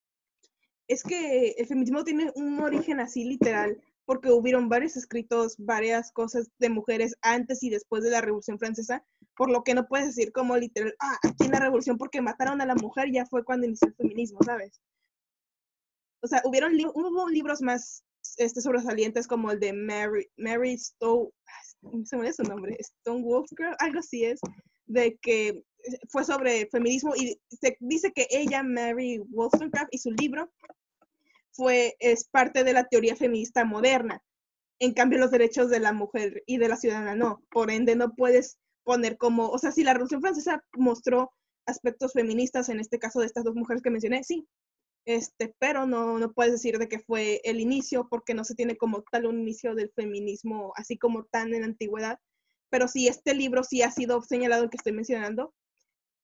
es 0.91 1.03
que 1.03 1.51
el 1.57 1.65
feminismo 1.67 2.03
tiene 2.03 2.31
un 2.35 2.59
origen 2.59 2.99
así 2.99 3.23
literal, 3.23 3.81
porque 4.11 4.29
hubieron 4.29 4.67
varios 4.67 4.97
escritos, 4.97 5.55
varias 5.57 6.11
cosas 6.11 6.51
de 6.59 6.69
mujeres 6.69 7.15
antes 7.21 7.63
y 7.63 7.69
después 7.69 8.03
de 8.03 8.09
la 8.09 8.19
Revolución 8.19 8.59
Francesa, 8.59 9.05
por 9.37 9.49
lo 9.49 9.63
que 9.63 9.73
no 9.73 9.87
puedes 9.87 10.07
decir 10.07 10.33
como 10.33 10.57
literal, 10.57 10.93
ah, 10.99 11.17
aquí 11.23 11.45
en 11.45 11.51
la 11.51 11.61
Revolución 11.61 11.97
porque 11.97 12.21
mataron 12.21 12.59
a 12.59 12.65
la 12.65 12.75
mujer 12.75 13.09
ya 13.09 13.25
fue 13.25 13.45
cuando 13.45 13.67
inició 13.67 13.87
el 13.87 13.95
feminismo, 13.95 14.39
¿sabes? 14.43 14.81
O 16.21 16.27
sea, 16.27 16.41
hubieron 16.43 16.73
hubo 16.93 17.29
libros 17.29 17.61
más 17.61 18.03
este, 18.35 18.59
sobresalientes 18.59 19.27
como 19.27 19.49
el 19.49 19.61
de 19.61 19.71
Mary, 19.71 20.27
Mary 20.35 20.77
Stowe, 20.77 21.31
se 22.03 22.17
me 22.17 22.23
olvidó 22.23 22.33
su 22.33 22.43
nombre, 22.43 22.75
Stone 22.81 23.23
Wollstonecraft, 23.23 23.81
algo 23.81 23.99
así 23.99 24.25
es, 24.25 24.41
de 24.87 25.17
que 25.21 25.63
fue 26.09 26.25
sobre 26.25 26.65
feminismo 26.65 27.15
y 27.15 27.39
se 27.47 27.77
dice 27.79 28.11
que 28.11 28.27
ella, 28.29 28.61
Mary 28.61 29.19
Wollstonecraft, 29.29 29.87
y 29.93 29.99
su 29.99 30.11
libro 30.11 30.51
fue, 31.53 31.95
es 31.99 32.25
parte 32.25 32.63
de 32.63 32.73
la 32.73 32.85
teoría 32.85 33.15
feminista 33.15 33.65
moderna. 33.65 34.23
En 34.79 34.93
cambio, 34.93 35.19
los 35.19 35.31
derechos 35.31 35.69
de 35.69 35.79
la 35.79 35.93
mujer 35.93 36.43
y 36.45 36.57
de 36.57 36.67
la 36.67 36.77
ciudadana 36.77 37.15
no. 37.15 37.43
Por 37.51 37.71
ende, 37.71 37.95
no 37.95 38.15
puedes 38.15 38.57
poner 38.83 39.17
como, 39.17 39.49
o 39.49 39.57
sea, 39.59 39.71
si 39.71 39.83
la 39.83 39.93
Revolución 39.93 40.21
Francesa 40.21 40.63
mostró 40.73 41.31
aspectos 41.67 42.13
feministas, 42.13 42.69
en 42.69 42.79
este 42.79 42.99
caso 42.99 43.19
de 43.19 43.27
estas 43.27 43.43
dos 43.43 43.55
mujeres 43.55 43.83
que 43.83 43.91
mencioné, 43.91 44.23
sí, 44.23 44.47
este, 45.05 45.55
pero 45.59 45.85
no, 45.87 46.19
no 46.19 46.33
puedes 46.33 46.53
decir 46.53 46.77
de 46.77 46.87
que 46.87 46.99
fue 46.99 47.41
el 47.43 47.59
inicio, 47.59 48.07
porque 48.09 48.33
no 48.33 48.43
se 48.43 48.55
tiene 48.55 48.77
como 48.77 49.03
tal 49.03 49.25
un 49.25 49.39
inicio 49.39 49.75
del 49.75 49.91
feminismo, 49.95 50.73
así 50.75 50.97
como 50.97 51.25
tan 51.25 51.53
en 51.53 51.61
la 51.61 51.67
antigüedad. 51.67 52.19
Pero 52.69 52.87
sí, 52.87 53.07
este 53.07 53.33
libro 53.33 53.63
sí 53.63 53.81
ha 53.81 53.91
sido 53.91 54.21
señalado, 54.21 54.63
el 54.63 54.69
que 54.69 54.77
estoy 54.77 54.93
mencionando, 54.93 55.53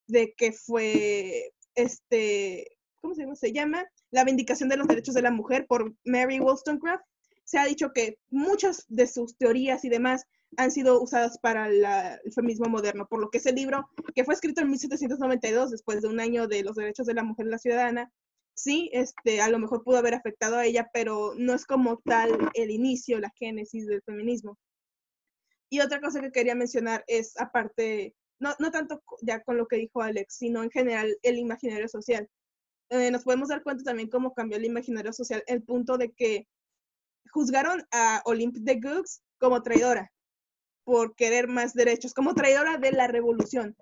de 0.07 0.33
que 0.37 0.53
fue, 0.53 1.51
este, 1.75 2.77
¿cómo 3.01 3.15
se 3.15 3.21
llama? 3.21 3.35
Se 3.35 3.51
llama 3.53 3.85
La 4.11 4.23
Vindicación 4.23 4.69
de 4.69 4.77
los 4.77 4.87
Derechos 4.87 5.15
de 5.15 5.21
la 5.21 5.31
Mujer 5.31 5.65
por 5.67 5.93
Mary 6.05 6.39
Wollstonecraft. 6.39 7.03
Se 7.43 7.57
ha 7.57 7.65
dicho 7.65 7.91
que 7.93 8.17
muchas 8.29 8.85
de 8.87 9.07
sus 9.07 9.37
teorías 9.37 9.85
y 9.85 9.89
demás 9.89 10.25
han 10.55 10.71
sido 10.71 11.01
usadas 11.01 11.37
para 11.39 11.67
el 11.67 12.33
feminismo 12.33 12.69
moderno, 12.69 13.07
por 13.07 13.19
lo 13.19 13.29
que 13.29 13.39
ese 13.39 13.51
libro, 13.51 13.89
que 14.15 14.23
fue 14.23 14.33
escrito 14.33 14.61
en 14.61 14.69
1792, 14.69 15.71
después 15.71 16.01
de 16.01 16.07
un 16.07 16.19
año 16.19 16.47
de 16.47 16.63
los 16.63 16.75
derechos 16.75 17.05
de 17.05 17.13
la 17.13 17.23
mujer 17.23 17.47
y 17.47 17.49
la 17.49 17.57
ciudadana, 17.57 18.11
sí, 18.53 18.89
este, 18.93 19.41
a 19.41 19.49
lo 19.49 19.59
mejor 19.59 19.83
pudo 19.83 19.97
haber 19.97 20.15
afectado 20.15 20.57
a 20.57 20.65
ella, 20.65 20.89
pero 20.93 21.33
no 21.37 21.53
es 21.53 21.65
como 21.65 21.97
tal 22.05 22.49
el 22.53 22.71
inicio, 22.71 23.19
la 23.19 23.31
génesis 23.35 23.85
del 23.87 24.01
feminismo. 24.03 24.57
Y 25.69 25.81
otra 25.81 25.99
cosa 25.99 26.21
que 26.21 26.31
quería 26.31 26.55
mencionar 26.55 27.03
es, 27.07 27.39
aparte, 27.39 28.15
no, 28.39 28.55
no 28.59 28.71
tanto 28.71 29.03
ya 29.21 29.41
con 29.43 29.57
lo 29.57 29.67
que 29.67 29.77
dijo 29.77 30.01
Alex, 30.01 30.35
sino 30.35 30.63
en 30.63 30.71
general 30.71 31.17
el 31.23 31.37
imaginario 31.37 31.87
social. 31.87 32.27
Eh, 32.89 33.11
nos 33.11 33.23
podemos 33.23 33.49
dar 33.49 33.63
cuenta 33.63 33.83
también 33.83 34.09
cómo 34.09 34.33
cambió 34.33 34.57
el 34.57 34.65
imaginario 34.65 35.11
social, 35.13 35.43
el 35.47 35.63
punto 35.63 35.97
de 35.97 36.11
que 36.11 36.47
juzgaron 37.31 37.83
a 37.91 38.21
Olympe 38.25 38.59
de 38.61 38.79
Gouges 38.79 39.21
como 39.39 39.61
traidora 39.61 40.11
por 40.85 41.15
querer 41.15 41.47
más 41.47 41.73
derechos, 41.73 42.13
como 42.13 42.33
traidora 42.33 42.77
de 42.77 42.93
la 42.93 43.07
revolución, 43.07 43.75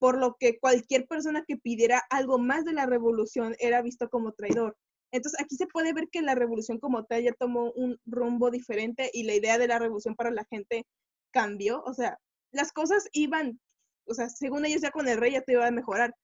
por 0.00 0.18
lo 0.18 0.36
que 0.38 0.58
cualquier 0.58 1.06
persona 1.06 1.44
que 1.46 1.56
pidiera 1.56 2.02
algo 2.10 2.38
más 2.38 2.64
de 2.64 2.72
la 2.72 2.86
revolución 2.86 3.54
era 3.60 3.80
visto 3.80 4.08
como 4.08 4.32
traidor. 4.32 4.76
Entonces 5.12 5.40
aquí 5.40 5.56
se 5.56 5.68
puede 5.68 5.92
ver 5.92 6.08
que 6.10 6.20
la 6.20 6.34
revolución 6.34 6.78
como 6.78 7.04
tal 7.04 7.22
ya 7.22 7.32
tomó 7.32 7.70
un 7.72 7.98
rumbo 8.06 8.50
diferente 8.50 9.10
y 9.12 9.22
la 9.22 9.34
idea 9.34 9.56
de 9.56 9.68
la 9.68 9.78
revolución 9.78 10.16
para 10.16 10.32
la 10.32 10.44
gente 10.50 10.84
cambió. 11.32 11.82
O 11.84 11.94
sea, 11.94 12.18
las 12.52 12.72
cosas 12.72 13.08
iban 13.12 13.60
o 14.08 14.14
sea, 14.14 14.28
según 14.28 14.64
ellos 14.64 14.80
ya 14.80 14.90
con 14.90 15.06
el 15.08 15.18
rey 15.18 15.32
ya 15.32 15.42
te 15.42 15.52
iba 15.52 15.66
a 15.66 15.70
mejorar, 15.70 16.14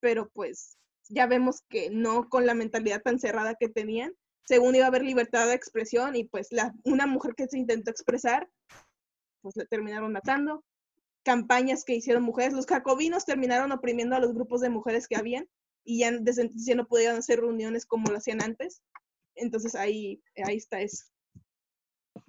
pero 0.00 0.28
pues 0.30 0.76
ya 1.12 1.26
vemos 1.26 1.62
que 1.68 1.90
no 1.90 2.28
con 2.28 2.46
la 2.46 2.54
mentalidad 2.54 3.02
tan 3.02 3.18
cerrada 3.18 3.54
que 3.54 3.68
tenían, 3.68 4.12
según 4.46 4.74
iba 4.74 4.84
a 4.86 4.88
haber 4.88 5.02
libertad 5.04 5.46
de 5.46 5.54
expresión 5.54 6.16
y 6.16 6.24
pues 6.24 6.48
la, 6.50 6.74
una 6.84 7.06
mujer 7.06 7.34
que 7.34 7.46
se 7.46 7.58
intentó 7.58 7.90
expresar, 7.90 8.48
pues 9.42 9.56
le 9.56 9.66
terminaron 9.66 10.12
matando. 10.12 10.64
Campañas 11.24 11.84
que 11.84 11.94
hicieron 11.94 12.22
mujeres, 12.22 12.52
los 12.52 12.66
jacobinos 12.66 13.24
terminaron 13.24 13.70
oprimiendo 13.70 14.16
a 14.16 14.20
los 14.20 14.34
grupos 14.34 14.60
de 14.60 14.70
mujeres 14.70 15.06
que 15.06 15.16
habían 15.16 15.46
y 15.84 16.00
ya 16.00 16.12
desde 16.12 16.42
entonces 16.42 16.66
ya 16.66 16.74
no 16.74 16.86
podían 16.86 17.16
hacer 17.16 17.40
reuniones 17.40 17.86
como 17.86 18.10
lo 18.10 18.16
hacían 18.16 18.42
antes. 18.42 18.82
Entonces 19.34 19.74
ahí, 19.74 20.22
ahí 20.44 20.56
está 20.56 20.80
eso. 20.80 21.04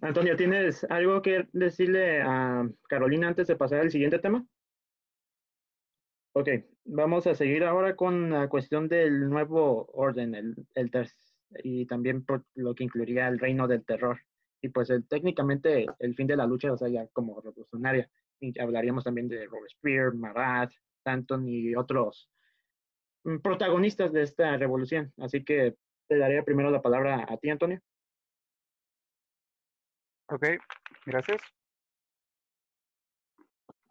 Antonio, 0.01 0.35
¿tienes 0.35 0.85
algo 0.89 1.21
que 1.21 1.47
decirle 1.53 2.21
a 2.21 2.67
Carolina 2.87 3.29
antes 3.29 3.47
de 3.47 3.55
pasar 3.55 3.79
al 3.79 3.91
siguiente 3.91 4.19
tema? 4.19 4.45
Ok, 6.35 6.49
vamos 6.85 7.27
a 7.27 7.35
seguir 7.35 7.63
ahora 7.63 7.95
con 7.95 8.31
la 8.31 8.49
cuestión 8.49 8.87
del 8.87 9.29
nuevo 9.29 9.85
orden, 9.93 10.33
el, 10.33 10.55
el 10.73 10.91
y 11.63 11.85
también 11.85 12.25
por 12.25 12.43
lo 12.55 12.73
que 12.73 12.83
incluiría 12.83 13.27
el 13.27 13.37
reino 13.37 13.67
del 13.67 13.85
terror. 13.85 14.19
Y 14.59 14.69
pues 14.69 14.89
el, 14.89 15.07
técnicamente 15.07 15.85
el 15.99 16.15
fin 16.15 16.25
de 16.25 16.35
la 16.35 16.47
lucha, 16.47 16.73
o 16.73 16.77
sea, 16.77 16.87
ya 16.87 17.07
como 17.09 17.39
revolucionaria. 17.39 18.09
Y 18.39 18.59
hablaríamos 18.59 19.03
también 19.03 19.27
de 19.27 19.45
Robespierre, 19.45 20.15
Marat, 20.15 20.71
Danton 21.05 21.47
y 21.47 21.75
otros 21.75 22.31
mm, 23.25 23.37
protagonistas 23.37 24.11
de 24.11 24.23
esta 24.23 24.57
revolución. 24.57 25.13
Así 25.17 25.43
que 25.43 25.75
te 26.07 26.17
daría 26.17 26.43
primero 26.43 26.71
la 26.71 26.81
palabra 26.81 27.27
a 27.29 27.37
ti, 27.37 27.51
Antonio. 27.51 27.79
Ok, 30.29 30.47
gracias. 31.05 31.41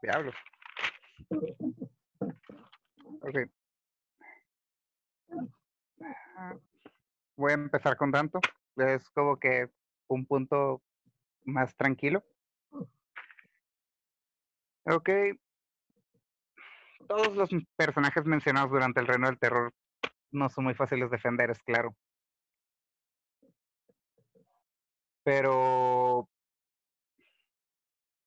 Diablos. 0.02 0.34
Ok. 3.22 3.38
Voy 7.36 7.52
a 7.52 7.54
empezar 7.54 7.96
con 7.96 8.10
tanto. 8.10 8.40
Es 8.76 9.08
como 9.10 9.38
que 9.38 9.70
un 10.08 10.26
punto 10.26 10.82
más 11.44 11.76
tranquilo. 11.76 12.24
Ok. 14.84 15.08
Todos 17.06 17.36
los 17.36 17.50
personajes 17.76 18.24
mencionados 18.24 18.70
durante 18.70 19.00
el 19.00 19.06
Reino 19.06 19.28
del 19.28 19.38
Terror 19.38 19.72
no 20.32 20.48
son 20.48 20.64
muy 20.64 20.74
fáciles 20.74 21.10
de 21.10 21.16
defender, 21.16 21.50
es 21.50 21.62
claro. 21.62 21.94
Pero 25.22 26.28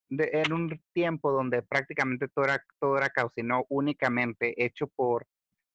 en 0.09 0.53
un 0.53 0.81
tiempo 0.93 1.31
donde 1.31 1.61
prácticamente 1.63 2.27
todo 2.27 2.45
era, 2.45 2.63
todo 2.79 2.97
era 2.97 3.09
caos 3.09 3.33
y 3.35 3.43
no 3.43 3.65
únicamente 3.69 4.63
hecho 4.63 4.87
por 4.87 5.27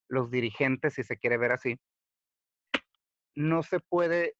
los 0.07 0.29
dirigentes, 0.29 0.93
si 0.95 1.03
se 1.03 1.17
quiere 1.17 1.37
ver 1.37 1.51
así, 1.51 1.79
no 3.35 3.63
se 3.63 3.79
puede 3.79 4.35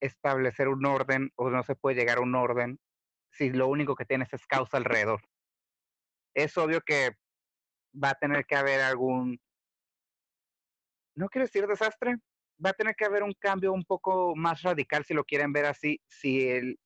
establecer 0.00 0.68
un 0.68 0.84
orden 0.84 1.30
o 1.36 1.50
no 1.50 1.62
se 1.62 1.74
puede 1.74 1.96
llegar 1.96 2.18
a 2.18 2.22
un 2.22 2.34
orden 2.34 2.78
si 3.30 3.50
lo 3.50 3.66
único 3.68 3.94
que 3.94 4.04
tienes 4.04 4.32
es 4.32 4.46
causa 4.46 4.76
alrededor. 4.76 5.22
Es 6.34 6.56
obvio 6.58 6.80
que 6.82 7.16
va 8.02 8.10
a 8.10 8.14
tener 8.14 8.44
que 8.44 8.56
haber 8.56 8.80
algún, 8.80 9.40
no 11.14 11.28
quiero 11.28 11.46
decir 11.46 11.66
desastre, 11.66 12.16
va 12.64 12.70
a 12.70 12.74
tener 12.74 12.94
que 12.94 13.04
haber 13.04 13.22
un 13.22 13.32
cambio 13.38 13.72
un 13.72 13.84
poco 13.84 14.34
más 14.36 14.62
radical 14.62 15.04
si 15.04 15.14
lo 15.14 15.24
quieren 15.24 15.52
ver 15.52 15.66
así, 15.66 16.00
si 16.06 16.48
el 16.48 16.78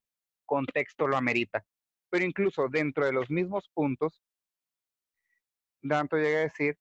contexto 0.46 1.07
lo 1.07 1.16
amerita. 1.16 1.64
Pero 2.11 2.24
incluso 2.24 2.68
dentro 2.68 3.06
de 3.06 3.12
los 3.12 3.30
mismos 3.30 3.68
puntos, 3.72 4.20
Danto 5.82 6.16
llega 6.16 6.40
a 6.40 6.42
decir 6.42 6.76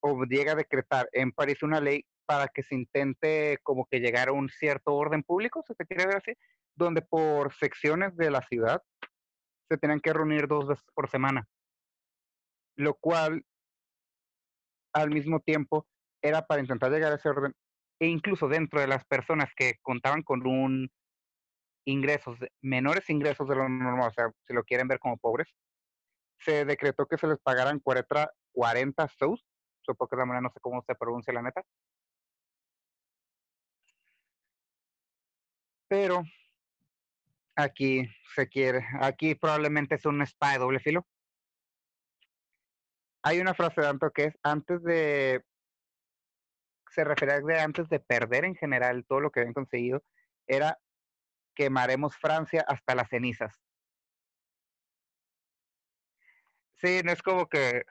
o 0.00 0.24
llega 0.24 0.52
a 0.52 0.56
decretar 0.56 1.08
en 1.12 1.32
París 1.32 1.62
una 1.62 1.80
ley 1.80 2.04
para 2.26 2.48
que 2.48 2.62
se 2.62 2.74
intente 2.74 3.58
como 3.62 3.86
que 3.86 4.00
llegar 4.00 4.28
a 4.28 4.32
un 4.32 4.48
cierto 4.48 4.94
orden 4.94 5.22
público, 5.22 5.62
si 5.66 5.74
se 5.74 5.86
quiere 5.86 6.06
ver 6.06 6.16
así, 6.16 6.32
donde 6.74 7.02
por 7.02 7.54
secciones 7.54 8.16
de 8.16 8.30
la 8.30 8.42
ciudad 8.42 8.82
se 9.68 9.78
tenían 9.78 10.00
que 10.00 10.12
reunir 10.12 10.46
dos 10.46 10.66
veces 10.66 10.84
por 10.94 11.08
semana, 11.08 11.46
lo 12.76 12.94
cual 12.94 13.44
al 14.92 15.10
mismo 15.10 15.40
tiempo 15.40 15.86
era 16.22 16.46
para 16.46 16.60
intentar 16.60 16.90
llegar 16.90 17.12
a 17.12 17.16
ese 17.16 17.28
orden 17.28 17.54
e 18.00 18.06
incluso 18.06 18.48
dentro 18.48 18.80
de 18.80 18.86
las 18.86 19.04
personas 19.04 19.50
que 19.56 19.74
contaban 19.82 20.22
con 20.22 20.46
un 20.46 20.90
ingresos, 21.84 22.38
menores 22.62 23.08
ingresos 23.10 23.48
de 23.48 23.56
lo 23.56 23.68
normal, 23.68 24.08
o 24.08 24.12
sea, 24.12 24.30
si 24.46 24.54
lo 24.54 24.64
quieren 24.64 24.88
ver 24.88 24.98
como 24.98 25.16
pobres, 25.18 25.54
se 26.38 26.64
decretó 26.64 27.06
que 27.06 27.18
se 27.18 27.26
les 27.26 27.38
pagaran 27.40 27.80
40, 27.80 28.32
40 28.52 29.08
sous, 29.08 29.44
supongo 29.82 30.10
que 30.10 30.16
de 30.16 30.26
manera 30.26 30.42
no 30.42 30.50
sé 30.50 30.60
cómo 30.60 30.82
se 30.82 30.94
pronuncia 30.94 31.32
la 31.32 31.42
neta, 31.42 31.62
pero 35.88 36.24
aquí 37.56 38.08
se 38.34 38.48
quiere, 38.48 38.84
aquí 39.00 39.34
probablemente 39.34 39.94
es 39.96 40.06
una 40.06 40.24
espada 40.24 40.54
de 40.54 40.58
doble 40.58 40.80
filo. 40.80 41.06
Hay 43.22 43.40
una 43.40 43.54
frase 43.54 43.80
de 43.80 43.86
Anto 43.88 44.10
que 44.10 44.24
es 44.24 44.38
antes 44.42 44.82
de, 44.82 45.42
se 46.90 47.04
refiere 47.04 47.58
a 47.58 47.64
antes 47.64 47.88
de 47.88 48.00
perder 48.00 48.44
en 48.44 48.54
general 48.54 49.04
todo 49.06 49.20
lo 49.20 49.30
que 49.30 49.40
habían 49.40 49.54
conseguido, 49.54 50.02
era 50.46 50.78
quemaremos 51.54 52.16
Francia 52.16 52.64
hasta 52.66 52.94
las 52.94 53.08
cenizas. 53.08 53.60
Sí, 56.76 57.00
no 57.04 57.12
es 57.12 57.22
como 57.22 57.48
que 57.48 57.84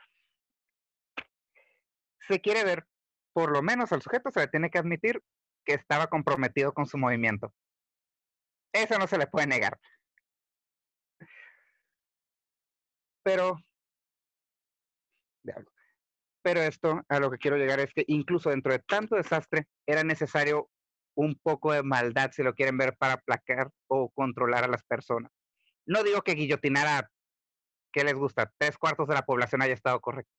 se 2.28 2.39
quiere 2.39 2.64
ver, 2.64 2.86
por 3.34 3.51
lo 3.51 3.61
menos 3.61 3.91
al 3.91 4.01
sujeto 4.01 4.32
se 4.32 4.41
le 4.41 4.47
tiene 4.47 4.70
que 4.70 4.78
admitir 4.78 5.22
que 5.66 5.74
estaba 5.74 6.07
comprometido 6.07 6.74
con 6.74 6.86
su 6.86 6.97
movimiento. 6.97 7.53
Eso 8.74 8.97
no 8.97 9.07
se 9.07 9.18
le 9.18 9.28
puede 9.28 9.47
negar. 9.47 9.80
Pero, 13.24 13.57
pero 16.41 16.61
esto 16.61 17.01
a 17.07 17.20
lo 17.20 17.32
que 17.32 17.38
quiero 17.38 17.57
llegar 17.57 17.80
es 17.80 17.93
que 17.93 18.03
incluso 18.07 18.49
dentro 18.49 18.74
de 18.74 18.80
tanto 18.80 19.16
desastre 19.16 19.68
era 19.86 20.03
necesario 20.03 20.70
un 21.16 21.36
poco 21.36 21.74
de 21.74 21.84
maldad, 21.84 22.32
si 22.32 22.43
lo 22.43 22.53
quieren 22.53 22.78
ver, 22.78 22.95
para 22.97 23.14
aplacar 23.14 23.70
o 23.88 24.09
controlar 24.09 24.64
a 24.64 24.68
las 24.68 24.84
personas. 24.84 25.32
No 25.86 26.03
digo 26.03 26.22
que 26.22 26.34
guillotinar 26.34 26.88
a, 26.88 27.11
¿qué 27.91 28.03
les 28.03 28.16
gusta? 28.16 28.51
Tres 28.57 28.78
cuartos 28.78 29.07
de 29.07 29.16
la 29.16 29.26
población 29.26 29.61
haya 29.61 29.74
estado 29.74 29.99
correcto. 29.99 30.32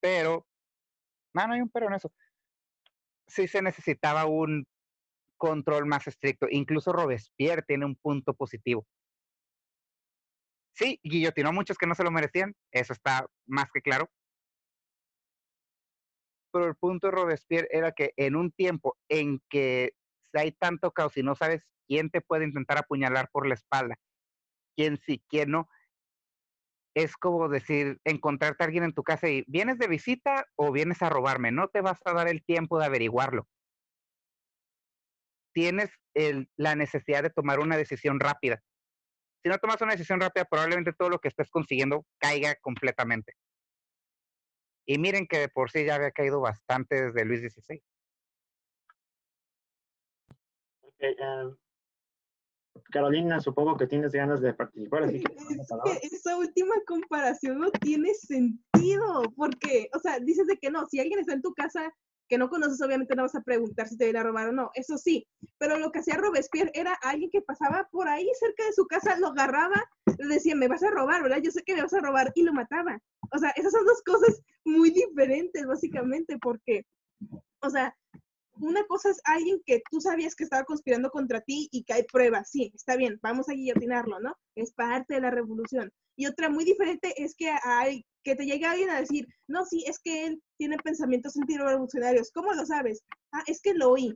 Pero, 0.00 0.46
no, 1.34 1.46
no 1.46 1.54
hay 1.54 1.60
un 1.60 1.68
pero 1.68 1.88
en 1.88 1.94
eso 1.94 2.10
sí 3.30 3.46
se 3.48 3.62
necesitaba 3.62 4.26
un 4.26 4.66
control 5.36 5.86
más 5.86 6.06
estricto. 6.06 6.46
Incluso 6.50 6.92
Robespierre 6.92 7.62
tiene 7.62 7.86
un 7.86 7.96
punto 7.96 8.34
positivo. 8.34 8.86
Sí, 10.74 11.00
guillotinó 11.02 11.50
a 11.50 11.52
muchos 11.52 11.78
que 11.78 11.86
no 11.86 11.94
se 11.94 12.04
lo 12.04 12.10
merecían, 12.10 12.54
eso 12.70 12.92
está 12.92 13.26
más 13.46 13.70
que 13.72 13.80
claro. 13.80 14.08
Pero 16.52 16.66
el 16.66 16.74
punto 16.76 17.06
de 17.06 17.12
Robespierre 17.12 17.68
era 17.70 17.92
que 17.92 18.12
en 18.16 18.36
un 18.36 18.50
tiempo 18.52 18.96
en 19.08 19.40
que 19.48 19.92
hay 20.32 20.52
tanto 20.52 20.90
caos 20.92 21.16
y 21.16 21.22
no 21.22 21.34
sabes 21.34 21.62
quién 21.86 22.10
te 22.10 22.20
puede 22.20 22.44
intentar 22.44 22.78
apuñalar 22.78 23.28
por 23.32 23.46
la 23.46 23.54
espalda, 23.54 23.96
quién 24.76 24.96
sí, 24.96 25.22
quién 25.28 25.50
no, 25.50 25.68
es 26.94 27.16
como 27.16 27.48
decir, 27.48 28.00
encontrarte 28.04 28.64
a 28.64 28.66
alguien 28.66 28.84
en 28.84 28.92
tu 28.92 29.02
casa 29.02 29.28
y 29.28 29.44
vienes 29.46 29.78
de 29.78 29.86
visita 29.86 30.46
o 30.56 30.72
vienes 30.72 31.02
a 31.02 31.08
robarme, 31.08 31.52
no 31.52 31.68
te 31.68 31.80
vas 31.80 32.00
a 32.04 32.12
dar 32.12 32.28
el 32.28 32.44
tiempo 32.44 32.78
de 32.78 32.86
averiguarlo. 32.86 33.46
Tienes 35.52 35.90
la 36.56 36.74
necesidad 36.74 37.22
de 37.22 37.30
tomar 37.30 37.60
una 37.60 37.76
decisión 37.76 38.20
rápida. 38.20 38.62
Si 39.42 39.48
no 39.48 39.58
tomas 39.58 39.80
una 39.80 39.92
decisión 39.92 40.20
rápida, 40.20 40.44
probablemente 40.44 40.92
todo 40.92 41.08
lo 41.08 41.18
que 41.18 41.28
estés 41.28 41.48
consiguiendo 41.50 42.04
caiga 42.18 42.56
completamente. 42.56 43.34
Y 44.86 44.98
miren 44.98 45.26
que 45.26 45.38
de 45.38 45.48
por 45.48 45.70
sí 45.70 45.84
ya 45.84 45.94
había 45.96 46.10
caído 46.10 46.40
bastante 46.40 47.06
desde 47.06 47.24
Luis 47.24 47.40
XVI. 47.40 47.82
Okay, 50.82 51.16
em, 51.18 51.56
Carolina, 52.90 53.40
supongo 53.40 53.76
que 53.76 53.86
tienes 53.86 54.12
ganas 54.12 54.40
de 54.40 54.52
participar, 54.52 55.04
así 55.04 55.22
que... 55.22 55.34
esa 56.02 56.36
última 56.36 56.74
comparación 56.86 57.58
no 57.58 57.70
tiene 57.70 58.12
sentido, 58.14 59.22
porque, 59.36 59.88
o 59.94 59.98
sea, 60.00 60.18
dices 60.18 60.46
de 60.46 60.56
que 60.56 60.70
no, 60.70 60.86
si 60.88 61.00
alguien 61.00 61.20
está 61.20 61.32
en 61.32 61.42
tu 61.42 61.54
casa 61.54 61.94
que 62.30 62.38
no 62.38 62.48
conoces, 62.48 62.80
obviamente 62.80 63.16
no 63.16 63.22
vas 63.22 63.34
a 63.34 63.42
preguntar 63.42 63.88
si 63.88 63.98
te 63.98 64.04
viene 64.04 64.20
a 64.20 64.22
robar 64.22 64.48
o 64.48 64.52
no, 64.52 64.70
eso 64.74 64.96
sí, 64.96 65.26
pero 65.58 65.78
lo 65.78 65.90
que 65.90 65.98
hacía 65.98 66.16
Robespierre 66.16 66.70
era 66.74 66.94
alguien 67.02 67.28
que 67.28 67.42
pasaba 67.42 67.88
por 67.90 68.08
ahí 68.08 68.30
cerca 68.38 68.64
de 68.64 68.72
su 68.72 68.86
casa, 68.86 69.18
lo 69.18 69.28
agarraba, 69.28 69.84
le 70.16 70.34
decía, 70.34 70.54
me 70.54 70.68
vas 70.68 70.84
a 70.84 70.90
robar, 70.90 71.24
¿verdad? 71.24 71.40
Yo 71.42 71.50
sé 71.50 71.64
que 71.64 71.74
me 71.74 71.82
vas 71.82 71.92
a 71.92 71.98
robar, 72.00 72.30
y 72.36 72.42
lo 72.42 72.52
mataba. 72.52 73.02
O 73.32 73.38
sea, 73.38 73.50
esas 73.56 73.72
son 73.72 73.84
dos 73.84 74.00
cosas 74.06 74.40
muy 74.64 74.90
diferentes, 74.90 75.66
básicamente, 75.66 76.38
porque, 76.38 76.86
o 77.62 77.68
sea, 77.68 77.96
una 78.60 78.86
cosa 78.86 79.10
es 79.10 79.20
alguien 79.24 79.60
que 79.66 79.82
tú 79.90 80.00
sabías 80.00 80.36
que 80.36 80.44
estaba 80.44 80.62
conspirando 80.64 81.10
contra 81.10 81.40
ti 81.40 81.68
y 81.72 81.82
que 81.82 81.94
hay 81.94 82.04
pruebas, 82.04 82.48
sí, 82.48 82.70
está 82.76 82.94
bien, 82.94 83.18
vamos 83.22 83.48
a 83.48 83.54
guillotinarlo, 83.54 84.20
¿no? 84.20 84.36
Es 84.54 84.72
parte 84.72 85.14
de 85.14 85.20
la 85.20 85.30
revolución. 85.30 85.92
Y 86.14 86.26
otra 86.26 86.48
muy 86.48 86.64
diferente 86.64 87.12
es 87.16 87.34
que 87.34 87.50
hay 87.64 88.06
que 88.22 88.36
te 88.36 88.44
llegue 88.44 88.66
alguien 88.66 88.90
a 88.90 89.00
decir, 89.00 89.26
no, 89.48 89.64
sí, 89.64 89.84
es 89.86 89.98
que 89.98 90.26
él 90.26 90.42
tiene 90.58 90.76
pensamientos 90.78 91.36
antirrevolucionarios. 91.36 92.30
¿Cómo 92.32 92.52
lo 92.52 92.66
sabes? 92.66 93.02
Ah, 93.32 93.42
es 93.46 93.60
que 93.60 93.74
lo 93.74 93.90
oí. 93.90 94.14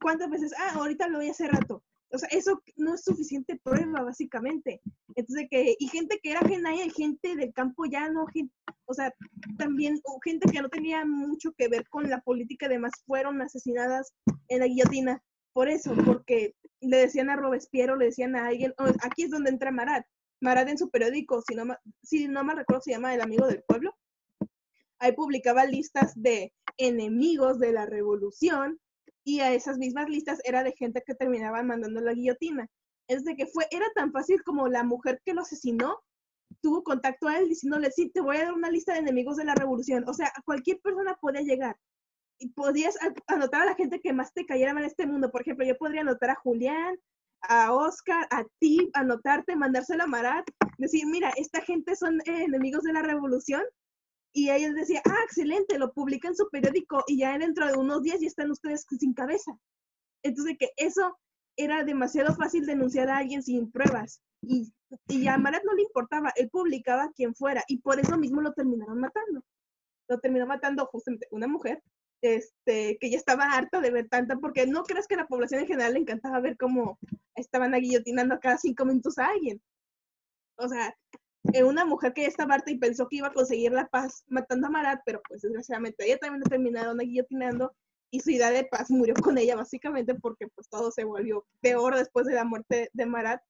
¿Cuántas 0.00 0.30
veces? 0.30 0.52
Ah, 0.58 0.74
ahorita 0.74 1.08
lo 1.08 1.18
oí 1.18 1.30
hace 1.30 1.48
rato. 1.48 1.82
O 2.12 2.18
sea, 2.18 2.28
eso 2.30 2.62
no 2.76 2.94
es 2.94 3.04
suficiente 3.04 3.58
prueba, 3.64 4.02
básicamente. 4.02 4.82
Entonces, 5.14 5.46
que, 5.50 5.74
y 5.78 5.88
gente 5.88 6.20
que 6.22 6.32
era 6.32 6.40
ajena 6.40 6.74
y 6.74 6.90
gente 6.90 7.34
del 7.36 7.54
campo 7.54 7.86
ya 7.86 8.08
no, 8.10 8.26
o 8.84 8.94
sea, 8.94 9.14
también 9.56 9.98
gente 10.22 10.50
que 10.52 10.60
no 10.60 10.68
tenía 10.68 11.06
mucho 11.06 11.52
que 11.52 11.68
ver 11.68 11.88
con 11.88 12.10
la 12.10 12.20
política, 12.20 12.66
además 12.66 12.92
fueron 13.06 13.40
asesinadas 13.40 14.12
en 14.48 14.60
la 14.60 14.66
guillotina. 14.66 15.22
Por 15.54 15.68
eso, 15.68 15.94
porque 16.04 16.54
le 16.80 16.98
decían 16.98 17.30
a 17.30 17.36
Robespierre, 17.36 17.96
le 17.96 18.06
decían 18.06 18.36
a 18.36 18.46
alguien, 18.46 18.74
aquí 19.02 19.24
es 19.24 19.30
donde 19.30 19.50
entra 19.50 19.70
Marat. 19.70 20.04
Marat 20.42 20.68
en 20.68 20.78
su 20.78 20.90
periódico, 20.90 21.42
si 21.42 21.54
no, 21.54 21.64
si 22.02 22.28
no 22.28 22.44
mal 22.44 22.58
recuerdo, 22.58 22.82
se 22.82 22.90
llama 22.90 23.14
El 23.14 23.20
Amigo 23.20 23.46
del 23.46 23.62
Pueblo. 23.62 23.96
Ahí 24.98 25.12
publicaba 25.12 25.64
listas 25.64 26.12
de 26.14 26.52
enemigos 26.76 27.58
de 27.58 27.72
la 27.72 27.86
revolución 27.86 28.78
y 29.24 29.40
a 29.40 29.52
esas 29.52 29.78
mismas 29.78 30.08
listas 30.08 30.40
era 30.44 30.64
de 30.64 30.72
gente 30.72 31.02
que 31.06 31.14
terminaba 31.14 31.62
mandando 31.62 32.00
la 32.00 32.12
guillotina. 32.12 32.68
Es 33.08 33.24
de 33.24 33.36
que 33.36 33.46
fue, 33.46 33.66
era 33.70 33.86
tan 33.94 34.12
fácil 34.12 34.42
como 34.42 34.68
la 34.68 34.84
mujer 34.84 35.20
que 35.24 35.34
lo 35.34 35.42
asesinó 35.42 36.00
tuvo 36.60 36.82
contacto 36.82 37.28
a 37.28 37.38
él 37.38 37.48
diciéndole, 37.48 37.90
sí, 37.90 38.10
te 38.10 38.20
voy 38.20 38.36
a 38.36 38.44
dar 38.44 38.52
una 38.52 38.70
lista 38.70 38.92
de 38.92 39.00
enemigos 39.00 39.36
de 39.36 39.44
la 39.44 39.54
revolución. 39.54 40.04
O 40.08 40.14
sea, 40.14 40.32
cualquier 40.44 40.80
persona 40.80 41.16
podía 41.20 41.42
llegar. 41.42 41.76
Y 42.38 42.48
podías 42.48 42.96
anotar 43.28 43.62
a 43.62 43.66
la 43.66 43.74
gente 43.74 44.00
que 44.00 44.12
más 44.12 44.32
te 44.32 44.44
cayera 44.44 44.72
en 44.72 44.78
este 44.78 45.06
mundo. 45.06 45.30
Por 45.30 45.42
ejemplo, 45.42 45.64
yo 45.64 45.76
podría 45.76 46.00
anotar 46.00 46.30
a 46.30 46.34
Julián, 46.34 46.96
a 47.42 47.72
Oscar, 47.72 48.26
a 48.30 48.44
ti, 48.58 48.90
anotarte, 48.94 49.56
mandárselo 49.56 50.04
a 50.04 50.06
Marat, 50.06 50.46
decir, 50.78 51.06
mira, 51.06 51.32
esta 51.36 51.60
gente 51.60 51.96
son 51.96 52.20
eh, 52.20 52.44
enemigos 52.44 52.82
de 52.82 52.92
la 52.92 53.02
revolución. 53.02 53.62
Y 54.34 54.50
ella 54.50 54.72
decía, 54.72 55.02
ah, 55.04 55.20
excelente, 55.24 55.78
lo 55.78 55.92
publica 55.92 56.28
en 56.28 56.36
su 56.36 56.48
periódico 56.50 57.04
y 57.06 57.18
ya 57.18 57.36
dentro 57.36 57.66
de 57.66 57.74
unos 57.74 58.02
días 58.02 58.18
ya 58.20 58.26
están 58.26 58.50
ustedes 58.50 58.86
sin 58.98 59.12
cabeza. 59.12 59.52
Entonces, 60.22 60.56
que 60.58 60.70
eso 60.76 61.18
era 61.56 61.84
demasiado 61.84 62.34
fácil 62.34 62.64
denunciar 62.64 63.10
a 63.10 63.18
alguien 63.18 63.42
sin 63.42 63.70
pruebas. 63.70 64.22
Y, 64.40 64.72
y 65.08 65.28
a 65.28 65.36
Marat 65.36 65.64
no 65.64 65.74
le 65.74 65.82
importaba, 65.82 66.32
él 66.36 66.48
publicaba 66.50 67.12
quien 67.14 67.34
fuera 67.34 67.62
y 67.68 67.78
por 67.78 68.00
eso 68.00 68.16
mismo 68.16 68.40
lo 68.40 68.54
terminaron 68.54 68.98
matando. 68.98 69.44
Lo 70.08 70.18
terminó 70.18 70.46
matando 70.46 70.86
justamente 70.86 71.28
una 71.30 71.46
mujer 71.46 71.82
este, 72.22 72.98
que 73.00 73.10
ya 73.10 73.16
estaba 73.16 73.52
harta 73.52 73.80
de 73.80 73.90
ver 73.90 74.08
tanta, 74.08 74.36
porque 74.36 74.66
no 74.66 74.84
crees 74.84 75.06
que 75.08 75.16
la 75.16 75.26
población 75.26 75.60
en 75.60 75.66
general 75.66 75.94
le 75.94 76.00
encantaba 76.00 76.40
ver 76.40 76.56
cómo 76.56 76.98
estaban 77.34 77.74
aguillotinando 77.74 78.38
cada 78.40 78.58
cinco 78.58 78.84
minutos 78.84 79.18
a 79.18 79.26
alguien. 79.26 79.60
O 80.56 80.68
sea, 80.68 80.96
eh, 81.52 81.64
una 81.64 81.84
mujer 81.84 82.12
que 82.12 82.22
ya 82.22 82.28
estaba 82.28 82.54
harta 82.54 82.70
y 82.70 82.78
pensó 82.78 83.08
que 83.08 83.16
iba 83.16 83.28
a 83.28 83.32
conseguir 83.32 83.72
la 83.72 83.88
paz 83.88 84.24
matando 84.28 84.68
a 84.68 84.70
Marat, 84.70 85.02
pero 85.04 85.20
pues 85.28 85.42
desgraciadamente 85.42 86.04
ella 86.06 86.18
también 86.18 86.42
la 86.44 86.50
terminaron 86.50 87.00
aguillotinando 87.00 87.74
y 88.12 88.20
su 88.20 88.30
idea 88.30 88.50
de 88.50 88.64
paz 88.64 88.90
murió 88.90 89.14
con 89.14 89.38
ella 89.38 89.56
básicamente 89.56 90.14
porque 90.14 90.46
pues 90.54 90.68
todo 90.68 90.92
se 90.92 91.04
volvió 91.04 91.44
peor 91.60 91.96
después 91.96 92.26
de 92.26 92.34
la 92.34 92.44
muerte 92.44 92.90
de 92.92 93.06
Marat 93.06 93.42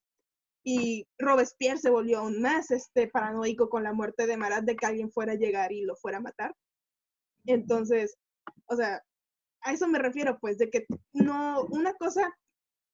y 0.65 1.07
Robespierre 1.19 1.79
se 1.79 1.91
volvió 1.91 2.21
aún 2.21 2.41
más 2.41 2.71
este 2.71 3.09
paranoico 3.09 3.69
con 3.69 3.83
la 3.83 3.93
muerte 3.93 4.27
de 4.27 4.37
Marat 4.37 4.65
de 4.65 4.77
que 4.77 4.87
alguien 4.87 5.11
fuera 5.11 5.33
a 5.33 5.37
llegar 5.37 5.73
y 5.73 5.83
lo 5.83 5.97
fuera 5.97 6.19
a 6.19 6.23
matar. 6.23 6.55
Entonces, 7.47 8.17
o 8.67 8.77
sea, 8.77 9.03
a 9.63 9.73
eso 9.73 9.89
me 9.89 9.99
refiero, 9.99 10.39
pues, 10.41 10.59
de 10.59 10.71
que 10.71 10.87
no, 11.13 11.65
una 11.67 11.95
cosa 11.95 12.33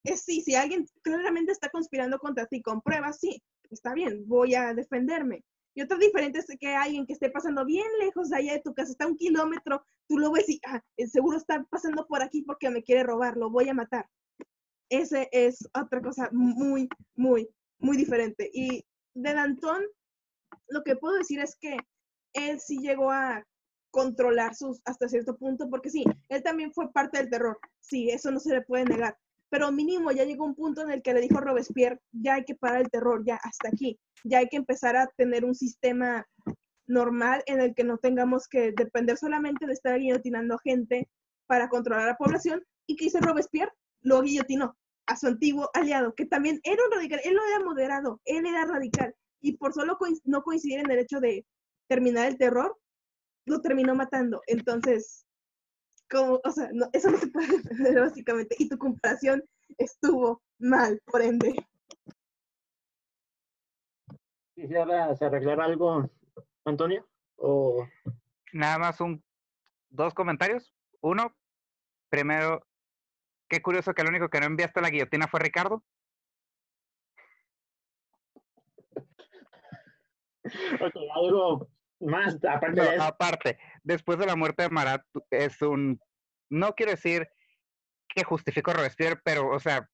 es 0.05 0.23
sí, 0.23 0.43
si 0.43 0.55
alguien 0.55 0.87
claramente 1.03 1.53
está 1.53 1.69
conspirando 1.71 2.19
contra 2.19 2.47
ti 2.47 2.62
con 2.62 2.81
pruebas, 2.83 3.19
sí, 3.21 3.43
está 3.71 3.95
bien, 3.95 4.27
voy 4.27 4.55
a 4.55 4.75
defenderme. 4.75 5.45
Y 5.75 5.83
otra 5.83 5.97
diferente 5.97 6.41
es 6.41 6.47
que 6.59 6.75
alguien 6.75 7.07
que 7.07 7.12
esté 7.12 7.31
pasando 7.31 7.64
bien 7.64 7.87
lejos 8.01 8.31
de 8.31 8.37
allá 8.37 8.53
de 8.55 8.62
tu 8.62 8.75
casa, 8.75 8.91
está 8.91 9.07
un 9.07 9.16
kilómetro, 9.16 9.85
tú 10.09 10.19
lo 10.19 10.33
ves 10.33 10.49
y, 10.49 10.61
ah, 10.66 10.83
seguro 11.07 11.37
está 11.37 11.64
pasando 11.71 12.07
por 12.07 12.23
aquí 12.23 12.43
porque 12.43 12.71
me 12.71 12.83
quiere 12.83 13.05
robar, 13.05 13.37
lo 13.37 13.51
voy 13.51 13.69
a 13.69 13.75
matar. 13.75 14.09
Ese 14.91 15.29
es 15.31 15.69
otra 15.75 16.01
cosa 16.01 16.31
muy, 16.33 16.89
muy, 17.14 17.49
muy 17.79 17.97
diferente. 17.97 18.51
Y 18.53 18.85
de 19.14 19.35
Danton, 19.35 19.85
lo 20.69 20.83
que 20.83 20.97
puedo 20.97 21.16
decir 21.16 21.41
es 21.41 21.57
que 21.61 21.77
él 22.33 22.59
sí 22.59 22.79
llegó 22.79 23.11
a 23.11 23.45
controlar 23.91 24.55
sus 24.55 24.80
hasta 24.84 25.09
cierto 25.09 25.36
punto, 25.36 25.68
porque 25.70 25.91
sí, 25.91 26.05
él 26.28 26.43
también 26.43 26.72
fue 26.72 26.93
parte 26.93 27.18
del 27.18 27.30
terror, 27.30 27.59
sí, 27.80 28.11
eso 28.11 28.30
no 28.30 28.41
se 28.41 28.53
le 28.53 28.62
puede 28.62 28.84
negar, 28.84 29.16
pero 29.51 29.72
mínimo 29.72 30.11
ya 30.12 30.24
llegó 30.24 30.45
un 30.45 30.55
punto 30.55 30.82
en 30.82 30.91
el 30.91 31.03
que 31.03 31.14
le 31.14 31.20
dijo 31.20 31.39
a 31.39 31.43
Robespierre, 31.43 32.01
ya 32.12 32.34
hay 32.34 32.45
que 32.45 32.55
parar 32.55 32.82
el 32.82 32.91
terror, 32.91 33.24
ya 33.24 33.36
hasta 33.43 33.68
aquí, 33.68 33.99
ya 34.24 34.39
hay 34.39 34.49
que 34.49 34.57
empezar 34.57 34.97
a 34.97 35.07
tener 35.16 35.45
un 35.45 35.55
sistema 35.55 36.26
normal 36.86 37.43
en 37.47 37.61
el 37.61 37.74
que 37.74 37.84
no 37.84 37.99
tengamos 37.99 38.49
que 38.49 38.72
depender 38.72 39.16
solamente 39.16 39.66
de 39.66 39.72
estar 39.72 39.99
guillotinando 39.99 40.59
gente 40.59 41.09
para 41.47 41.68
controlar 41.68 42.05
a 42.05 42.12
la 42.12 42.16
población, 42.16 42.62
y 42.86 42.97
que 42.97 43.07
hizo 43.07 43.20
Robespierre, 43.20 43.72
lo 44.03 44.22
guillotinó 44.22 44.76
a 45.07 45.16
su 45.16 45.26
antiguo 45.26 45.70
aliado, 45.74 46.14
que 46.14 46.26
también 46.26 46.61
era 46.62 46.82
un 46.84 46.93
radical, 46.93 47.20
él 47.24 47.34
lo 47.34 47.45
era 47.45 47.64
moderado, 47.64 48.20
él 48.24 48.47
era 48.47 48.66
radical, 48.66 49.14
y 49.41 49.57
por 49.57 49.72
solo 49.72 49.99
no 50.24 50.43
coincidir 50.43 50.80
en 50.80 50.91
el 50.91 50.99
hecho 50.99 51.20
de 51.20 51.47
terminar 51.86 52.26
el 52.28 52.36
terror, 52.36 52.76
lo 53.49 53.61
terminó 53.61 53.95
matando. 53.95 54.43
Entonces, 54.47 55.27
como, 56.11 56.41
o 56.45 56.51
sea, 56.51 56.69
no, 56.73 56.89
eso 56.93 57.11
no 57.11 57.19
se 57.19 57.29
puede 57.29 57.59
defender 57.59 58.01
básicamente. 58.01 58.57
Y 58.59 58.69
tu 58.69 58.79
comparación 58.79 59.45
estuvo 59.77 60.43
mal, 60.59 61.01
por 61.07 61.23
ende. 61.23 61.55
¿Quisieras 64.55 65.21
arreglar 65.23 65.61
algo, 65.61 66.11
Antonio? 66.65 67.07
O... 67.37 67.87
Nada 68.53 68.79
más 68.79 69.01
un 69.01 69.23
dos 69.91 70.15
comentarios. 70.15 70.75
Uno, 71.01 71.35
primero, 72.09 72.67
qué 73.49 73.63
curioso 73.63 73.95
que 73.95 74.03
el 74.03 74.09
único 74.09 74.29
que 74.29 74.41
no 74.41 74.47
enviaste 74.47 74.81
la 74.81 74.91
guillotina 74.91 75.29
fue 75.29 75.41
Ricardo. 75.41 75.85
ok, 80.81 80.97
algo 81.15 81.69
más, 82.01 82.37
aparte 82.45 82.81
de 82.81 83.01
Aparte, 83.01 83.59
después 83.83 84.19
de 84.19 84.27
la 84.27 84.37
muerte 84.37 84.63
de 84.63 84.71
Marat, 84.71 85.03
es 85.31 85.61
un. 85.63 86.01
No 86.51 86.73
quiero 86.75 86.93
decir 86.93 87.29
que 88.09 88.25
justifico 88.25 88.73
Robespierre, 88.73 89.21
pero, 89.25 89.49
o 89.49 89.61
sea, 89.61 89.89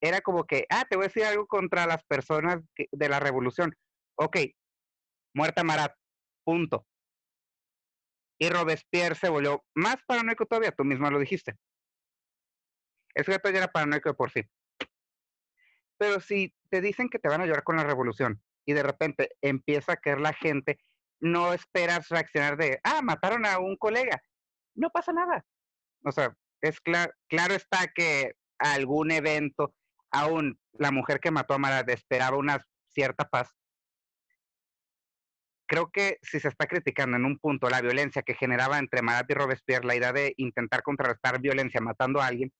era 0.00 0.20
como 0.20 0.44
que, 0.44 0.66
ah, 0.70 0.84
te 0.88 0.96
voy 0.96 1.04
a 1.04 1.08
decir 1.08 1.24
algo 1.24 1.46
contra 1.46 1.86
las 1.86 2.04
personas 2.04 2.60
de 2.76 3.08
la 3.08 3.20
revolución. 3.20 3.74
Ok, 4.16 4.38
muerta 5.34 5.64
Marat, 5.64 5.94
punto. 6.44 6.86
Y 8.40 8.48
Robespierre 8.48 9.16
se 9.16 9.28
volvió 9.28 9.64
más 9.74 9.96
paranoico 10.06 10.46
todavía, 10.46 10.72
tú 10.72 10.84
misma 10.84 11.10
lo 11.10 11.18
dijiste. 11.18 11.56
Ese 13.14 13.32
gato 13.32 13.50
ya 13.50 13.58
era 13.58 13.68
paranoico 13.68 14.08
de 14.08 14.14
por 14.14 14.30
sí. 14.30 14.42
Pero 15.98 16.20
si 16.20 16.54
te 16.70 16.80
dicen 16.80 17.08
que 17.08 17.18
te 17.18 17.28
van 17.28 17.40
a 17.40 17.44
ayudar 17.44 17.64
con 17.64 17.76
la 17.76 17.82
revolución 17.82 18.40
y 18.64 18.74
de 18.74 18.84
repente 18.84 19.30
empieza 19.42 19.94
a 19.94 19.96
caer 19.96 20.20
la 20.20 20.32
gente 20.32 20.78
no 21.20 21.52
esperas 21.52 22.08
reaccionar 22.08 22.56
de, 22.56 22.80
ah, 22.84 23.02
mataron 23.02 23.46
a 23.46 23.58
un 23.58 23.76
colega. 23.76 24.20
No 24.74 24.90
pasa 24.90 25.12
nada. 25.12 25.44
O 26.04 26.12
sea, 26.12 26.34
es 26.60 26.80
claro, 26.80 27.12
claro 27.28 27.54
está 27.54 27.88
que 27.94 28.32
algún 28.58 29.10
evento, 29.10 29.74
aún 30.10 30.58
la 30.72 30.90
mujer 30.90 31.20
que 31.20 31.30
mató 31.30 31.54
a 31.54 31.58
Marat 31.58 31.88
esperaba 31.90 32.36
una 32.36 32.64
cierta 32.88 33.28
paz. 33.28 33.50
Creo 35.66 35.90
que 35.90 36.18
si 36.22 36.40
se 36.40 36.48
está 36.48 36.66
criticando 36.66 37.16
en 37.16 37.26
un 37.26 37.38
punto 37.38 37.68
la 37.68 37.82
violencia 37.82 38.22
que 38.22 38.34
generaba 38.34 38.78
entre 38.78 39.02
Marat 39.02 39.30
y 39.30 39.34
Robespierre, 39.34 39.84
la 39.84 39.96
idea 39.96 40.12
de 40.12 40.32
intentar 40.38 40.82
contrarrestar 40.82 41.40
violencia 41.40 41.80
matando 41.80 42.20
a 42.20 42.26
alguien, 42.26 42.52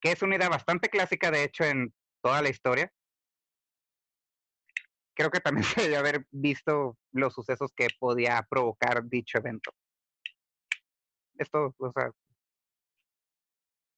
que 0.00 0.12
es 0.12 0.22
una 0.22 0.36
idea 0.36 0.50
bastante 0.50 0.88
clásica, 0.90 1.30
de 1.30 1.44
hecho, 1.44 1.64
en 1.64 1.94
toda 2.22 2.42
la 2.42 2.50
historia, 2.50 2.92
creo 5.22 5.30
que 5.30 5.40
también 5.40 5.64
se 5.80 5.82
debe 5.82 5.96
haber 5.96 6.26
visto 6.30 6.96
los 7.12 7.32
sucesos 7.32 7.72
que 7.72 7.86
podía 7.98 8.44
provocar 8.48 9.04
dicho 9.08 9.38
evento. 9.38 9.72
Esto, 11.38 11.74
o 11.78 11.92
sea. 11.92 12.12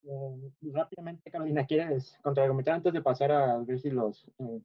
Eh, 0.03 0.51
rápidamente, 0.73 1.31
Carolina, 1.31 1.65
¿quieres 1.67 2.19
contraargumentar 2.23 2.75
antes 2.75 2.93
de 2.93 3.01
pasar 3.01 3.33
a 3.33 3.59
ver 3.59 3.81
si 3.81 3.91
los 3.91 4.27
eh, 4.39 4.61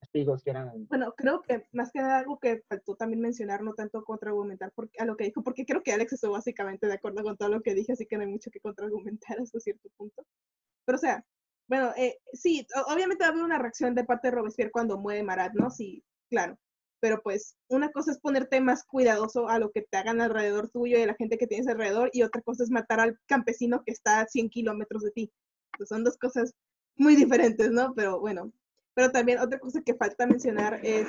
testigos 0.00 0.42
quieran? 0.42 0.86
Bueno, 0.88 1.14
creo 1.16 1.42
que 1.42 1.66
más 1.70 1.92
que 1.92 2.00
nada 2.00 2.18
algo 2.18 2.40
que 2.40 2.64
faltó 2.68 2.96
también 2.96 3.20
mencionar, 3.20 3.62
no 3.62 3.74
tanto 3.74 4.04
contraargumentar 4.04 4.72
porque, 4.74 5.00
a 5.00 5.04
lo 5.04 5.16
que 5.16 5.24
dijo, 5.24 5.44
porque 5.44 5.64
creo 5.64 5.84
que 5.84 5.92
Alex 5.92 6.14
estuvo 6.14 6.32
básicamente 6.32 6.88
de 6.88 6.94
acuerdo 6.94 7.22
con 7.22 7.36
todo 7.36 7.50
lo 7.50 7.62
que 7.62 7.74
dije, 7.74 7.92
así 7.92 8.04
que 8.04 8.16
no 8.16 8.22
hay 8.22 8.28
mucho 8.28 8.50
que 8.50 8.60
contraargumentar 8.60 9.38
hasta 9.40 9.60
cierto 9.60 9.88
punto. 9.96 10.26
Pero, 10.84 10.96
o 10.96 11.00
sea, 11.00 11.24
bueno, 11.70 11.92
eh, 11.96 12.18
sí, 12.32 12.66
obviamente 12.88 13.22
va 13.22 13.28
a 13.28 13.30
haber 13.30 13.44
una 13.44 13.58
reacción 13.58 13.94
de 13.94 14.02
parte 14.02 14.26
de 14.26 14.32
Robespierre 14.32 14.72
cuando 14.72 14.98
muere 14.98 15.22
Marat, 15.22 15.52
¿no? 15.54 15.70
Sí, 15.70 16.02
claro. 16.28 16.58
pero 16.98 17.22
pues 17.22 17.54
una 17.68 17.92
cosa 17.92 18.10
es 18.10 18.18
ponerte 18.18 18.60
más 18.60 18.84
cuidadoso 18.84 19.48
a 19.48 19.60
lo 19.60 19.70
que 19.70 19.82
te 19.82 19.96
hagan 19.96 20.20
alrededor 20.20 20.68
tuyo 20.68 20.98
y 20.98 21.02
a 21.02 21.06
la 21.06 21.14
gente 21.14 21.38
que 21.38 21.46
tienes 21.46 21.68
alrededor 21.68 22.10
y 22.12 22.22
otra 22.24 22.42
cosa 22.42 22.64
es 22.64 22.70
matar 22.70 22.98
al 22.98 23.20
campesino 23.26 23.84
que 23.84 23.92
está 23.92 24.20
a 24.20 24.26
100 24.26 24.50
kilómetros 24.50 25.02
de 25.04 25.12
ti. 25.12 25.32
Son 25.88 26.02
dos 26.02 26.18
cosas 26.18 26.54
muy 26.96 27.14
diferentes, 27.14 27.70
¿no? 27.70 27.94
Pero 27.94 28.18
bueno, 28.18 28.52
pero 28.94 29.12
también 29.12 29.38
otra 29.38 29.60
cosa 29.60 29.80
que 29.82 29.94
falta 29.94 30.26
mencionar 30.26 30.80
es 30.84 31.06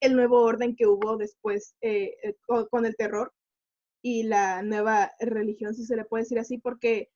el 0.00 0.14
nuevo 0.14 0.42
orden 0.42 0.76
que 0.76 0.86
hubo 0.86 1.16
después 1.16 1.74
eh, 1.80 2.14
eh, 2.22 2.36
con 2.70 2.84
el 2.84 2.96
terror 2.96 3.32
y 4.02 4.24
la 4.24 4.60
nueva 4.62 5.10
religión, 5.20 5.74
si 5.74 5.86
se 5.86 5.96
le 5.96 6.04
puede 6.04 6.24
decir 6.24 6.38
así, 6.38 6.58
porque 6.58 7.08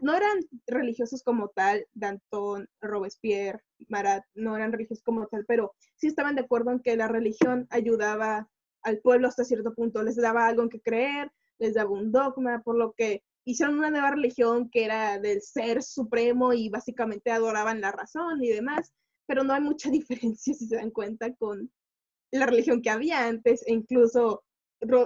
no 0.00 0.16
eran 0.16 0.38
religiosos 0.66 1.22
como 1.22 1.48
tal, 1.48 1.86
Danton, 1.92 2.68
Robespierre, 2.80 3.62
Marat, 3.88 4.24
no 4.34 4.56
eran 4.56 4.72
religiosos 4.72 5.04
como 5.04 5.26
tal, 5.26 5.44
pero 5.46 5.74
sí 5.96 6.06
estaban 6.06 6.34
de 6.34 6.42
acuerdo 6.42 6.70
en 6.70 6.80
que 6.80 6.96
la 6.96 7.08
religión 7.08 7.66
ayudaba 7.70 8.48
al 8.82 8.98
pueblo 8.98 9.28
hasta 9.28 9.44
cierto 9.44 9.74
punto, 9.74 10.02
les 10.02 10.16
daba 10.16 10.46
algo 10.46 10.62
en 10.62 10.68
que 10.68 10.80
creer, 10.80 11.30
les 11.58 11.74
daba 11.74 11.90
un 11.90 12.10
dogma, 12.10 12.62
por 12.62 12.76
lo 12.76 12.92
que 12.92 13.22
hicieron 13.44 13.78
una 13.78 13.90
nueva 13.90 14.10
religión 14.10 14.70
que 14.70 14.84
era 14.84 15.18
del 15.18 15.40
ser 15.42 15.82
supremo 15.82 16.52
y 16.52 16.68
básicamente 16.68 17.30
adoraban 17.30 17.80
la 17.80 17.92
razón 17.92 18.42
y 18.42 18.48
demás, 18.48 18.92
pero 19.26 19.44
no 19.44 19.52
hay 19.52 19.60
mucha 19.60 19.90
diferencia 19.90 20.54
si 20.54 20.66
se 20.66 20.76
dan 20.76 20.90
cuenta 20.90 21.34
con 21.34 21.70
la 22.32 22.46
religión 22.46 22.82
que 22.82 22.90
había 22.90 23.26
antes 23.26 23.62
e 23.66 23.72
incluso 23.72 24.42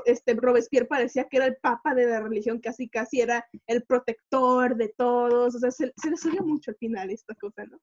este, 0.04 0.34
Robespierre 0.34 0.86
parecía 0.86 1.24
que 1.24 1.36
era 1.38 1.46
el 1.46 1.56
papa 1.56 1.94
de 1.94 2.06
la 2.06 2.20
religión, 2.20 2.60
casi 2.60 2.88
casi 2.88 3.20
era 3.20 3.46
el 3.66 3.84
protector 3.84 4.76
de 4.76 4.92
todos, 4.96 5.54
o 5.54 5.58
sea, 5.58 5.70
se, 5.70 5.92
se 5.96 6.10
les 6.10 6.24
mucho 6.42 6.70
al 6.70 6.76
final 6.76 7.10
esta 7.10 7.34
cosa, 7.34 7.64
¿no? 7.64 7.78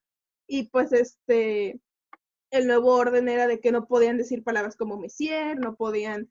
Y 0.48 0.70
pues 0.70 0.92
este, 0.92 1.80
el 2.52 2.68
nuevo 2.68 2.96
orden 2.96 3.30
era 3.30 3.48
de 3.48 3.60
que 3.60 3.72
no 3.72 3.88
podían 3.88 4.18
decir 4.18 4.44
palabras 4.44 4.76
como 4.76 4.98
Messier, 4.98 5.58
no 5.58 5.76
podían 5.76 6.30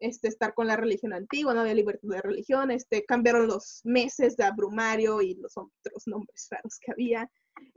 este, 0.00 0.28
estar 0.28 0.54
con 0.54 0.66
la 0.66 0.76
religión 0.76 1.12
antigua, 1.12 1.54
no 1.54 1.60
había 1.60 1.74
libertad 1.74 2.08
de 2.08 2.20
religión, 2.20 2.70
este, 2.70 3.04
cambiaron 3.04 3.46
los 3.46 3.80
meses 3.84 4.36
de 4.36 4.44
abrumario 4.44 5.22
y 5.22 5.34
los 5.34 5.56
otros 5.56 6.06
nombres 6.06 6.48
raros 6.50 6.78
que 6.80 6.92
había, 6.92 7.30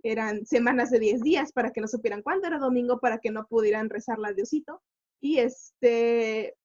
eran 0.03 0.45
semanas 0.45 0.89
de 0.89 0.99
10 0.99 1.21
días 1.21 1.51
para 1.51 1.71
que 1.71 1.81
no 1.81 1.87
supieran 1.87 2.21
cuándo 2.21 2.47
era 2.47 2.57
domingo, 2.57 2.99
para 2.99 3.19
que 3.19 3.31
no 3.31 3.45
pudieran 3.47 3.89
rezarla 3.89 4.29
a 4.29 4.33
Diosito, 4.33 4.81
y 5.21 5.39
este, 5.39 6.55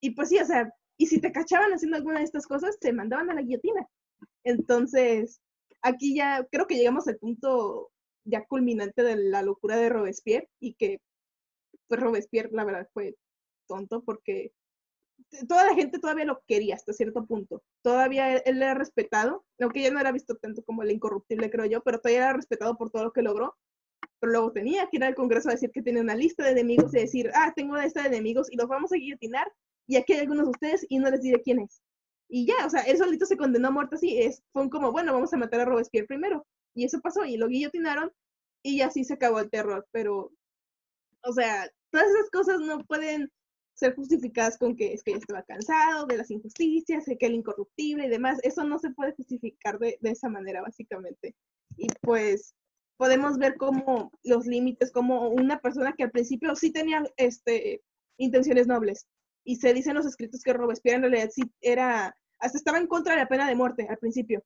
y 0.00 0.10
pues 0.10 0.28
sí, 0.28 0.38
o 0.38 0.44
sea, 0.44 0.72
y 0.98 1.06
si 1.06 1.20
te 1.20 1.32
cachaban 1.32 1.72
haciendo 1.72 1.96
alguna 1.96 2.18
de 2.18 2.24
estas 2.24 2.46
cosas, 2.46 2.78
te 2.78 2.92
mandaban 2.92 3.30
a 3.30 3.34
la 3.34 3.42
guillotina. 3.42 3.86
Entonces, 4.44 5.40
aquí 5.82 6.14
ya 6.14 6.46
creo 6.50 6.66
que 6.66 6.76
llegamos 6.76 7.06
al 7.08 7.18
punto 7.18 7.90
ya 8.24 8.44
culminante 8.44 9.02
de 9.02 9.16
la 9.16 9.42
locura 9.42 9.76
de 9.76 9.88
Robespierre 9.88 10.48
y 10.60 10.74
que 10.74 11.00
pues 11.88 12.00
Robespierre 12.00 12.50
la 12.52 12.64
verdad 12.64 12.88
fue 12.92 13.16
tonto 13.68 14.02
porque 14.02 14.52
toda 15.48 15.64
la 15.64 15.74
gente 15.74 15.98
todavía 15.98 16.24
lo 16.24 16.42
quería 16.46 16.74
hasta 16.74 16.92
cierto 16.92 17.26
punto. 17.26 17.62
Todavía 17.82 18.36
él 18.36 18.62
era 18.62 18.74
respetado, 18.74 19.44
aunque 19.60 19.82
ya 19.82 19.90
no 19.90 20.00
era 20.00 20.12
visto 20.12 20.36
tanto 20.36 20.62
como 20.64 20.82
el 20.82 20.90
incorruptible, 20.90 21.50
creo 21.50 21.66
yo, 21.66 21.82
pero 21.82 22.00
todavía 22.00 22.24
era 22.24 22.32
respetado 22.32 22.76
por 22.76 22.90
todo 22.90 23.04
lo 23.04 23.12
que 23.12 23.22
logró. 23.22 23.56
Pero 24.20 24.32
luego 24.32 24.52
tenía 24.52 24.88
que 24.88 24.96
ir 24.96 25.04
al 25.04 25.14
Congreso 25.14 25.48
a 25.48 25.52
decir 25.52 25.70
que 25.70 25.82
tiene 25.82 26.00
una 26.00 26.14
lista 26.14 26.44
de 26.44 26.52
enemigos 26.52 26.94
y 26.94 27.00
decir, 27.00 27.30
ah, 27.34 27.52
tengo 27.54 27.72
una 27.72 27.84
lista 27.84 28.02
de 28.02 28.08
enemigos 28.08 28.50
y 28.50 28.56
los 28.56 28.68
vamos 28.68 28.92
a 28.92 28.96
guillotinar 28.96 29.50
y 29.86 29.96
aquí 29.96 30.12
hay 30.12 30.20
algunos 30.20 30.46
de 30.46 30.50
ustedes 30.50 30.86
y 30.88 30.98
no 30.98 31.10
les 31.10 31.22
diré 31.22 31.40
quién 31.42 31.60
es. 31.60 31.80
Y 32.28 32.46
ya, 32.46 32.66
o 32.66 32.70
sea, 32.70 32.82
él 32.82 32.98
solito 32.98 33.24
se 33.26 33.36
condenó 33.36 33.68
a 33.68 33.70
muerte 33.70 33.96
así. 33.96 34.20
Es, 34.20 34.42
fue 34.52 34.68
como, 34.68 34.92
bueno, 34.92 35.12
vamos 35.12 35.32
a 35.32 35.36
matar 35.36 35.60
a 35.60 35.64
Robespierre 35.64 36.06
primero. 36.06 36.46
Y 36.74 36.84
eso 36.84 37.00
pasó 37.00 37.24
y 37.24 37.36
lo 37.36 37.48
guillotinaron 37.48 38.12
y 38.62 38.80
así 38.80 39.04
se 39.04 39.14
acabó 39.14 39.38
el 39.40 39.50
terror. 39.50 39.86
Pero, 39.92 40.32
o 41.22 41.32
sea, 41.32 41.70
todas 41.90 42.08
esas 42.08 42.30
cosas 42.30 42.60
no 42.60 42.84
pueden 42.84 43.30
ser 43.74 43.94
justificadas 43.94 44.58
con 44.58 44.74
que 44.74 44.94
es 44.94 45.02
que 45.02 45.12
ya 45.12 45.18
estaba 45.18 45.42
cansado 45.42 46.06
de 46.06 46.16
las 46.16 46.30
injusticias, 46.30 47.04
de 47.04 47.18
que 47.18 47.26
el 47.26 47.34
incorruptible 47.34 48.06
y 48.06 48.10
demás. 48.10 48.40
Eso 48.42 48.64
no 48.64 48.78
se 48.78 48.90
puede 48.90 49.12
justificar 49.12 49.78
de, 49.78 49.98
de 50.00 50.10
esa 50.10 50.28
manera, 50.28 50.62
básicamente. 50.62 51.36
Y 51.76 51.86
pues 52.00 52.54
podemos 52.96 53.38
ver 53.38 53.56
como 53.56 54.10
los 54.24 54.46
límites, 54.46 54.90
como 54.90 55.28
una 55.28 55.60
persona 55.60 55.92
que 55.92 56.04
al 56.04 56.10
principio 56.10 56.56
sí 56.56 56.72
tenía 56.72 57.04
este, 57.16 57.82
intenciones 58.18 58.66
nobles, 58.66 59.06
y 59.46 59.56
se 59.56 59.72
dice 59.72 59.90
en 59.90 59.96
los 59.96 60.06
escritos 60.06 60.42
que 60.42 60.52
Robespierre 60.52 60.96
en 60.96 61.02
realidad 61.02 61.30
sí 61.32 61.42
era, 61.60 62.14
hasta 62.40 62.58
estaba 62.58 62.78
en 62.78 62.88
contra 62.88 63.14
de 63.14 63.20
la 63.20 63.28
pena 63.28 63.48
de 63.48 63.54
muerte 63.54 63.86
al 63.88 63.96
principio. 63.96 64.42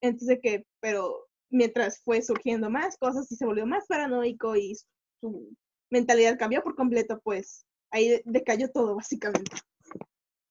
Entonces 0.00 0.40
que, 0.42 0.66
pero 0.80 1.28
mientras 1.48 2.02
fue 2.02 2.20
surgiendo 2.22 2.68
más 2.68 2.98
cosas 2.98 3.30
y 3.30 3.36
se 3.36 3.46
volvió 3.46 3.66
más 3.66 3.86
paranoico 3.86 4.56
y 4.56 4.74
su 5.20 5.56
mentalidad 5.90 6.36
cambió 6.38 6.60
por 6.60 6.74
completo, 6.74 7.20
pues 7.22 7.64
ahí 7.92 8.20
decayó 8.24 8.68
todo 8.68 8.96
básicamente. 8.96 9.56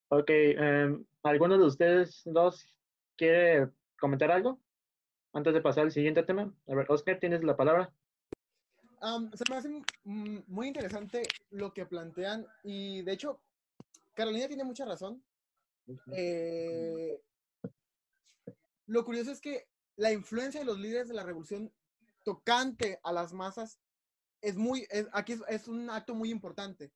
Ok, 0.07 0.29
um, 0.57 1.05
¿alguno 1.23 1.57
de 1.57 1.65
ustedes 1.65 2.21
dos 2.23 2.73
quiere 3.17 3.69
comentar 3.99 4.31
algo 4.31 4.57
antes 5.33 5.53
de 5.53 5.61
pasar 5.61 5.83
al 5.83 5.91
siguiente 5.91 6.23
tema? 6.23 6.53
A 6.69 6.75
ver, 6.75 6.85
Oscar, 6.89 7.19
tienes 7.19 7.43
la 7.43 7.57
palabra. 7.57 7.93
se 9.33 9.43
me 9.49 9.57
hace 9.57 9.83
muy 10.05 10.67
interesante 10.67 11.23
lo 11.49 11.73
que 11.73 11.85
plantean 11.85 12.47
y 12.63 13.01
de 13.01 13.11
hecho 13.11 13.41
Carolina 14.13 14.47
tiene 14.47 14.63
mucha 14.63 14.85
razón. 14.85 15.23
Eh, 16.15 17.21
lo 18.85 19.05
curioso 19.05 19.31
es 19.31 19.41
que 19.41 19.67
la 19.95 20.11
influencia 20.11 20.59
de 20.59 20.65
los 20.65 20.79
líderes 20.79 21.07
de 21.07 21.13
la 21.13 21.23
revolución 21.23 21.73
tocante 22.23 22.99
a 23.03 23.11
las 23.11 23.33
masas 23.33 23.79
es 24.41 24.55
muy, 24.57 24.87
aquí 25.13 25.37
es, 25.47 25.67
un 25.67 25.89
acto 25.89 26.15
muy 26.15 26.31
importante, 26.31 26.91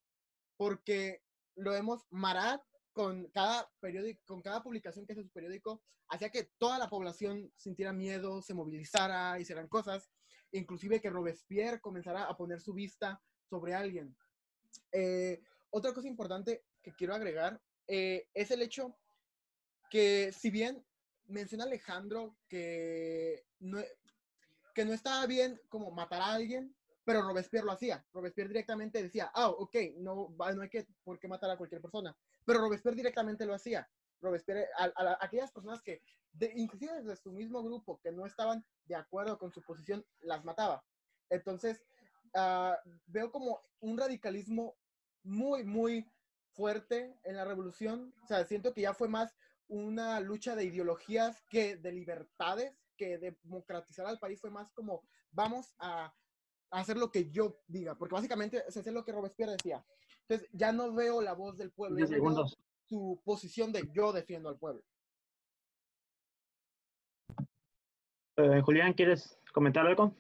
porque 0.58 1.22
lo 1.56 1.72
vemos, 1.72 2.06
Marat 2.10 2.62
con 2.92 3.30
cada 3.32 3.70
periódico, 3.80 4.22
con 4.26 4.42
cada 4.42 4.64
publicación 4.64 5.06
que 5.06 5.14
hace 5.14 5.24
su 5.24 5.30
periódico, 5.30 5.84
hacía 6.08 6.30
que 6.30 6.50
toda 6.58 6.80
la 6.80 6.90
población 6.90 7.52
sintiera 7.56 7.92
miedo, 7.94 8.42
se 8.42 8.54
movilizara, 8.54 9.40
hicieran 9.40 9.68
cosas, 9.68 10.10
inclusive 10.52 11.02
que 11.02 11.10
Robespierre 11.10 11.82
comenzara 11.82 12.24
a 12.24 12.38
poner 12.38 12.62
su 12.62 12.74
vista 12.74 13.22
sobre 13.50 13.74
alguien. 13.74 14.16
Eh, 14.92 15.42
otra 15.70 15.94
cosa 15.94 16.08
importante 16.08 16.64
que 16.86 16.94
quiero 16.94 17.16
agregar 17.16 17.60
eh, 17.88 18.28
es 18.36 18.52
el 18.52 18.62
hecho 18.62 18.96
que 19.90 20.32
si 20.32 20.52
bien 20.52 20.86
menciona 21.26 21.64
Alejandro 21.64 22.38
que 22.48 23.44
no, 23.60 23.80
que 24.76 24.86
no 24.86 24.94
estaba 24.94 25.26
bien 25.26 25.60
como 25.68 25.90
matar 25.90 26.22
a 26.22 26.34
alguien, 26.34 26.76
pero 27.04 27.24
Robespierre 27.24 27.66
lo 27.66 27.72
hacía. 27.72 28.06
Robespierre 28.14 28.50
directamente 28.50 29.02
decía, 29.02 29.32
ah, 29.34 29.50
ok, 29.50 29.76
no, 29.98 30.36
no 30.38 30.62
hay 30.62 30.70
que, 30.70 30.88
por 31.04 31.20
qué 31.20 31.28
matar 31.28 31.50
a 31.50 31.58
cualquier 31.58 31.82
persona. 31.82 32.16
Pero 32.46 32.60
Robespierre 32.60 32.96
directamente 32.96 33.46
lo 33.46 33.56
hacía. 33.56 33.90
Robespierre, 34.22 34.68
a, 34.78 35.18
aquellas 35.22 35.52
personas 35.52 35.82
que, 35.82 36.02
inclusive 36.56 37.02
desde 37.02 37.16
su 37.16 37.32
mismo 37.32 37.64
grupo, 37.64 38.00
que 38.02 38.12
no 38.12 38.26
estaban 38.26 38.64
de 38.86 38.96
acuerdo 38.96 39.40
con 39.40 39.52
su 39.52 39.64
posición, 39.64 40.06
las 40.22 40.44
mataba. 40.44 40.84
Entonces, 41.30 41.84
ah, 42.36 42.78
veo 43.08 43.32
como 43.32 43.62
un 43.80 43.98
radicalismo 43.98 44.76
muy, 45.24 45.64
muy 45.64 46.08
fuerte 46.56 47.16
en 47.24 47.36
la 47.36 47.46
revolución. 47.46 48.14
O 48.24 48.28
sea, 48.28 48.46
siento 48.46 48.74
que 48.74 48.82
ya 48.82 48.94
fue 48.94 49.08
más 49.08 49.36
una 49.68 50.20
lucha 50.20 50.56
de 50.56 50.66
ideologías 50.66 51.42
que 51.50 51.76
de 51.76 51.92
libertades, 51.92 52.74
que 52.98 53.18
democratizar 53.18 54.06
al 54.06 54.20
país 54.20 54.40
fue 54.40 54.50
más 54.50 54.72
como 54.72 55.04
vamos 55.32 55.76
a, 55.80 56.14
hacer 56.72 56.98
lo 56.98 57.10
que 57.10 57.30
yo 57.30 57.62
diga, 57.68 57.96
porque 57.96 58.16
básicamente 58.16 58.64
es 58.68 58.76
hacer 58.76 58.92
lo 58.92 59.06
que 59.06 59.12
Robespierre 59.12 59.54
decía. 59.54 59.86
Entonces 60.22 60.50
ya 60.52 60.72
no 60.72 60.94
veo 60.94 61.22
la 61.22 61.34
voz 61.34 61.58
del 61.58 61.72
pueblo, 61.72 62.00
ya 62.00 62.08
veo 62.08 62.48
su 62.88 63.22
posición 63.24 63.72
de 63.72 63.90
yo 63.94 64.12
defiendo 64.12 64.50
al 64.50 64.58
pueblo. 64.58 64.84
Eh, 68.38 68.62
Julián, 68.62 68.94
¿quieres 68.94 69.40
comentar 69.54 69.88
algo? 69.88 70.14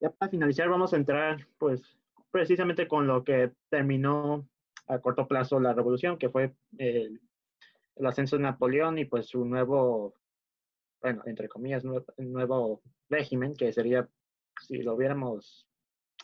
Ya 0.00 0.10
para 0.10 0.30
finalizar 0.30 0.68
vamos 0.68 0.92
a 0.92 0.96
entrar 0.96 1.46
pues 1.58 1.96
precisamente 2.32 2.88
con 2.88 3.06
lo 3.06 3.22
que 3.22 3.52
terminó 3.68 4.48
a 4.88 4.98
corto 4.98 5.28
plazo 5.28 5.60
la 5.60 5.74
revolución, 5.74 6.18
que 6.18 6.30
fue 6.30 6.54
el, 6.78 7.20
ascenso 8.04 8.36
de 8.36 8.42
Napoleón 8.42 8.98
y 8.98 9.04
pues 9.04 9.28
su 9.28 9.44
nuevo, 9.44 10.14
bueno, 11.00 11.22
entre 11.26 11.48
comillas, 11.48 11.84
nuevo, 11.84 12.82
régimen, 13.08 13.54
que 13.54 13.72
sería, 13.72 14.08
si 14.60 14.78
lo 14.78 14.96
viéramos 14.96 15.68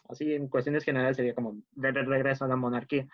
así 0.09 0.33
en 0.33 0.49
cuestiones 0.49 0.85
generales, 0.85 1.17
sería 1.17 1.35
como 1.35 1.61
de 1.73 1.93
regreso 1.93 2.47
a 2.47 2.49
la 2.49 2.57
monarquía. 2.57 3.07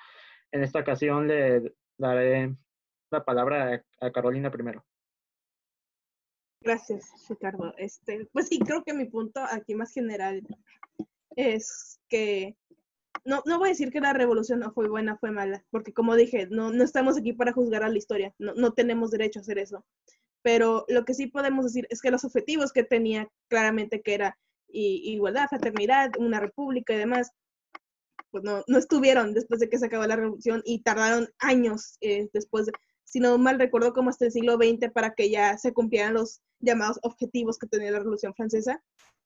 En 0.53 0.63
esta 0.63 0.79
ocasión 0.79 1.27
le 1.27 1.75
daré 1.99 2.55
la 3.11 3.25
palabra 3.25 3.85
a, 4.01 4.11
Carolina 4.13 4.53
primero. 4.53 4.85
Gracias, 6.61 7.13
Ricardo. 7.29 7.75
Este, 7.77 8.27
pues 8.33 8.49
sí, 8.49 8.61
creo 8.61 8.85
que 8.85 8.95
mi 8.95 9.07
punto 9.07 9.41
aquí 9.51 9.75
más 9.75 9.93
general 9.93 10.43
es 11.37 12.01
que 12.09 12.57
no, 13.25 13.43
no 13.47 13.59
voy 13.59 13.69
a 13.69 13.73
decir 13.73 13.91
que 13.91 14.01
la 14.01 14.13
revolución 14.13 14.61
no 14.61 14.73
fue 14.73 14.89
buena, 14.89 15.17
fue 15.17 15.31
mala, 15.31 15.65
porque 15.71 15.93
como 15.93 16.15
dije, 16.15 16.47
no, 16.51 16.71
no 16.71 16.85
estamos 16.85 17.17
aquí 17.17 17.33
para 17.33 17.53
juzgar 17.53 17.83
a 17.83 17.89
la 17.89 17.99
historia, 17.99 18.35
no, 18.39 18.55
no 18.55 18.73
tenemos 18.73 19.11
derecho 19.11 19.39
a 19.39 19.43
hacer 19.43 19.59
eso. 19.59 19.85
Pero 20.43 20.85
lo 20.89 21.05
que 21.05 21.15
sí 21.15 21.27
podemos 21.27 21.65
decir 21.65 21.87
es 21.89 22.03
que 22.03 22.11
los 22.11 22.25
objetivos 22.25 22.73
que 22.73 22.85
tenía 22.85 23.29
claramente 23.49 24.03
que 24.03 24.15
era 24.15 24.39
igualdad, 24.69 25.49
fraternidad, 25.49 26.11
una 26.19 26.41
república 26.41 26.93
y 26.93 26.99
demás, 26.99 27.31
pues 28.31 28.45
no, 28.45 28.65
no 28.67 28.79
estuvieron 28.79 29.33
después 29.33 29.61
de 29.61 29.71
que 29.71 29.79
se 29.79 29.87
acabó 29.87 30.05
la 30.07 30.17
revolución 30.17 30.61
y 30.65 30.83
tardaron 30.83 31.29
años 31.39 31.97
eh, 32.01 32.29
después, 32.33 32.69
si 33.05 33.21
no 33.21 33.39
mal 33.39 33.59
recuerdo, 33.59 33.93
como 33.93 34.11
hasta 34.11 34.27
el 34.27 34.33
siglo 34.33 34.57
XX 34.57 34.91
para 34.93 35.15
que 35.15 35.31
ya 35.31 35.57
se 35.57 35.73
cumplieran 35.73 36.15
los 36.15 36.43
llamados 36.59 36.99
objetivos 37.03 37.59
que 37.59 37.69
tenía 37.69 37.93
la 37.93 38.01
revolución 38.01 38.35
francesa. 38.35 38.83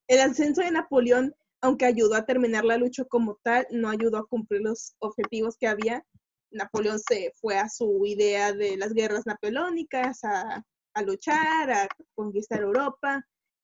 El 0.08 0.20
ascenso 0.20 0.60
de 0.60 0.70
Napoleón, 0.70 1.34
aunque 1.60 1.86
ayudó 1.86 2.14
a 2.14 2.24
terminar 2.24 2.64
la 2.64 2.76
lucha 2.76 3.04
como 3.04 3.38
tal, 3.42 3.66
no 3.70 3.88
ayudó 3.90 4.18
a 4.18 4.26
cumplir 4.26 4.62
los 4.62 4.94
objetivos 4.98 5.56
que 5.58 5.66
había. 5.66 6.04
Napoleón 6.50 6.98
se 6.98 7.32
fue 7.40 7.58
a 7.58 7.68
su 7.68 8.04
idea 8.06 8.52
de 8.52 8.76
las 8.76 8.94
guerras 8.94 9.26
napoleónicas, 9.26 10.20
a, 10.24 10.64
luchar, 11.04 11.70
a 11.70 11.88
conquistar 12.14 12.62
Europa. 12.62 13.22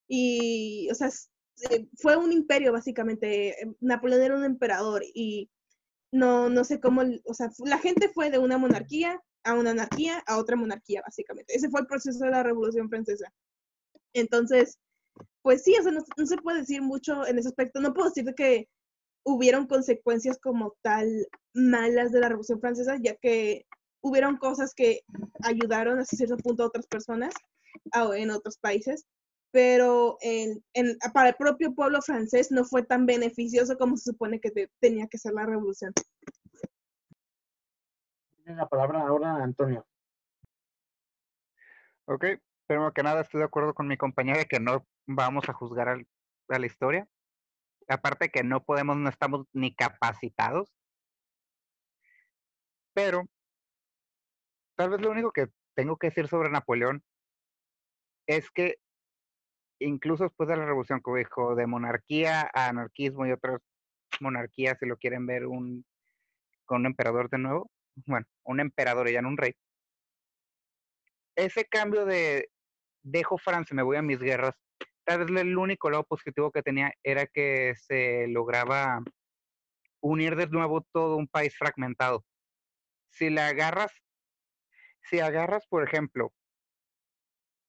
Y, 0.08 0.88
o 0.90 0.94
sea, 0.94 1.08
eh, 1.70 1.86
fue 1.96 2.16
un 2.16 2.32
imperio 2.32 2.72
básicamente. 2.72 3.50
Eh, 3.62 3.74
Napoleón 3.80 4.22
era 4.22 4.36
un 4.36 4.44
emperador 4.44 5.02
y 5.14 5.50
no, 6.12 6.48
no 6.48 6.64
sé 6.64 6.80
cómo, 6.80 7.02
o 7.24 7.34
sea, 7.34 7.50
la 7.64 7.78
gente 7.78 8.08
fue 8.08 8.30
de 8.30 8.38
una 8.38 8.58
monarquía 8.58 9.20
a 9.44 9.54
una 9.54 9.70
anarquía 9.70 10.22
a 10.26 10.38
otra 10.38 10.56
monarquía 10.56 11.02
básicamente. 11.02 11.54
Ese 11.54 11.68
fue 11.70 11.80
el 11.80 11.86
proceso 11.86 12.24
de 12.24 12.30
la 12.30 12.42
Revolución 12.42 12.88
Francesa. 12.88 13.32
Entonces, 14.14 14.78
pues 15.42 15.62
sí, 15.62 15.74
o 15.78 15.82
sea, 15.82 15.92
no, 15.92 16.26
se 16.26 16.36
puede 16.38 16.60
decir 16.60 16.82
mucho 16.82 17.26
en 17.26 17.38
ese 17.38 17.48
aspecto. 17.48 17.80
No 17.80 17.92
puedo 17.92 18.08
decir 18.08 18.24
que 18.34 18.68
hubieron 19.24 19.66
consecuencias 19.66 20.38
como 20.38 20.74
tal 20.82 21.28
malas 21.54 22.12
de 22.12 22.20
la 22.20 22.28
Revolución 22.28 22.60
Francesa, 22.60 22.96
ya 23.00 23.14
que 23.16 23.66
hubieron 24.02 24.36
cosas 24.36 24.74
que 24.74 25.00
ayudaron 25.42 25.98
hasta 25.98 26.16
cierto 26.16 26.36
punto 26.36 26.62
a 26.62 26.66
otras 26.66 26.86
personas 26.86 27.34
en 28.14 28.30
otros 28.30 28.58
países, 28.58 29.06
pero 29.50 30.18
en, 30.20 30.62
para 31.12 31.30
el 31.30 31.34
propio 31.36 31.74
pueblo 31.74 32.02
francés 32.02 32.50
no 32.50 32.64
fue 32.64 32.82
tan 32.82 33.06
beneficioso 33.06 33.76
como 33.76 33.96
se 33.96 34.10
supone 34.10 34.40
que 34.40 34.68
tenía 34.80 35.06
que 35.06 35.18
ser 35.18 35.32
la 35.32 35.46
revolución. 35.46 35.92
Tiene 38.36 38.56
la 38.56 38.68
palabra 38.68 39.00
ahora 39.02 39.42
Antonio. 39.42 39.86
Ok, 42.06 42.24
primero 42.66 42.92
que 42.92 43.02
nada 43.02 43.22
estoy 43.22 43.38
de 43.38 43.46
acuerdo 43.46 43.74
con 43.74 43.88
mi 43.88 43.96
compañera 43.96 44.38
de 44.38 44.46
que 44.46 44.60
no 44.60 44.86
vamos 45.06 45.48
a 45.48 45.52
juzgar 45.52 45.88
a 45.88 46.58
la 46.58 46.66
historia. 46.66 47.08
Aparte 47.88 48.30
que 48.30 48.42
no 48.42 48.64
podemos, 48.64 48.96
no 48.96 49.08
estamos 49.08 49.46
ni 49.52 49.74
capacitados. 49.74 50.72
Pero 52.94 53.24
tal 54.76 54.90
vez 54.90 55.00
lo 55.00 55.10
único 55.10 55.32
que 55.32 55.48
tengo 55.74 55.96
que 55.96 56.08
decir 56.08 56.28
sobre 56.28 56.50
Napoleón 56.50 57.02
es 58.26 58.50
que 58.50 58.76
incluso 59.80 60.24
después 60.24 60.48
de 60.48 60.56
la 60.56 60.64
revolución, 60.64 61.00
como 61.00 61.16
dijo, 61.16 61.54
de 61.54 61.66
monarquía 61.66 62.50
a 62.54 62.68
anarquismo 62.68 63.26
y 63.26 63.32
otras 63.32 63.60
monarquías, 64.20 64.78
si 64.78 64.86
lo 64.86 64.96
quieren 64.96 65.26
ver 65.26 65.46
un, 65.46 65.84
con 66.64 66.80
un 66.80 66.86
emperador 66.86 67.28
de 67.28 67.38
nuevo, 67.38 67.70
bueno, 68.06 68.26
un 68.44 68.60
emperador 68.60 69.08
y 69.08 69.12
ya 69.12 69.22
no 69.22 69.28
un 69.28 69.36
rey. 69.36 69.54
Ese 71.36 71.64
cambio 71.64 72.04
de 72.04 72.50
dejo 73.02 73.38
Francia, 73.38 73.74
me 73.74 73.82
voy 73.82 73.96
a 73.96 74.02
mis 74.02 74.20
guerras, 74.20 74.54
tal 75.04 75.24
vez 75.24 75.42
el 75.42 75.56
único 75.56 75.90
lado 75.90 76.04
positivo 76.04 76.50
que 76.50 76.62
tenía 76.62 76.92
era 77.02 77.26
que 77.26 77.74
se 77.76 78.26
lograba 78.28 79.02
unir 80.00 80.36
de 80.36 80.46
nuevo 80.48 80.86
todo 80.92 81.16
un 81.16 81.28
país 81.28 81.56
fragmentado. 81.56 82.24
Si 83.10 83.30
le 83.30 83.40
agarras, 83.40 83.92
si 85.02 85.20
agarras, 85.20 85.66
por 85.66 85.84
ejemplo, 85.84 86.32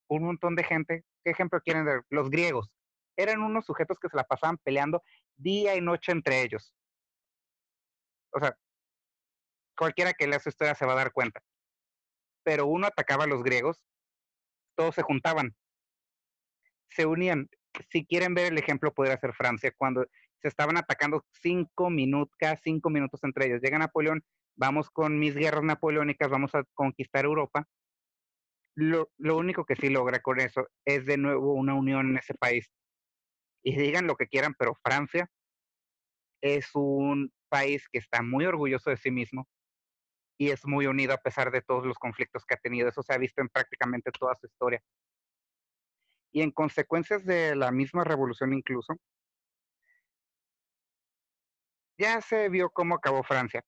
un 0.08 0.24
montón 0.24 0.56
de 0.56 0.64
gente 0.64 1.06
¿Qué 1.26 1.32
ejemplo 1.32 1.60
quieren 1.60 1.86
ver? 1.86 2.04
Los 2.12 2.30
griegos. 2.30 2.72
Eran 3.18 3.42
unos 3.42 3.66
sujetos 3.66 3.98
que 4.00 4.10
se 4.10 4.16
la 4.16 4.24
pasaban 4.24 4.60
peleando 4.60 5.02
día 5.36 5.76
y 5.76 5.82
noche 5.82 6.12
entre 6.12 6.44
ellos. 6.44 6.72
O 8.32 8.40
sea, 8.40 8.56
cualquiera 9.76 10.14
que 10.14 10.28
lea 10.28 10.40
su 10.40 10.50
historia 10.50 10.76
se 10.76 10.86
va 10.86 10.94
a 10.94 10.98
dar 10.98 11.12
cuenta. 11.12 11.42
Pero 12.44 12.68
uno 12.68 12.86
atacaba 12.86 13.24
a 13.24 13.28
los 13.28 13.42
griegos, 13.42 13.84
todos 14.76 14.94
se 14.94 15.02
juntaban, 15.02 15.56
se 16.90 17.06
unían. 17.06 17.50
Si 17.90 18.06
quieren 18.06 18.34
ver 18.34 18.52
el 18.52 18.58
ejemplo, 18.58 18.94
podría 18.94 19.18
ser 19.18 19.34
Francia, 19.34 19.74
cuando 19.76 20.06
se 20.42 20.48
estaban 20.48 20.78
atacando 20.78 21.26
cinco 21.42 21.90
minutos, 21.90 22.36
cada 22.38 22.58
cinco 22.58 22.90
minutos 22.90 23.24
entre 23.24 23.48
ellos. 23.48 23.62
Llega 23.62 23.78
Napoleón, 23.78 24.24
vamos 24.56 24.90
con 24.90 25.20
mis 25.20 25.36
guerras 25.36 25.64
napoleónicas, 25.64 26.30
vamos 26.30 26.56
a 26.56 26.64
conquistar 26.74 27.26
Europa 27.26 27.68
lo, 28.76 29.10
lo 29.18 29.38
único 29.38 29.66
que 29.66 29.76
sí 29.76 29.90
logra 29.90 30.22
con 30.22 30.40
eso 30.40 30.68
es 30.86 31.06
de 31.06 31.18
nuevo 31.18 31.54
una 31.54 31.74
unión 31.74 32.10
en 32.10 32.18
ese 32.18 32.34
país. 32.34 32.70
Y 33.64 33.76
digan 33.76 34.06
lo 34.06 34.16
que 34.16 34.28
quieran, 34.28 34.54
pero 34.58 34.76
Francia 34.84 35.30
es 36.42 36.70
un 36.74 37.32
país 37.50 37.88
que 37.92 38.00
está 38.00 38.22
muy 38.22 38.46
orgulloso 38.46 38.90
de 38.90 38.98
sí 38.98 39.10
mismo 39.12 39.48
y 40.38 40.50
es 40.50 40.66
muy 40.66 40.86
unido 40.86 41.14
a 41.14 41.18
pesar 41.18 41.52
de 41.52 41.62
todos 41.62 41.86
los 41.86 41.98
conflictos 41.98 42.46
que 42.46 42.56
ha 42.56 42.58
tenido. 42.58 42.90
Eso 42.90 43.02
se 43.02 43.14
ha 43.14 43.18
visto 43.18 43.42
en 43.42 43.50
prácticamente 43.50 44.12
toda 44.12 44.36
su 44.36 44.46
historia. 44.46 44.82
Y 46.36 46.42
en 46.42 46.52
consecuencias 46.52 47.24
de 47.24 47.56
la 47.56 47.72
misma 47.72 48.04
revolución 48.04 48.52
incluso, 48.52 48.94
ya 51.98 52.20
se 52.20 52.50
vio 52.50 52.70
cómo 52.72 52.96
acabó 52.96 53.24
Francia. 53.24 53.64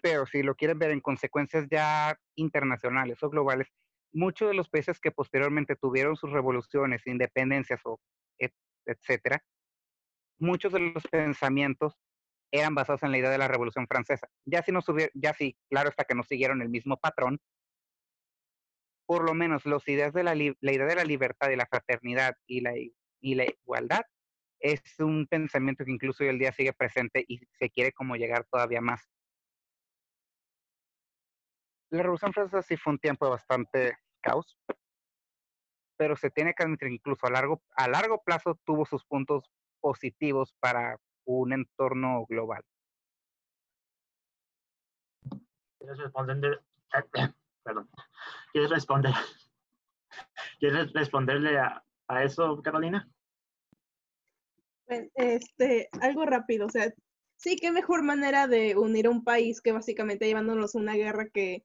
Pero 0.00 0.24
si 0.26 0.44
lo 0.44 0.54
quieren 0.54 0.78
ver 0.78 0.92
en 0.92 1.00
consecuencias 1.00 1.66
ya 1.68 2.16
internacionales 2.36 3.20
o 3.24 3.28
globales, 3.28 3.66
muchos 4.12 4.46
de 4.46 4.54
los 4.54 4.68
países 4.68 5.00
que 5.00 5.10
posteriormente 5.10 5.74
tuvieron 5.74 6.14
sus 6.14 6.30
revoluciones, 6.30 7.04
independencias 7.08 7.80
o 7.84 7.98
etcétera, 8.86 9.42
muchos 10.38 10.72
de 10.72 10.78
los 10.78 11.02
pensamientos 11.08 11.98
eran 12.52 12.76
basados 12.76 13.02
en 13.02 13.10
la 13.10 13.18
idea 13.18 13.30
de 13.30 13.38
la 13.38 13.48
Revolución 13.48 13.88
Francesa. 13.88 14.28
Ya 14.44 14.62
si 14.62 14.70
no 14.70 14.78
ya 15.14 15.34
sí, 15.34 15.56
claro 15.68 15.88
hasta 15.88 16.04
que 16.04 16.14
no 16.14 16.22
siguieron 16.22 16.62
el 16.62 16.68
mismo 16.68 16.98
patrón, 16.98 17.40
por 19.06 19.24
lo 19.24 19.34
menos 19.34 19.66
las 19.66 19.86
ideas 19.88 20.12
de 20.12 20.22
la, 20.22 20.34
la 20.34 20.72
idea 20.72 20.86
de 20.86 20.96
la 20.96 21.04
libertad 21.04 21.50
y 21.50 21.56
la 21.56 21.66
fraternidad 21.66 22.34
y 22.46 22.60
la, 22.60 22.72
y 23.20 23.34
la 23.34 23.44
igualdad 23.44 24.02
es 24.60 24.80
un 25.00 25.26
pensamiento 25.26 25.84
que 25.84 25.90
incluso 25.90 26.22
hoy 26.22 26.30
el 26.30 26.38
día 26.38 26.52
sigue 26.52 26.72
presente 26.72 27.24
y 27.26 27.40
se 27.58 27.70
quiere 27.70 27.92
como 27.92 28.16
llegar 28.16 28.44
todavía 28.50 28.80
más 28.80 29.12
la 31.92 32.02
Revolución 32.02 32.32
Francesa 32.32 32.62
sí 32.62 32.76
fue 32.78 32.94
un 32.94 32.98
tiempo 32.98 33.26
de 33.26 33.32
bastante 33.32 33.98
caos, 34.22 34.58
pero 35.98 36.16
se 36.16 36.30
tiene 36.30 36.54
que 36.54 36.62
admitir 36.62 36.88
incluso 36.88 37.26
a 37.26 37.30
largo, 37.30 37.62
a 37.76 37.86
largo 37.86 38.22
plazo 38.24 38.58
tuvo 38.64 38.86
sus 38.86 39.04
puntos 39.04 39.44
positivos 39.78 40.54
para 40.58 40.98
un 41.26 41.52
entorno 41.52 42.24
global. 42.26 42.64
¿Quieres 45.78 45.98
responder? 45.98 46.62
Perdón. 47.62 47.90
¿Quieres 48.52 48.70
responder? 48.70 49.12
¿Quieres 50.60 50.92
responderle 50.92 51.58
a, 51.58 51.82
a 52.08 52.24
eso, 52.24 52.60
Carolina? 52.62 53.08
Este, 55.14 55.88
algo 56.00 56.26
rápido, 56.26 56.66
o 56.66 56.70
sea, 56.70 56.92
sí, 57.36 57.56
qué 57.56 57.72
mejor 57.72 58.02
manera 58.02 58.46
de 58.46 58.76
unir 58.76 59.06
a 59.06 59.10
un 59.10 59.24
país 59.24 59.60
que 59.60 59.72
básicamente 59.72 60.26
llevándonos 60.26 60.74
una 60.74 60.94
guerra 60.94 61.28
que 61.32 61.64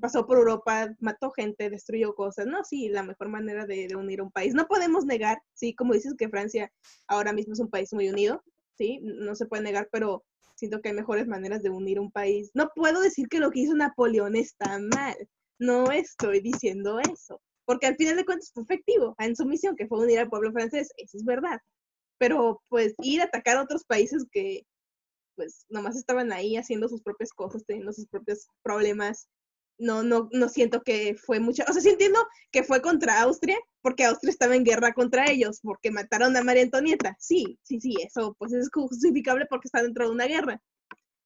pasó 0.00 0.26
por 0.26 0.38
Europa, 0.38 0.94
mató 1.00 1.30
gente, 1.30 1.70
destruyó 1.70 2.14
cosas. 2.14 2.46
No, 2.46 2.64
sí, 2.64 2.88
la 2.88 3.02
mejor 3.02 3.28
manera 3.28 3.66
de, 3.66 3.88
unir 3.96 4.20
a 4.20 4.24
un 4.24 4.30
país. 4.30 4.54
No 4.54 4.66
podemos 4.66 5.04
negar, 5.04 5.38
sí, 5.54 5.74
como 5.74 5.94
dices 5.94 6.14
que 6.16 6.28
Francia 6.28 6.70
ahora 7.06 7.32
mismo 7.32 7.54
es 7.54 7.60
un 7.60 7.70
país 7.70 7.92
muy 7.92 8.08
unido, 8.08 8.42
sí, 8.76 9.00
no 9.02 9.34
se 9.34 9.46
puede 9.46 9.62
negar, 9.62 9.88
pero 9.90 10.24
siento 10.54 10.80
que 10.80 10.90
hay 10.90 10.94
mejores 10.94 11.26
maneras 11.26 11.62
de 11.62 11.70
unir 11.70 12.00
un 12.00 12.10
país. 12.10 12.50
No 12.54 12.70
puedo 12.74 13.00
decir 13.00 13.28
que 13.28 13.40
lo 13.40 13.50
que 13.50 13.60
hizo 13.60 13.74
Napoleón 13.74 14.36
está 14.36 14.78
mal. 14.78 15.16
No 15.58 15.90
estoy 15.90 16.40
diciendo 16.40 17.00
eso, 17.00 17.40
porque 17.64 17.86
al 17.86 17.96
final 17.96 18.16
de 18.16 18.24
cuentas 18.24 18.50
fue 18.52 18.62
efectivo 18.62 19.14
en 19.18 19.36
su 19.36 19.44
misión, 19.44 19.76
que 19.76 19.86
fue 19.86 20.00
unir 20.00 20.20
al 20.20 20.28
pueblo 20.28 20.52
francés, 20.52 20.90
eso 20.96 21.18
es 21.18 21.24
verdad. 21.24 21.60
Pero 22.18 22.62
pues 22.68 22.94
ir 23.02 23.20
a 23.20 23.24
atacar 23.24 23.56
a 23.56 23.62
otros 23.62 23.84
países 23.84 24.24
que 24.30 24.62
pues 25.36 25.64
nomás 25.68 25.96
estaban 25.96 26.32
ahí 26.32 26.56
haciendo 26.56 26.88
sus 26.88 27.02
propias 27.02 27.32
cosas, 27.32 27.64
teniendo 27.64 27.92
sus 27.92 28.08
propios 28.08 28.48
problemas, 28.62 29.28
no, 29.78 30.02
no, 30.02 30.28
no 30.32 30.48
siento 30.48 30.82
que 30.82 31.14
fue 31.14 31.38
mucho, 31.38 31.62
o 31.68 31.72
sea, 31.72 31.80
sí 31.80 31.90
entiendo 31.90 32.18
que 32.50 32.64
fue 32.64 32.82
contra 32.82 33.22
Austria, 33.22 33.56
porque 33.80 34.04
Austria 34.04 34.30
estaba 34.30 34.56
en 34.56 34.64
guerra 34.64 34.92
contra 34.92 35.30
ellos, 35.30 35.60
porque 35.62 35.92
mataron 35.92 36.36
a 36.36 36.42
María 36.42 36.64
Antonieta, 36.64 37.16
sí, 37.20 37.58
sí, 37.62 37.80
sí, 37.80 37.94
eso 38.04 38.34
pues 38.38 38.52
es 38.52 38.68
justificable 38.72 39.46
porque 39.48 39.68
está 39.68 39.82
dentro 39.82 40.06
de 40.06 40.10
una 40.10 40.26
guerra, 40.26 40.60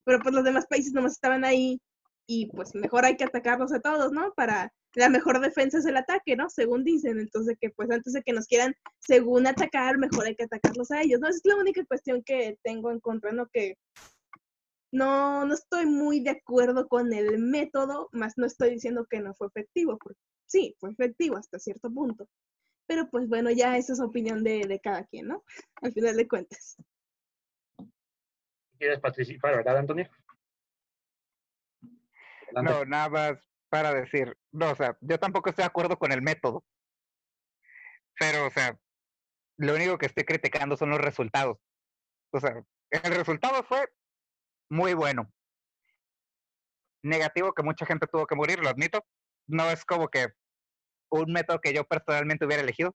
pero 0.05 0.21
pues 0.21 0.35
los 0.35 0.45
demás 0.45 0.67
países 0.67 0.93
nomás 0.93 1.13
estaban 1.13 1.45
ahí 1.45 1.81
y 2.35 2.47
pues 2.47 2.75
mejor 2.75 3.05
hay 3.05 3.19
que 3.19 3.25
atacarlos 3.25 3.73
a 3.75 3.81
todos, 3.81 4.11
¿no? 4.11 4.33
Para 4.33 4.73
la 4.95 5.11
mejor 5.11 5.39
defensa 5.41 5.79
es 5.79 5.85
el 5.85 5.99
ataque, 5.99 6.35
¿no? 6.35 6.49
Según 6.49 6.83
dicen, 6.83 7.21
entonces 7.21 7.59
que 7.61 7.69
pues 7.69 7.91
antes 7.91 8.15
de 8.15 8.23
que 8.23 8.33
nos 8.33 8.47
quieran 8.47 8.75
según 9.01 9.47
atacar, 9.47 9.99
mejor 9.99 10.27
hay 10.27 10.35
que 10.35 10.45
atacarlos 10.45 10.91
a 10.91 11.03
ellos, 11.03 11.21
¿no? 11.21 11.29
Esa 11.29 11.37
es 11.37 11.45
la 11.45 11.57
única 11.57 11.85
cuestión 11.85 12.23
que 12.25 12.57
tengo 12.63 12.91
en 12.91 13.01
contra, 13.01 13.33
¿no? 13.33 13.49
Que 13.53 13.77
no, 14.91 15.45
no 15.45 15.53
estoy 15.53 15.85
muy 15.85 16.21
de 16.21 16.31
acuerdo 16.31 16.89
con 16.89 17.13
el 17.13 17.39
método, 17.39 18.09
más 18.13 18.39
no 18.39 18.47
estoy 18.47 18.71
diciendo 18.71 19.07
que 19.11 19.21
no 19.21 19.35
fue 19.35 19.49
efectivo, 19.49 19.99
porque 20.03 20.21
sí, 20.47 20.75
fue 20.81 20.91
efectivo 20.91 21.37
hasta 21.37 21.59
cierto 21.59 21.93
punto. 21.93 22.27
Pero 22.87 23.11
pues 23.11 23.29
bueno, 23.29 23.51
ya 23.51 23.77
esa 23.77 23.93
es 23.93 24.01
opinión 24.01 24.43
de, 24.43 24.67
de 24.67 24.81
cada 24.81 25.05
quien, 25.05 25.29
¿no? 25.29 25.45
Al 25.83 25.93
final 25.93 26.17
de 26.17 26.27
cuentas. 26.27 26.77
¿Quieres 28.79 29.01
participar, 29.01 29.57
verdad, 29.57 29.77
Antonio? 29.77 30.09
No, 32.55 32.85
nada 32.85 33.09
más 33.09 33.49
para 33.69 33.95
decir, 33.95 34.37
no, 34.51 34.71
o 34.71 34.77
sea, 34.77 34.97
yo 35.01 35.19
tampoco 35.19 35.49
estoy 35.49 35.63
de 35.63 35.69
acuerdo 35.69 35.99
con 35.99 36.13
el 36.13 36.21
método. 36.21 36.65
Pero, 38.19 38.47
o 38.47 38.51
sea, 38.51 38.79
lo 39.57 39.75
único 39.75 39.97
que 39.97 40.07
estoy 40.07 40.25
criticando 40.25 40.77
son 40.77 40.91
los 40.91 41.01
resultados. 41.01 41.59
O 42.33 42.41
sea, 42.41 42.63
el 42.91 43.15
resultado 43.15 43.63
fue 43.63 43.89
muy 44.71 44.95
bueno. 44.95 45.33
Negativo 47.03 47.53
que 47.53 47.63
mucha 47.63 47.87
gente 47.87 48.07
tuvo 48.07 48.27
que 48.27 48.37
morir, 48.37 48.61
lo 48.61 48.69
admito. 48.69 49.05
No 49.47 49.71
es 49.71 49.85
como 49.85 50.09
que 50.09 50.29
un 51.11 51.33
método 51.33 51.61
que 51.61 51.73
yo 51.73 51.85
personalmente 51.85 52.45
hubiera 52.45 52.63
elegido. 52.63 52.95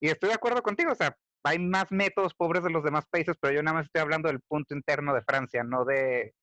Y 0.00 0.08
estoy 0.08 0.28
de 0.30 0.36
acuerdo 0.36 0.62
contigo, 0.62 0.92
o 0.92 0.94
sea, 0.94 1.16
hay 1.44 1.58
más 1.58 1.90
métodos 1.90 2.34
pobres 2.34 2.62
de 2.62 2.70
los 2.70 2.84
demás 2.84 3.06
países, 3.10 3.36
pero 3.40 3.54
yo 3.54 3.62
nada 3.62 3.78
más 3.78 3.86
estoy 3.86 4.00
hablando 4.00 4.28
del 4.28 4.40
punto 4.40 4.74
interno 4.74 5.14
de 5.14 5.22
Francia, 5.22 5.62
no 5.64 5.84
de 5.84 6.34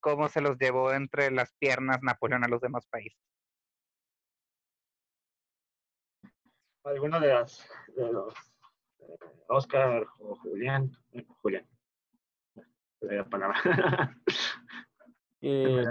cómo 0.00 0.28
se 0.28 0.40
los 0.40 0.58
llevó 0.58 0.92
entre 0.92 1.30
las 1.30 1.52
piernas 1.54 2.02
Napoleón 2.02 2.44
a 2.44 2.48
los 2.48 2.60
demás 2.60 2.86
países. 2.86 3.18
alguno 6.84 7.20
de, 7.20 7.28
las, 7.28 7.68
de 7.94 8.12
los 8.12 8.34
eh, 9.00 9.16
Oscar 9.48 10.06
o 10.18 10.36
Julián, 10.36 10.90
eh, 11.12 11.26
Julián, 11.42 11.66
la 13.00 13.24
palabra. 13.24 13.56
Eh, 15.42 15.82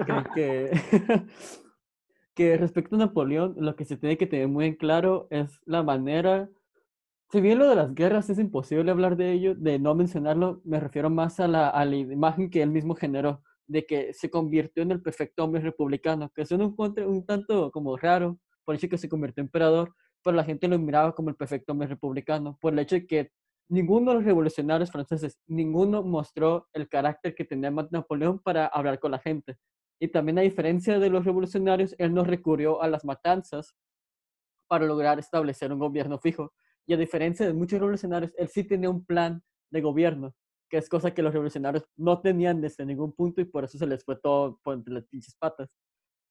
okay, 0.00 0.24
que, 0.34 0.70
que 2.34 2.56
respecto 2.56 2.96
a 2.96 3.00
Napoleón, 3.00 3.54
lo 3.58 3.76
que 3.76 3.84
se 3.84 3.98
tiene 3.98 4.16
que 4.16 4.26
tener 4.26 4.48
muy 4.48 4.64
en 4.64 4.76
claro 4.76 5.26
es 5.28 5.60
la 5.66 5.82
manera, 5.82 6.48
si 7.32 7.40
bien 7.40 7.58
lo 7.58 7.66
de 7.66 7.76
las 7.76 7.94
guerras 7.94 8.28
es 8.28 8.38
imposible 8.38 8.90
hablar 8.90 9.16
de 9.16 9.32
ello, 9.32 9.54
de 9.54 9.78
no 9.78 9.94
mencionarlo, 9.94 10.60
me 10.64 10.78
refiero 10.78 11.08
más 11.08 11.40
a 11.40 11.48
la, 11.48 11.86
imagen 11.86 12.50
que 12.50 12.60
él 12.60 12.70
mismo 12.70 12.94
generó, 12.94 13.42
de 13.66 13.86
que 13.86 14.12
se 14.12 14.28
convirtió 14.28 14.82
en 14.82 14.90
el 14.90 15.00
perfecto 15.00 15.42
hombre 15.42 15.62
republicano, 15.62 16.30
que 16.34 16.44
suena 16.44 16.66
un, 16.66 16.76
un 16.78 17.24
tanto 17.24 17.70
como 17.70 17.96
raro, 17.96 18.38
por 18.66 18.74
eso 18.74 18.86
que 18.86 18.98
se 18.98 19.08
convirtió 19.08 19.40
en 19.40 19.46
emperador, 19.46 19.94
pero 20.22 20.36
la 20.36 20.44
gente 20.44 20.68
lo 20.68 20.78
miraba 20.78 21.14
como 21.14 21.30
el 21.30 21.36
perfecto 21.36 21.72
hombre 21.72 21.88
republicano, 21.88 22.58
por 22.60 22.74
el 22.74 22.80
hecho 22.80 22.96
de 22.96 23.06
que 23.06 23.30
ninguno 23.66 24.10
de 24.10 24.16
los 24.18 24.24
revolucionarios 24.26 24.90
franceses, 24.90 25.40
ninguno 25.46 26.02
mostró 26.02 26.68
el 26.74 26.86
carácter 26.86 27.34
que 27.34 27.46
tenía 27.46 27.70
Napoleón 27.70 28.40
para 28.40 28.66
hablar 28.66 28.98
con 28.98 29.10
la 29.10 29.18
gente. 29.18 29.56
Y 29.98 30.08
también 30.08 30.38
a 30.38 30.42
diferencia 30.42 30.98
de 30.98 31.08
los 31.08 31.24
revolucionarios, 31.24 31.94
él 31.96 32.12
no 32.12 32.24
recurrió 32.24 32.82
a 32.82 32.88
las 32.88 33.06
matanzas 33.06 33.74
para 34.68 34.84
lograr 34.84 35.18
establecer 35.18 35.72
un 35.72 35.78
gobierno 35.78 36.18
fijo. 36.18 36.52
Y 36.86 36.94
a 36.94 36.96
diferencia 36.96 37.46
de 37.46 37.52
muchos 37.52 37.78
revolucionarios, 37.78 38.32
él 38.36 38.48
sí 38.48 38.64
tenía 38.64 38.90
un 38.90 39.04
plan 39.04 39.42
de 39.70 39.80
gobierno, 39.80 40.34
que 40.68 40.78
es 40.78 40.88
cosa 40.88 41.14
que 41.14 41.22
los 41.22 41.32
revolucionarios 41.32 41.84
no 41.96 42.20
tenían 42.20 42.60
desde 42.60 42.84
ningún 42.84 43.12
punto 43.12 43.40
y 43.40 43.44
por 43.44 43.64
eso 43.64 43.78
se 43.78 43.86
les 43.86 44.04
fue 44.04 44.16
todo 44.16 44.58
por 44.62 44.74
entre 44.74 44.94
las 44.94 45.06
pinches 45.06 45.36
patas. 45.36 45.70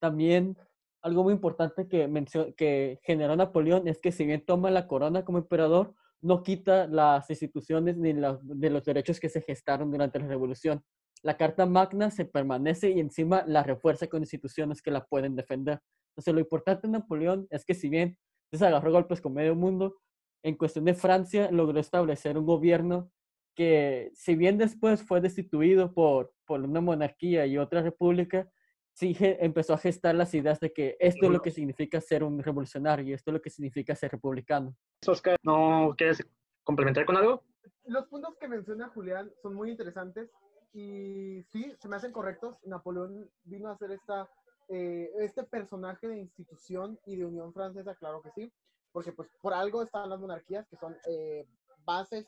También 0.00 0.56
algo 1.02 1.24
muy 1.24 1.32
importante 1.32 1.88
que, 1.88 2.54
que 2.56 3.00
generó 3.02 3.36
Napoleón 3.36 3.88
es 3.88 3.98
que 3.98 4.12
si 4.12 4.24
bien 4.24 4.44
toma 4.44 4.70
la 4.70 4.86
corona 4.86 5.24
como 5.24 5.38
emperador, 5.38 5.94
no 6.20 6.44
quita 6.44 6.86
las 6.86 7.28
instituciones 7.28 7.96
ni 7.96 8.12
de 8.12 8.70
los 8.70 8.84
derechos 8.84 9.18
que 9.18 9.28
se 9.28 9.42
gestaron 9.42 9.90
durante 9.90 10.20
la 10.20 10.28
revolución. 10.28 10.84
La 11.22 11.36
Carta 11.36 11.66
Magna 11.66 12.10
se 12.10 12.24
permanece 12.24 12.90
y 12.90 13.00
encima 13.00 13.44
la 13.46 13.62
refuerza 13.62 14.06
con 14.06 14.22
instituciones 14.22 14.80
que 14.82 14.92
la 14.92 15.04
pueden 15.04 15.34
defender. 15.34 15.80
Entonces 16.12 16.34
lo 16.34 16.40
importante 16.40 16.86
de 16.86 16.92
Napoleón 16.92 17.46
es 17.50 17.64
que 17.64 17.74
si 17.74 17.88
bien 17.88 18.16
se 18.52 18.64
agarró 18.64 18.92
golpes 18.92 19.20
con 19.20 19.34
medio 19.34 19.56
mundo, 19.56 19.96
en 20.42 20.56
cuestión 20.56 20.84
de 20.84 20.94
Francia 20.94 21.50
logró 21.50 21.78
establecer 21.78 22.36
un 22.36 22.46
gobierno 22.46 23.10
que 23.54 24.10
si 24.14 24.34
bien 24.34 24.58
después 24.58 25.02
fue 25.02 25.20
destituido 25.20 25.92
por, 25.92 26.32
por 26.46 26.60
una 26.60 26.80
monarquía 26.80 27.46
y 27.46 27.58
otra 27.58 27.82
república, 27.82 28.50
sí 28.92 29.16
empezó 29.20 29.74
a 29.74 29.78
gestar 29.78 30.14
las 30.14 30.34
ideas 30.34 30.60
de 30.60 30.72
que 30.72 30.96
esto 31.00 31.26
es 31.26 31.32
lo 31.32 31.42
que 31.42 31.50
significa 31.50 32.00
ser 32.00 32.24
un 32.24 32.42
revolucionario 32.42 33.06
y 33.06 33.12
esto 33.12 33.30
es 33.30 33.34
lo 33.34 33.42
que 33.42 33.50
significa 33.50 33.94
ser 33.94 34.12
republicano. 34.12 34.74
Oscar, 35.06 35.36
¿no 35.42 35.94
quieres 35.96 36.26
complementar 36.64 37.04
con 37.04 37.16
algo? 37.16 37.44
Los 37.84 38.06
puntos 38.06 38.36
que 38.38 38.48
menciona 38.48 38.88
Julián 38.88 39.30
son 39.42 39.54
muy 39.54 39.70
interesantes 39.70 40.30
y 40.72 41.42
sí, 41.50 41.74
se 41.78 41.88
me 41.88 41.96
hacen 41.96 42.12
correctos. 42.12 42.56
Napoleón 42.64 43.30
vino 43.44 43.68
a 43.68 43.76
ser 43.76 43.92
esta, 43.92 44.28
eh, 44.68 45.10
este 45.18 45.42
personaje 45.44 46.08
de 46.08 46.18
institución 46.18 46.98
y 47.06 47.16
de 47.16 47.26
unión 47.26 47.52
francesa, 47.52 47.94
claro 47.96 48.22
que 48.22 48.30
sí, 48.30 48.52
porque 48.92 49.12
pues 49.12 49.28
por 49.40 49.54
algo 49.54 49.82
están 49.82 50.10
las 50.10 50.20
monarquías, 50.20 50.66
que 50.68 50.76
son 50.76 50.96
eh, 51.06 51.46
bases 51.84 52.26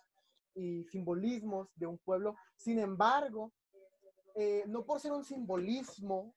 y 0.54 0.84
simbolismos 0.84 1.68
de 1.76 1.86
un 1.86 1.98
pueblo. 1.98 2.36
Sin 2.56 2.78
embargo, 2.78 3.52
eh, 4.34 4.64
no 4.66 4.84
por 4.84 5.00
ser 5.00 5.12
un 5.12 5.24
simbolismo 5.24 6.34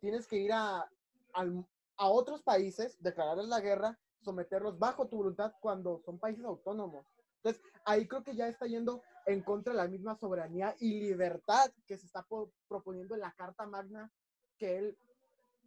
tienes 0.00 0.26
que 0.26 0.36
ir 0.36 0.52
a, 0.52 0.88
a, 1.34 2.08
otros 2.08 2.42
países, 2.42 2.96
declararles 3.00 3.48
la 3.48 3.60
guerra, 3.60 3.98
someterlos 4.20 4.78
bajo 4.78 5.08
tu 5.08 5.18
voluntad 5.18 5.52
cuando 5.60 6.00
son 6.04 6.18
países 6.18 6.44
autónomos. 6.44 7.06
Entonces, 7.36 7.62
ahí 7.84 8.08
creo 8.08 8.24
que 8.24 8.34
ya 8.34 8.48
está 8.48 8.66
yendo 8.66 9.02
en 9.26 9.42
contra 9.42 9.72
de 9.72 9.78
la 9.78 9.88
misma 9.88 10.16
soberanía 10.16 10.74
y 10.80 11.00
libertad 11.00 11.70
que 11.86 11.96
se 11.96 12.06
está 12.06 12.26
proponiendo 12.68 13.14
en 13.14 13.20
la 13.20 13.32
Carta 13.32 13.66
Magna 13.66 14.10
que 14.58 14.78
él 14.78 14.98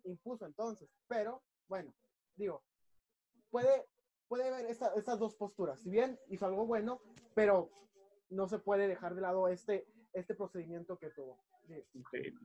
impuso 0.03 0.45
entonces. 0.45 0.89
Pero, 1.07 1.41
bueno, 1.67 1.93
digo, 2.35 2.63
puede, 3.49 3.87
puede 4.29 4.49
ver 4.51 4.65
estas 4.69 5.19
dos 5.19 5.35
posturas. 5.35 5.81
Si 5.81 5.89
bien 5.89 6.17
hizo 6.29 6.45
algo 6.45 6.65
bueno, 6.65 7.01
pero 7.35 7.69
no 8.29 8.47
se 8.47 8.59
puede 8.59 8.87
dejar 8.87 9.15
de 9.15 9.21
lado 9.21 9.47
este, 9.49 9.85
este 10.13 10.35
procedimiento 10.35 10.97
que 10.97 11.09
tuvo. 11.09 11.37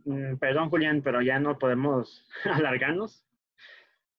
Mm, 0.05 0.37
perdón, 0.37 0.71
Julián, 0.71 1.03
pero 1.03 1.23
ya 1.23 1.39
no 1.39 1.59
podemos 1.59 2.27
alargarnos. 2.45 3.25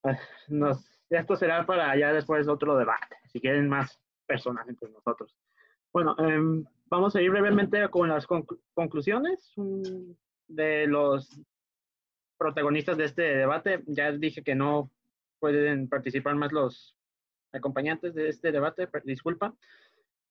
Ah, 0.04 0.18
nos, 0.48 0.88
esto 1.10 1.36
será 1.36 1.66
para 1.66 1.98
ya 1.98 2.14
después 2.14 2.48
otro 2.48 2.78
debate, 2.78 3.18
si 3.28 3.42
quieren 3.42 3.68
más 3.68 4.00
personas 4.28 4.68
entre 4.70 4.90
nosotros. 4.90 5.36
Bueno, 5.92 6.16
em, 6.20 6.66
vamos 6.86 7.16
a 7.16 7.22
ir 7.22 7.32
brevemente 7.32 7.90
con 7.90 8.10
las 8.10 8.28
conclusiones 8.74 9.54
de 10.48 10.88
los 10.88 11.42
protagonistas 12.38 12.98
de 12.98 13.06
este 13.06 13.22
debate. 13.22 13.84
Ya 13.88 14.12
dije 14.12 14.44
que 14.44 14.56
no 14.56 14.92
pueden 15.40 15.88
participar 15.88 16.36
más 16.36 16.52
los 16.52 16.98
acompañantes 17.52 18.14
de 18.14 18.30
este 18.30 18.52
debate, 18.52 18.88
disculpa. 19.04 19.56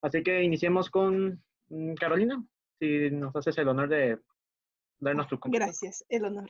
Así 0.02 0.22
que 0.22 0.42
iniciemos 0.42 0.90
con 0.90 1.42
mm, 1.68 1.94
Carolina, 1.94 2.44
si 2.78 3.10
nos 3.10 3.34
haces 3.36 3.56
el 3.58 3.68
honor 3.68 3.88
de 3.88 4.18
Gracias, 5.46 6.04
el 6.08 6.24
honor. 6.24 6.48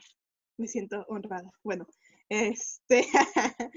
Me 0.57 0.67
siento 0.67 1.05
honrada. 1.09 1.51
Bueno, 1.63 1.85
este, 2.29 3.05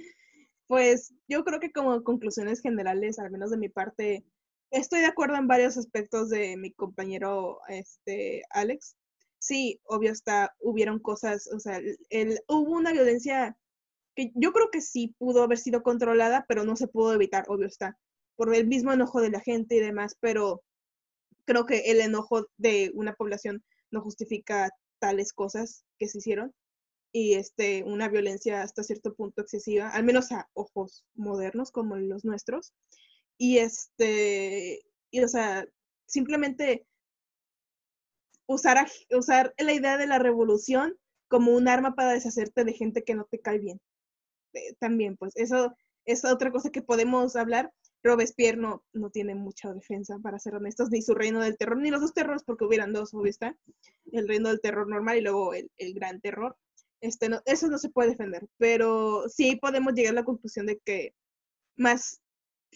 pues 0.69 1.13
yo 1.27 1.45
creo 1.45 1.59
que 1.59 1.73
como 1.73 2.03
conclusiones 2.05 2.61
generales, 2.61 3.19
al 3.19 3.31
menos 3.31 3.51
de 3.51 3.59
mi 3.59 3.69
parte, 3.69 4.25
estoy 4.71 5.01
de 5.01 5.07
acuerdo 5.07 5.37
en 5.37 5.49
varios 5.49 5.77
aspectos 5.77 6.29
de 6.31 6.57
mi 6.57 6.73
compañero 6.73 7.61
este, 7.69 8.43
Alex. 8.51 8.97
Sí, 9.41 9.81
obvio 9.85 10.13
está, 10.13 10.55
hubieron 10.61 10.99
cosas, 10.99 11.49
o 11.53 11.59
sea, 11.59 11.81
el, 12.11 12.41
hubo 12.49 12.73
una 12.73 12.93
violencia 12.93 13.57
que 14.19 14.33
yo 14.35 14.53
creo 14.53 14.69
que 14.73 14.81
sí 14.81 15.15
pudo 15.17 15.45
haber 15.45 15.59
sido 15.59 15.85
controlada, 15.85 16.45
pero 16.49 16.65
no 16.65 16.75
se 16.75 16.89
pudo 16.89 17.15
evitar, 17.15 17.45
obvio 17.47 17.69
está, 17.69 17.97
por 18.35 18.53
el 18.53 18.67
mismo 18.67 18.93
enojo 18.93 19.21
de 19.21 19.31
la 19.31 19.39
gente 19.39 19.77
y 19.77 19.81
demás, 19.81 20.17
pero 20.19 20.65
creo 21.45 21.67
que 21.67 21.93
el 21.93 22.01
enojo 22.01 22.49
de 22.57 22.91
una 22.95 23.15
población 23.15 23.63
no 23.93 24.03
justifica 24.03 24.71
tales 24.99 25.33
cosas 25.33 25.85
que 26.01 26.09
se 26.09 26.19
hicieron 26.19 26.53
y 27.13 27.35
este, 27.35 27.85
una 27.85 28.09
violencia 28.09 28.63
hasta 28.63 28.83
cierto 28.83 29.15
punto 29.15 29.41
excesiva, 29.41 29.91
al 29.91 30.03
menos 30.03 30.33
a 30.33 30.49
ojos 30.53 31.05
modernos 31.15 31.71
como 31.71 31.97
los 31.97 32.25
nuestros. 32.25 32.75
Y 33.39 33.59
este, 33.59 34.81
y 35.13 35.21
o 35.21 35.29
sea, 35.29 35.65
simplemente 36.07 36.89
usar, 38.47 38.85
usar 39.17 39.55
la 39.59 39.73
idea 39.73 39.97
de 39.97 40.09
la 40.09 40.19
revolución 40.19 40.99
como 41.29 41.53
un 41.53 41.69
arma 41.69 41.95
para 41.95 42.15
deshacerte 42.15 42.65
de 42.65 42.73
gente 42.73 43.05
que 43.05 43.15
no 43.15 43.29
te 43.31 43.39
cae 43.39 43.61
bien. 43.61 43.81
Eh, 44.55 44.75
también, 44.79 45.17
pues 45.17 45.37
eso 45.37 45.75
es 46.05 46.25
otra 46.25 46.51
cosa 46.51 46.71
que 46.71 46.83
podemos 46.83 47.37
hablar, 47.37 47.71
Robespierre 48.03 48.57
no, 48.57 48.83
no 48.93 49.11
tiene 49.11 49.35
mucha 49.35 49.73
defensa, 49.73 50.19
para 50.23 50.39
ser 50.39 50.55
honestos, 50.55 50.91
ni 50.91 51.03
su 51.03 51.15
reino 51.15 51.41
del 51.41 51.57
terror, 51.59 51.79
ni 51.79 51.91
los 51.91 52.01
dos 52.01 52.15
terrores, 52.15 52.45
porque 52.45 52.65
hubieran 52.65 52.93
dos, 52.93 53.13
obvio 53.13 53.33
el 54.13 54.29
reino 54.29 54.49
del 54.49 54.61
terror 54.61 54.89
normal 54.89 55.19
y 55.19 55.23
luego 55.23 55.53
el, 55.55 55.71
el 55.77 55.95
gran 55.95 56.21
terror. 56.21 56.57
Este, 57.01 57.29
no, 57.29 57.41
eso 57.45 57.69
no 57.69 57.79
se 57.79 57.91
puede 57.91 58.11
defender, 58.11 58.49
pero 58.57 59.29
sí 59.29 59.57
podemos 59.57 59.95
llegar 59.95 60.13
a 60.13 60.21
la 60.21 60.25
conclusión 60.25 60.67
de 60.67 60.79
que 60.79 61.15
más 61.77 62.21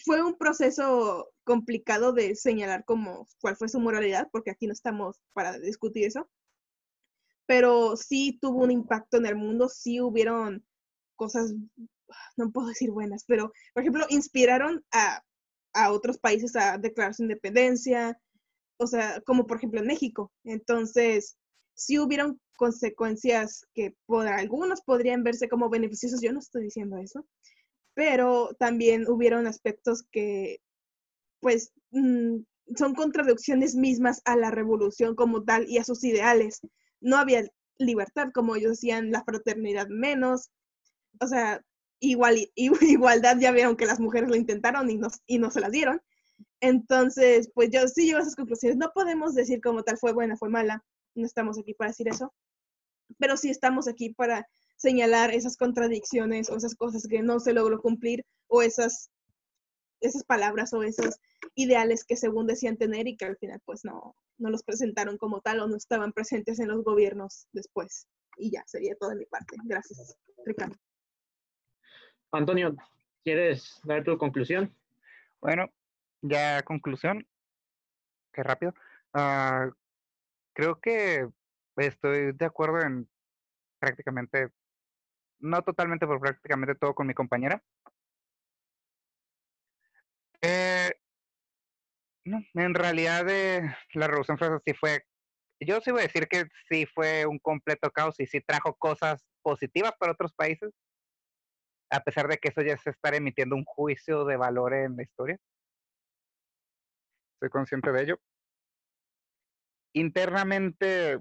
fue 0.05 0.23
un 0.23 0.37
proceso 0.37 1.33
complicado 1.45 2.13
de 2.13 2.35
señalar 2.37 2.85
como 2.85 3.27
cuál 3.41 3.57
fue 3.57 3.69
su 3.69 3.81
moralidad, 3.81 4.29
porque 4.33 4.51
aquí 4.51 4.67
no 4.67 4.73
estamos 4.73 5.21
para 5.33 5.59
discutir 5.59 6.05
eso, 6.05 6.29
pero 7.47 7.97
sí 7.97 8.39
tuvo 8.41 8.63
un 8.63 8.71
impacto 8.71 9.17
en 9.17 9.27
el 9.27 9.37
mundo, 9.37 9.69
sí 9.69 10.01
hubieron 10.01 10.65
cosas 11.23 11.55
no 12.37 12.51
puedo 12.51 12.69
decir 12.69 12.91
buenas, 12.91 13.25
pero 13.27 13.53
por 13.73 13.83
ejemplo, 13.83 14.05
inspiraron 14.09 14.85
a, 14.91 15.23
a 15.73 15.93
otros 15.93 16.19
países 16.19 16.57
a 16.57 16.79
declarar 16.79 17.15
su 17.15 17.23
independencia, 17.23 18.19
o 18.79 18.87
sea, 18.89 19.21
como 19.25 19.47
por 19.47 19.59
ejemplo 19.59 19.81
en 19.81 19.87
México. 19.87 20.33
Entonces, 20.45 21.37
sí 21.75 21.99
hubieron 22.01 22.41
consecuencias 22.57 23.65
que 23.73 23.95
por 24.07 24.27
algunos 24.27 24.83
podrían 24.83 25.23
verse 25.23 25.49
como 25.49 25.71
beneficiosos, 25.71 26.21
yo 26.21 26.33
no 26.33 26.41
estoy 26.41 26.65
diciendo 26.65 26.97
eso, 26.97 27.25
pero 27.95 28.51
también 28.59 29.07
hubieron 29.09 29.47
aspectos 29.47 30.03
que, 30.11 30.59
pues, 31.41 31.73
mm, 31.93 32.39
son 32.77 32.95
contradicciones 32.95 33.77
mismas 33.77 34.23
a 34.25 34.37
la 34.37 34.51
revolución 34.51 35.15
como 35.15 35.45
tal 35.45 35.69
y 35.69 35.79
a 35.79 35.85
sus 35.85 36.03
ideales. 36.05 36.61
No 37.01 37.17
había 37.17 37.45
libertad, 37.79 38.31
como 38.35 38.57
ellos 38.57 38.73
decían, 38.73 39.11
la 39.11 39.25
fraternidad 39.25 39.89
menos, 39.89 40.51
o 41.21 41.27
sea, 41.27 41.65
igual, 42.01 42.39
igualdad 42.57 43.39
ya 43.39 43.53
vieron 43.53 43.77
que 43.77 43.87
las 43.87 44.01
mujeres 44.01 44.29
lo 44.29 44.37
intentaron 44.37 44.91
y 44.91 44.99
no, 44.99 45.09
y 45.27 45.39
no 45.39 45.51
se 45.51 45.61
las 45.61 45.73
dieron. 45.73 46.01
Entonces, 46.61 47.51
pues 47.55 47.71
yo 47.71 47.87
sí 47.89 48.07
llego 48.07 48.19
a 48.19 48.23
esas 48.23 48.37
conclusiones. 48.37 48.77
No 48.77 48.93
podemos 48.95 49.35
decir 49.35 49.61
como 49.61 49.83
tal 49.83 49.99
fue 49.99 50.13
buena, 50.13 50.37
fue 50.37 50.49
mala. 50.49 50.85
No 51.15 51.27
estamos 51.27 51.59
aquí 51.59 51.75
para 51.75 51.91
decir 51.91 52.09
eso. 52.09 52.33
Pero 53.19 53.37
sí 53.37 53.51
estamos 53.51 53.89
aquí 53.89 54.15
para 54.15 54.47
señalar 54.77 55.33
esas 55.33 55.57
contradicciones 55.57 56.51
o 56.51 56.57
esas 56.57 56.75
cosas 56.75 57.07
que 57.09 57.23
no 57.23 57.41
se 57.41 57.53
logró 57.53 57.81
cumplir 57.81 58.25
o 58.49 58.63
esas, 58.63 59.11
esas 60.01 60.25
palabras 60.25 60.73
o 60.73 60.83
esos 60.83 61.21
ideales 61.55 62.05
que 62.05 62.17
según 62.17 62.47
decían 62.47 62.77
tener 62.77 63.07
y 63.07 63.17
que 63.17 63.27
al 63.27 63.37
final 63.37 63.61
pues 63.65 63.85
no, 63.85 64.17
no 64.39 64.51
los 64.51 64.63
presentaron 64.63 65.19
como 65.19 65.41
tal 65.41 65.61
o 65.61 65.69
no 65.69 65.77
estaban 65.77 66.13
presentes 66.13 66.59
en 66.59 66.69
los 66.69 66.83
gobiernos 66.83 67.47
después. 67.53 68.07
Y 68.39 68.51
ya, 68.51 68.65
sería 68.67 68.97
todo 68.97 69.11
de 69.11 69.17
mi 69.17 69.27
parte. 69.27 69.57
Gracias, 69.65 70.17
Ricardo. 70.45 70.77
Antonio, 72.33 72.75
¿quieres 73.23 73.81
dar 73.85 74.03
tu 74.03 74.17
conclusión? 74.17 74.75
Bueno, 75.41 75.71
ya 76.23 76.63
conclusión. 76.63 77.27
Qué 78.33 78.43
rápido. 78.43 78.75
Ah, 79.13 79.71
creo 80.55 80.81
que 80.81 81.29
estoy 81.77 82.33
de 82.33 82.45
acuerdo 82.47 82.81
en 82.81 83.09
prácticamente, 83.79 84.49
no 85.41 85.63
totalmente, 85.63 86.07
pero 86.07 86.21
prácticamente 86.21 86.75
todo 86.75 86.95
con 86.95 87.07
mi 87.07 87.15
compañera. 87.15 87.63
Eh, 90.41 90.91
en 92.25 92.75
realidad 92.75 93.29
eh, 93.29 93.77
la 93.93 94.07
Revolución 94.07 94.39
Francesa 94.39 94.63
sí 94.65 94.73
fue, 94.75 95.05
yo 95.61 95.81
sí 95.81 95.91
voy 95.91 96.01
a 96.01 96.05
decir 96.05 96.29
que 96.29 96.47
sí 96.69 96.87
fue 96.87 97.27
un 97.27 97.39
completo 97.39 97.91
caos 97.91 98.19
y 98.19 98.27
sí 98.27 98.41
trajo 98.41 98.75
cosas 98.75 99.23
positivas 99.43 99.93
para 99.99 100.13
otros 100.13 100.33
países, 100.33 100.73
a 101.93 102.01
pesar 102.01 102.27
de 102.29 102.39
que 102.39 102.49
eso 102.49 102.63
ya 102.63 102.77
se 102.77 102.91
está 102.91 103.15
emitiendo 103.15 103.55
un 103.55 103.65
juicio 103.65 104.25
de 104.25 104.37
valor 104.37 104.75
en 104.75 104.97
la 104.97 105.03
historia. 105.03 105.39
Soy 107.39 107.51
consciente 107.51 107.93
de 107.93 108.03
ello. 108.03 108.21
Internamente, 109.95 111.21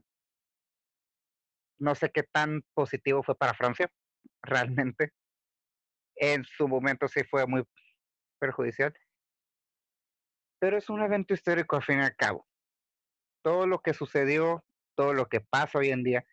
no 1.79 1.93
sé 1.95 2.09
qué 2.11 2.23
tan 2.23 2.63
positivo 2.73 3.21
fue 3.21 3.35
para 3.35 3.53
Francia, 3.53 3.91
realmente. 4.41 5.11
En 6.15 6.43
su 6.45 6.67
momento 6.67 7.07
sí 7.07 7.23
fue 7.23 7.45
muy 7.45 7.63
perjudicial 8.39 8.93
pero 10.61 10.77
es 10.77 10.91
un 10.91 11.01
evento 11.01 11.33
histórico 11.33 11.75
al 11.75 11.81
fin 11.83 11.97
y 11.97 12.03
al 12.03 12.15
cabo. 12.15 12.47
Todo 13.43 13.65
lo 13.65 13.79
que 13.79 13.95
sucedió, 13.95 14.63
todo 14.95 15.13
lo 15.13 15.25
que 15.27 15.41
pasa 15.41 15.79
hoy 15.79 15.89
en 15.89 16.03
día, 16.03 16.23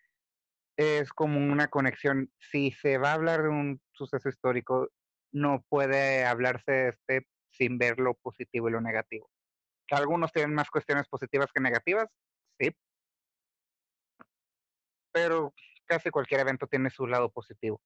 es 0.78 1.12
como 1.12 1.38
una 1.40 1.68
conexión. 1.68 2.30
Si 2.38 2.70
se 2.70 2.98
va 2.98 3.10
a 3.10 3.14
hablar 3.14 3.42
de 3.42 3.48
un 3.48 3.80
suceso 3.92 4.28
histórico, 4.28 4.88
no 5.32 5.64
puede 5.68 6.24
hablarse 6.24 6.72
de 6.72 6.88
este 6.90 7.26
sin 7.50 7.78
ver 7.78 7.98
lo 7.98 8.14
positivo 8.14 8.68
y 8.68 8.72
lo 8.72 8.80
negativo. 8.80 9.28
Algunos 9.90 10.32
tienen 10.32 10.54
más 10.54 10.70
cuestiones 10.70 11.08
positivas 11.08 11.50
que 11.52 11.60
negativas, 11.60 12.06
sí. 12.60 12.70
Pero 15.12 15.52
casi 15.86 16.10
cualquier 16.10 16.40
evento 16.42 16.66
tiene 16.68 16.90
su 16.90 17.06
lado 17.06 17.30
positivo 17.30 17.80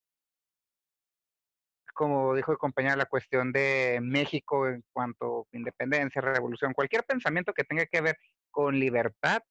como 1.94 2.34
dijo 2.34 2.52
el 2.52 2.58
compañero, 2.58 2.96
la 2.96 3.06
cuestión 3.06 3.52
de 3.52 4.00
México 4.02 4.66
en 4.66 4.82
cuanto 4.92 5.46
a 5.52 5.56
independencia, 5.56 6.22
revolución, 6.22 6.72
cualquier 6.72 7.04
pensamiento 7.04 7.52
que 7.52 7.64
tenga 7.64 7.86
que 7.86 8.00
ver 8.00 8.18
con 8.50 8.78
libertad, 8.78 9.42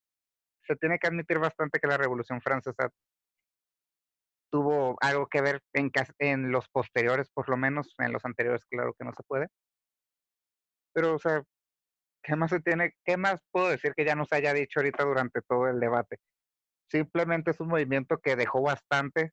se 0.66 0.76
tiene 0.76 0.98
que 0.98 1.06
admitir 1.06 1.38
bastante 1.38 1.78
que 1.78 1.86
la 1.86 1.96
Revolución 1.96 2.40
Francesa 2.40 2.90
tuvo 4.52 4.96
algo 5.00 5.26
que 5.28 5.40
ver 5.40 5.62
en, 5.72 5.90
en 6.18 6.52
los 6.52 6.68
posteriores, 6.68 7.30
por 7.32 7.48
lo 7.48 7.56
menos, 7.56 7.94
en 7.98 8.12
los 8.12 8.24
anteriores, 8.24 8.64
claro 8.66 8.94
que 8.98 9.04
no 9.04 9.12
se 9.14 9.22
puede. 9.24 9.48
Pero, 10.92 11.14
o 11.14 11.18
sea, 11.18 11.42
¿qué 12.22 12.36
más 12.36 12.50
se 12.50 12.60
tiene, 12.60 12.94
qué 13.04 13.16
más 13.16 13.40
puedo 13.50 13.68
decir 13.70 13.94
que 13.96 14.04
ya 14.04 14.14
no 14.14 14.26
se 14.26 14.36
haya 14.36 14.52
dicho 14.52 14.80
ahorita 14.80 15.04
durante 15.04 15.40
todo 15.40 15.68
el 15.68 15.80
debate? 15.80 16.18
Simplemente 16.90 17.52
es 17.52 17.60
un 17.60 17.68
movimiento 17.68 18.18
que 18.18 18.36
dejó 18.36 18.60
bastante, 18.62 19.32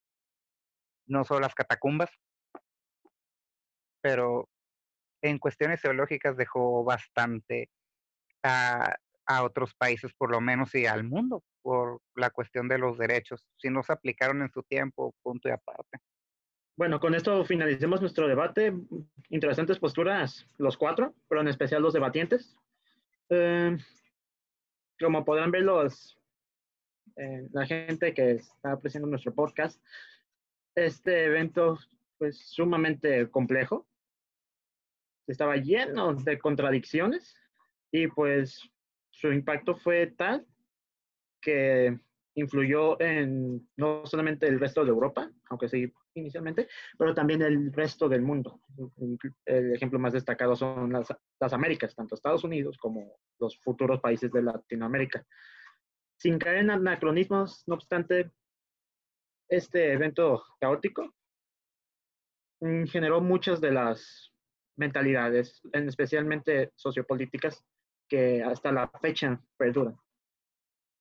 no 1.05 1.26
solo 1.26 1.41
las 1.41 1.53
catacumbas, 1.53 2.09
pero 4.01 4.47
en 5.22 5.38
cuestiones 5.38 5.82
teológicas 5.82 6.38
dejó 6.38 6.86
bastante 6.86 7.70
a, 8.43 8.95
otros 9.43 9.76
países, 9.76 10.11
por 10.17 10.32
lo 10.32 10.41
menos, 10.41 10.74
y 10.74 10.88
al 10.88 11.03
mundo, 11.03 11.43
por 11.62 12.01
la 12.16 12.30
cuestión 12.30 12.68
de 12.68 12.78
los 12.78 12.97
derechos. 12.97 13.45
Si 13.57 13.70
no 13.70 13.84
se 13.84 13.93
aplicaron 13.93 14.41
en 14.41 14.51
su 14.51 14.64
tiempo, 14.64 15.14
punto 15.22 15.49
y 15.49 15.51
aparte. 15.51 15.99
Bueno, 16.78 16.99
con 16.99 17.14
esto 17.14 17.43
finalicemos 17.43 17.99
nuestro 17.99 18.28
debate. 18.28 18.74
Interesantes 19.30 19.80
posturas 19.80 20.47
los 20.57 20.78
cuatro, 20.78 21.14
pero 21.28 21.41
en 21.41 21.49
especial 21.49 21.82
los 21.82 21.93
debatientes. 21.93 22.55
Eh, 23.30 23.78
como 24.99 25.26
podrán 25.26 25.51
ver 25.51 25.64
los, 25.64 26.18
eh, 27.16 27.47
la 27.51 27.66
gente 27.66 28.14
que 28.14 28.32
está 28.32 28.74
apreciando 28.74 29.07
nuestro 29.07 29.34
podcast, 29.34 29.82
este 30.76 31.26
evento 31.26 31.78
pues 32.18 32.39
sumamente 32.49 33.30
complejo, 33.30 33.88
estaba 35.28 35.57
lleno 35.57 36.14
de 36.14 36.39
contradicciones 36.39 37.36
y 37.91 38.07
pues 38.07 38.62
su 39.12 39.32
impacto 39.32 39.76
fue 39.76 40.07
tal 40.07 40.45
que 41.41 41.99
influyó 42.35 42.99
en 43.01 43.67
no 43.77 44.05
solamente 44.05 44.47
el 44.47 44.59
resto 44.59 44.83
de 44.83 44.89
Europa, 44.89 45.29
aunque 45.49 45.67
sí 45.67 45.91
inicialmente, 46.13 46.67
pero 46.97 47.13
también 47.13 47.41
el 47.41 47.71
resto 47.73 48.09
del 48.09 48.21
mundo. 48.21 48.61
El 49.45 49.73
ejemplo 49.73 49.99
más 49.99 50.13
destacado 50.13 50.55
son 50.55 50.91
las, 50.91 51.07
las 51.39 51.53
Américas, 51.53 51.95
tanto 51.95 52.15
Estados 52.15 52.43
Unidos 52.43 52.77
como 52.77 53.17
los 53.39 53.59
futuros 53.59 53.99
países 53.99 54.31
de 54.31 54.41
Latinoamérica. 54.41 55.25
Sin 56.17 56.37
caer 56.37 56.57
en 56.57 56.71
anacronismos, 56.71 57.63
no 57.67 57.75
obstante, 57.75 58.31
este 59.47 59.93
evento 59.93 60.43
caótico 60.59 61.15
mm, 62.61 62.85
generó 62.85 63.21
muchas 63.21 63.61
de 63.61 63.71
las 63.71 64.33
mentalidades, 64.75 65.61
especialmente 65.73 66.71
sociopolíticas, 66.75 67.63
que 68.07 68.41
hasta 68.43 68.71
la 68.71 68.89
fecha 69.01 69.39
perduran. 69.57 69.97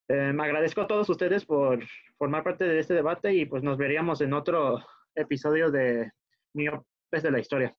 Eh, 0.09 0.33
me 0.33 0.45
agradezco 0.45 0.81
a 0.81 0.87
todos 0.87 1.09
ustedes 1.11 1.45
por 1.45 1.85
formar 2.17 2.43
parte 2.43 2.65
de 2.65 2.79
este 2.79 2.95
debate 2.95 3.35
y 3.35 3.45
pues 3.45 3.63
nos 3.63 3.77
veríamos 3.77 4.23
en 4.23 4.33
otro 4.33 4.83
episodio 5.15 5.71
de 5.71 6.11
Miopes 6.55 7.23
de 7.23 7.31
la 7.31 7.41
Historia. 7.41 7.77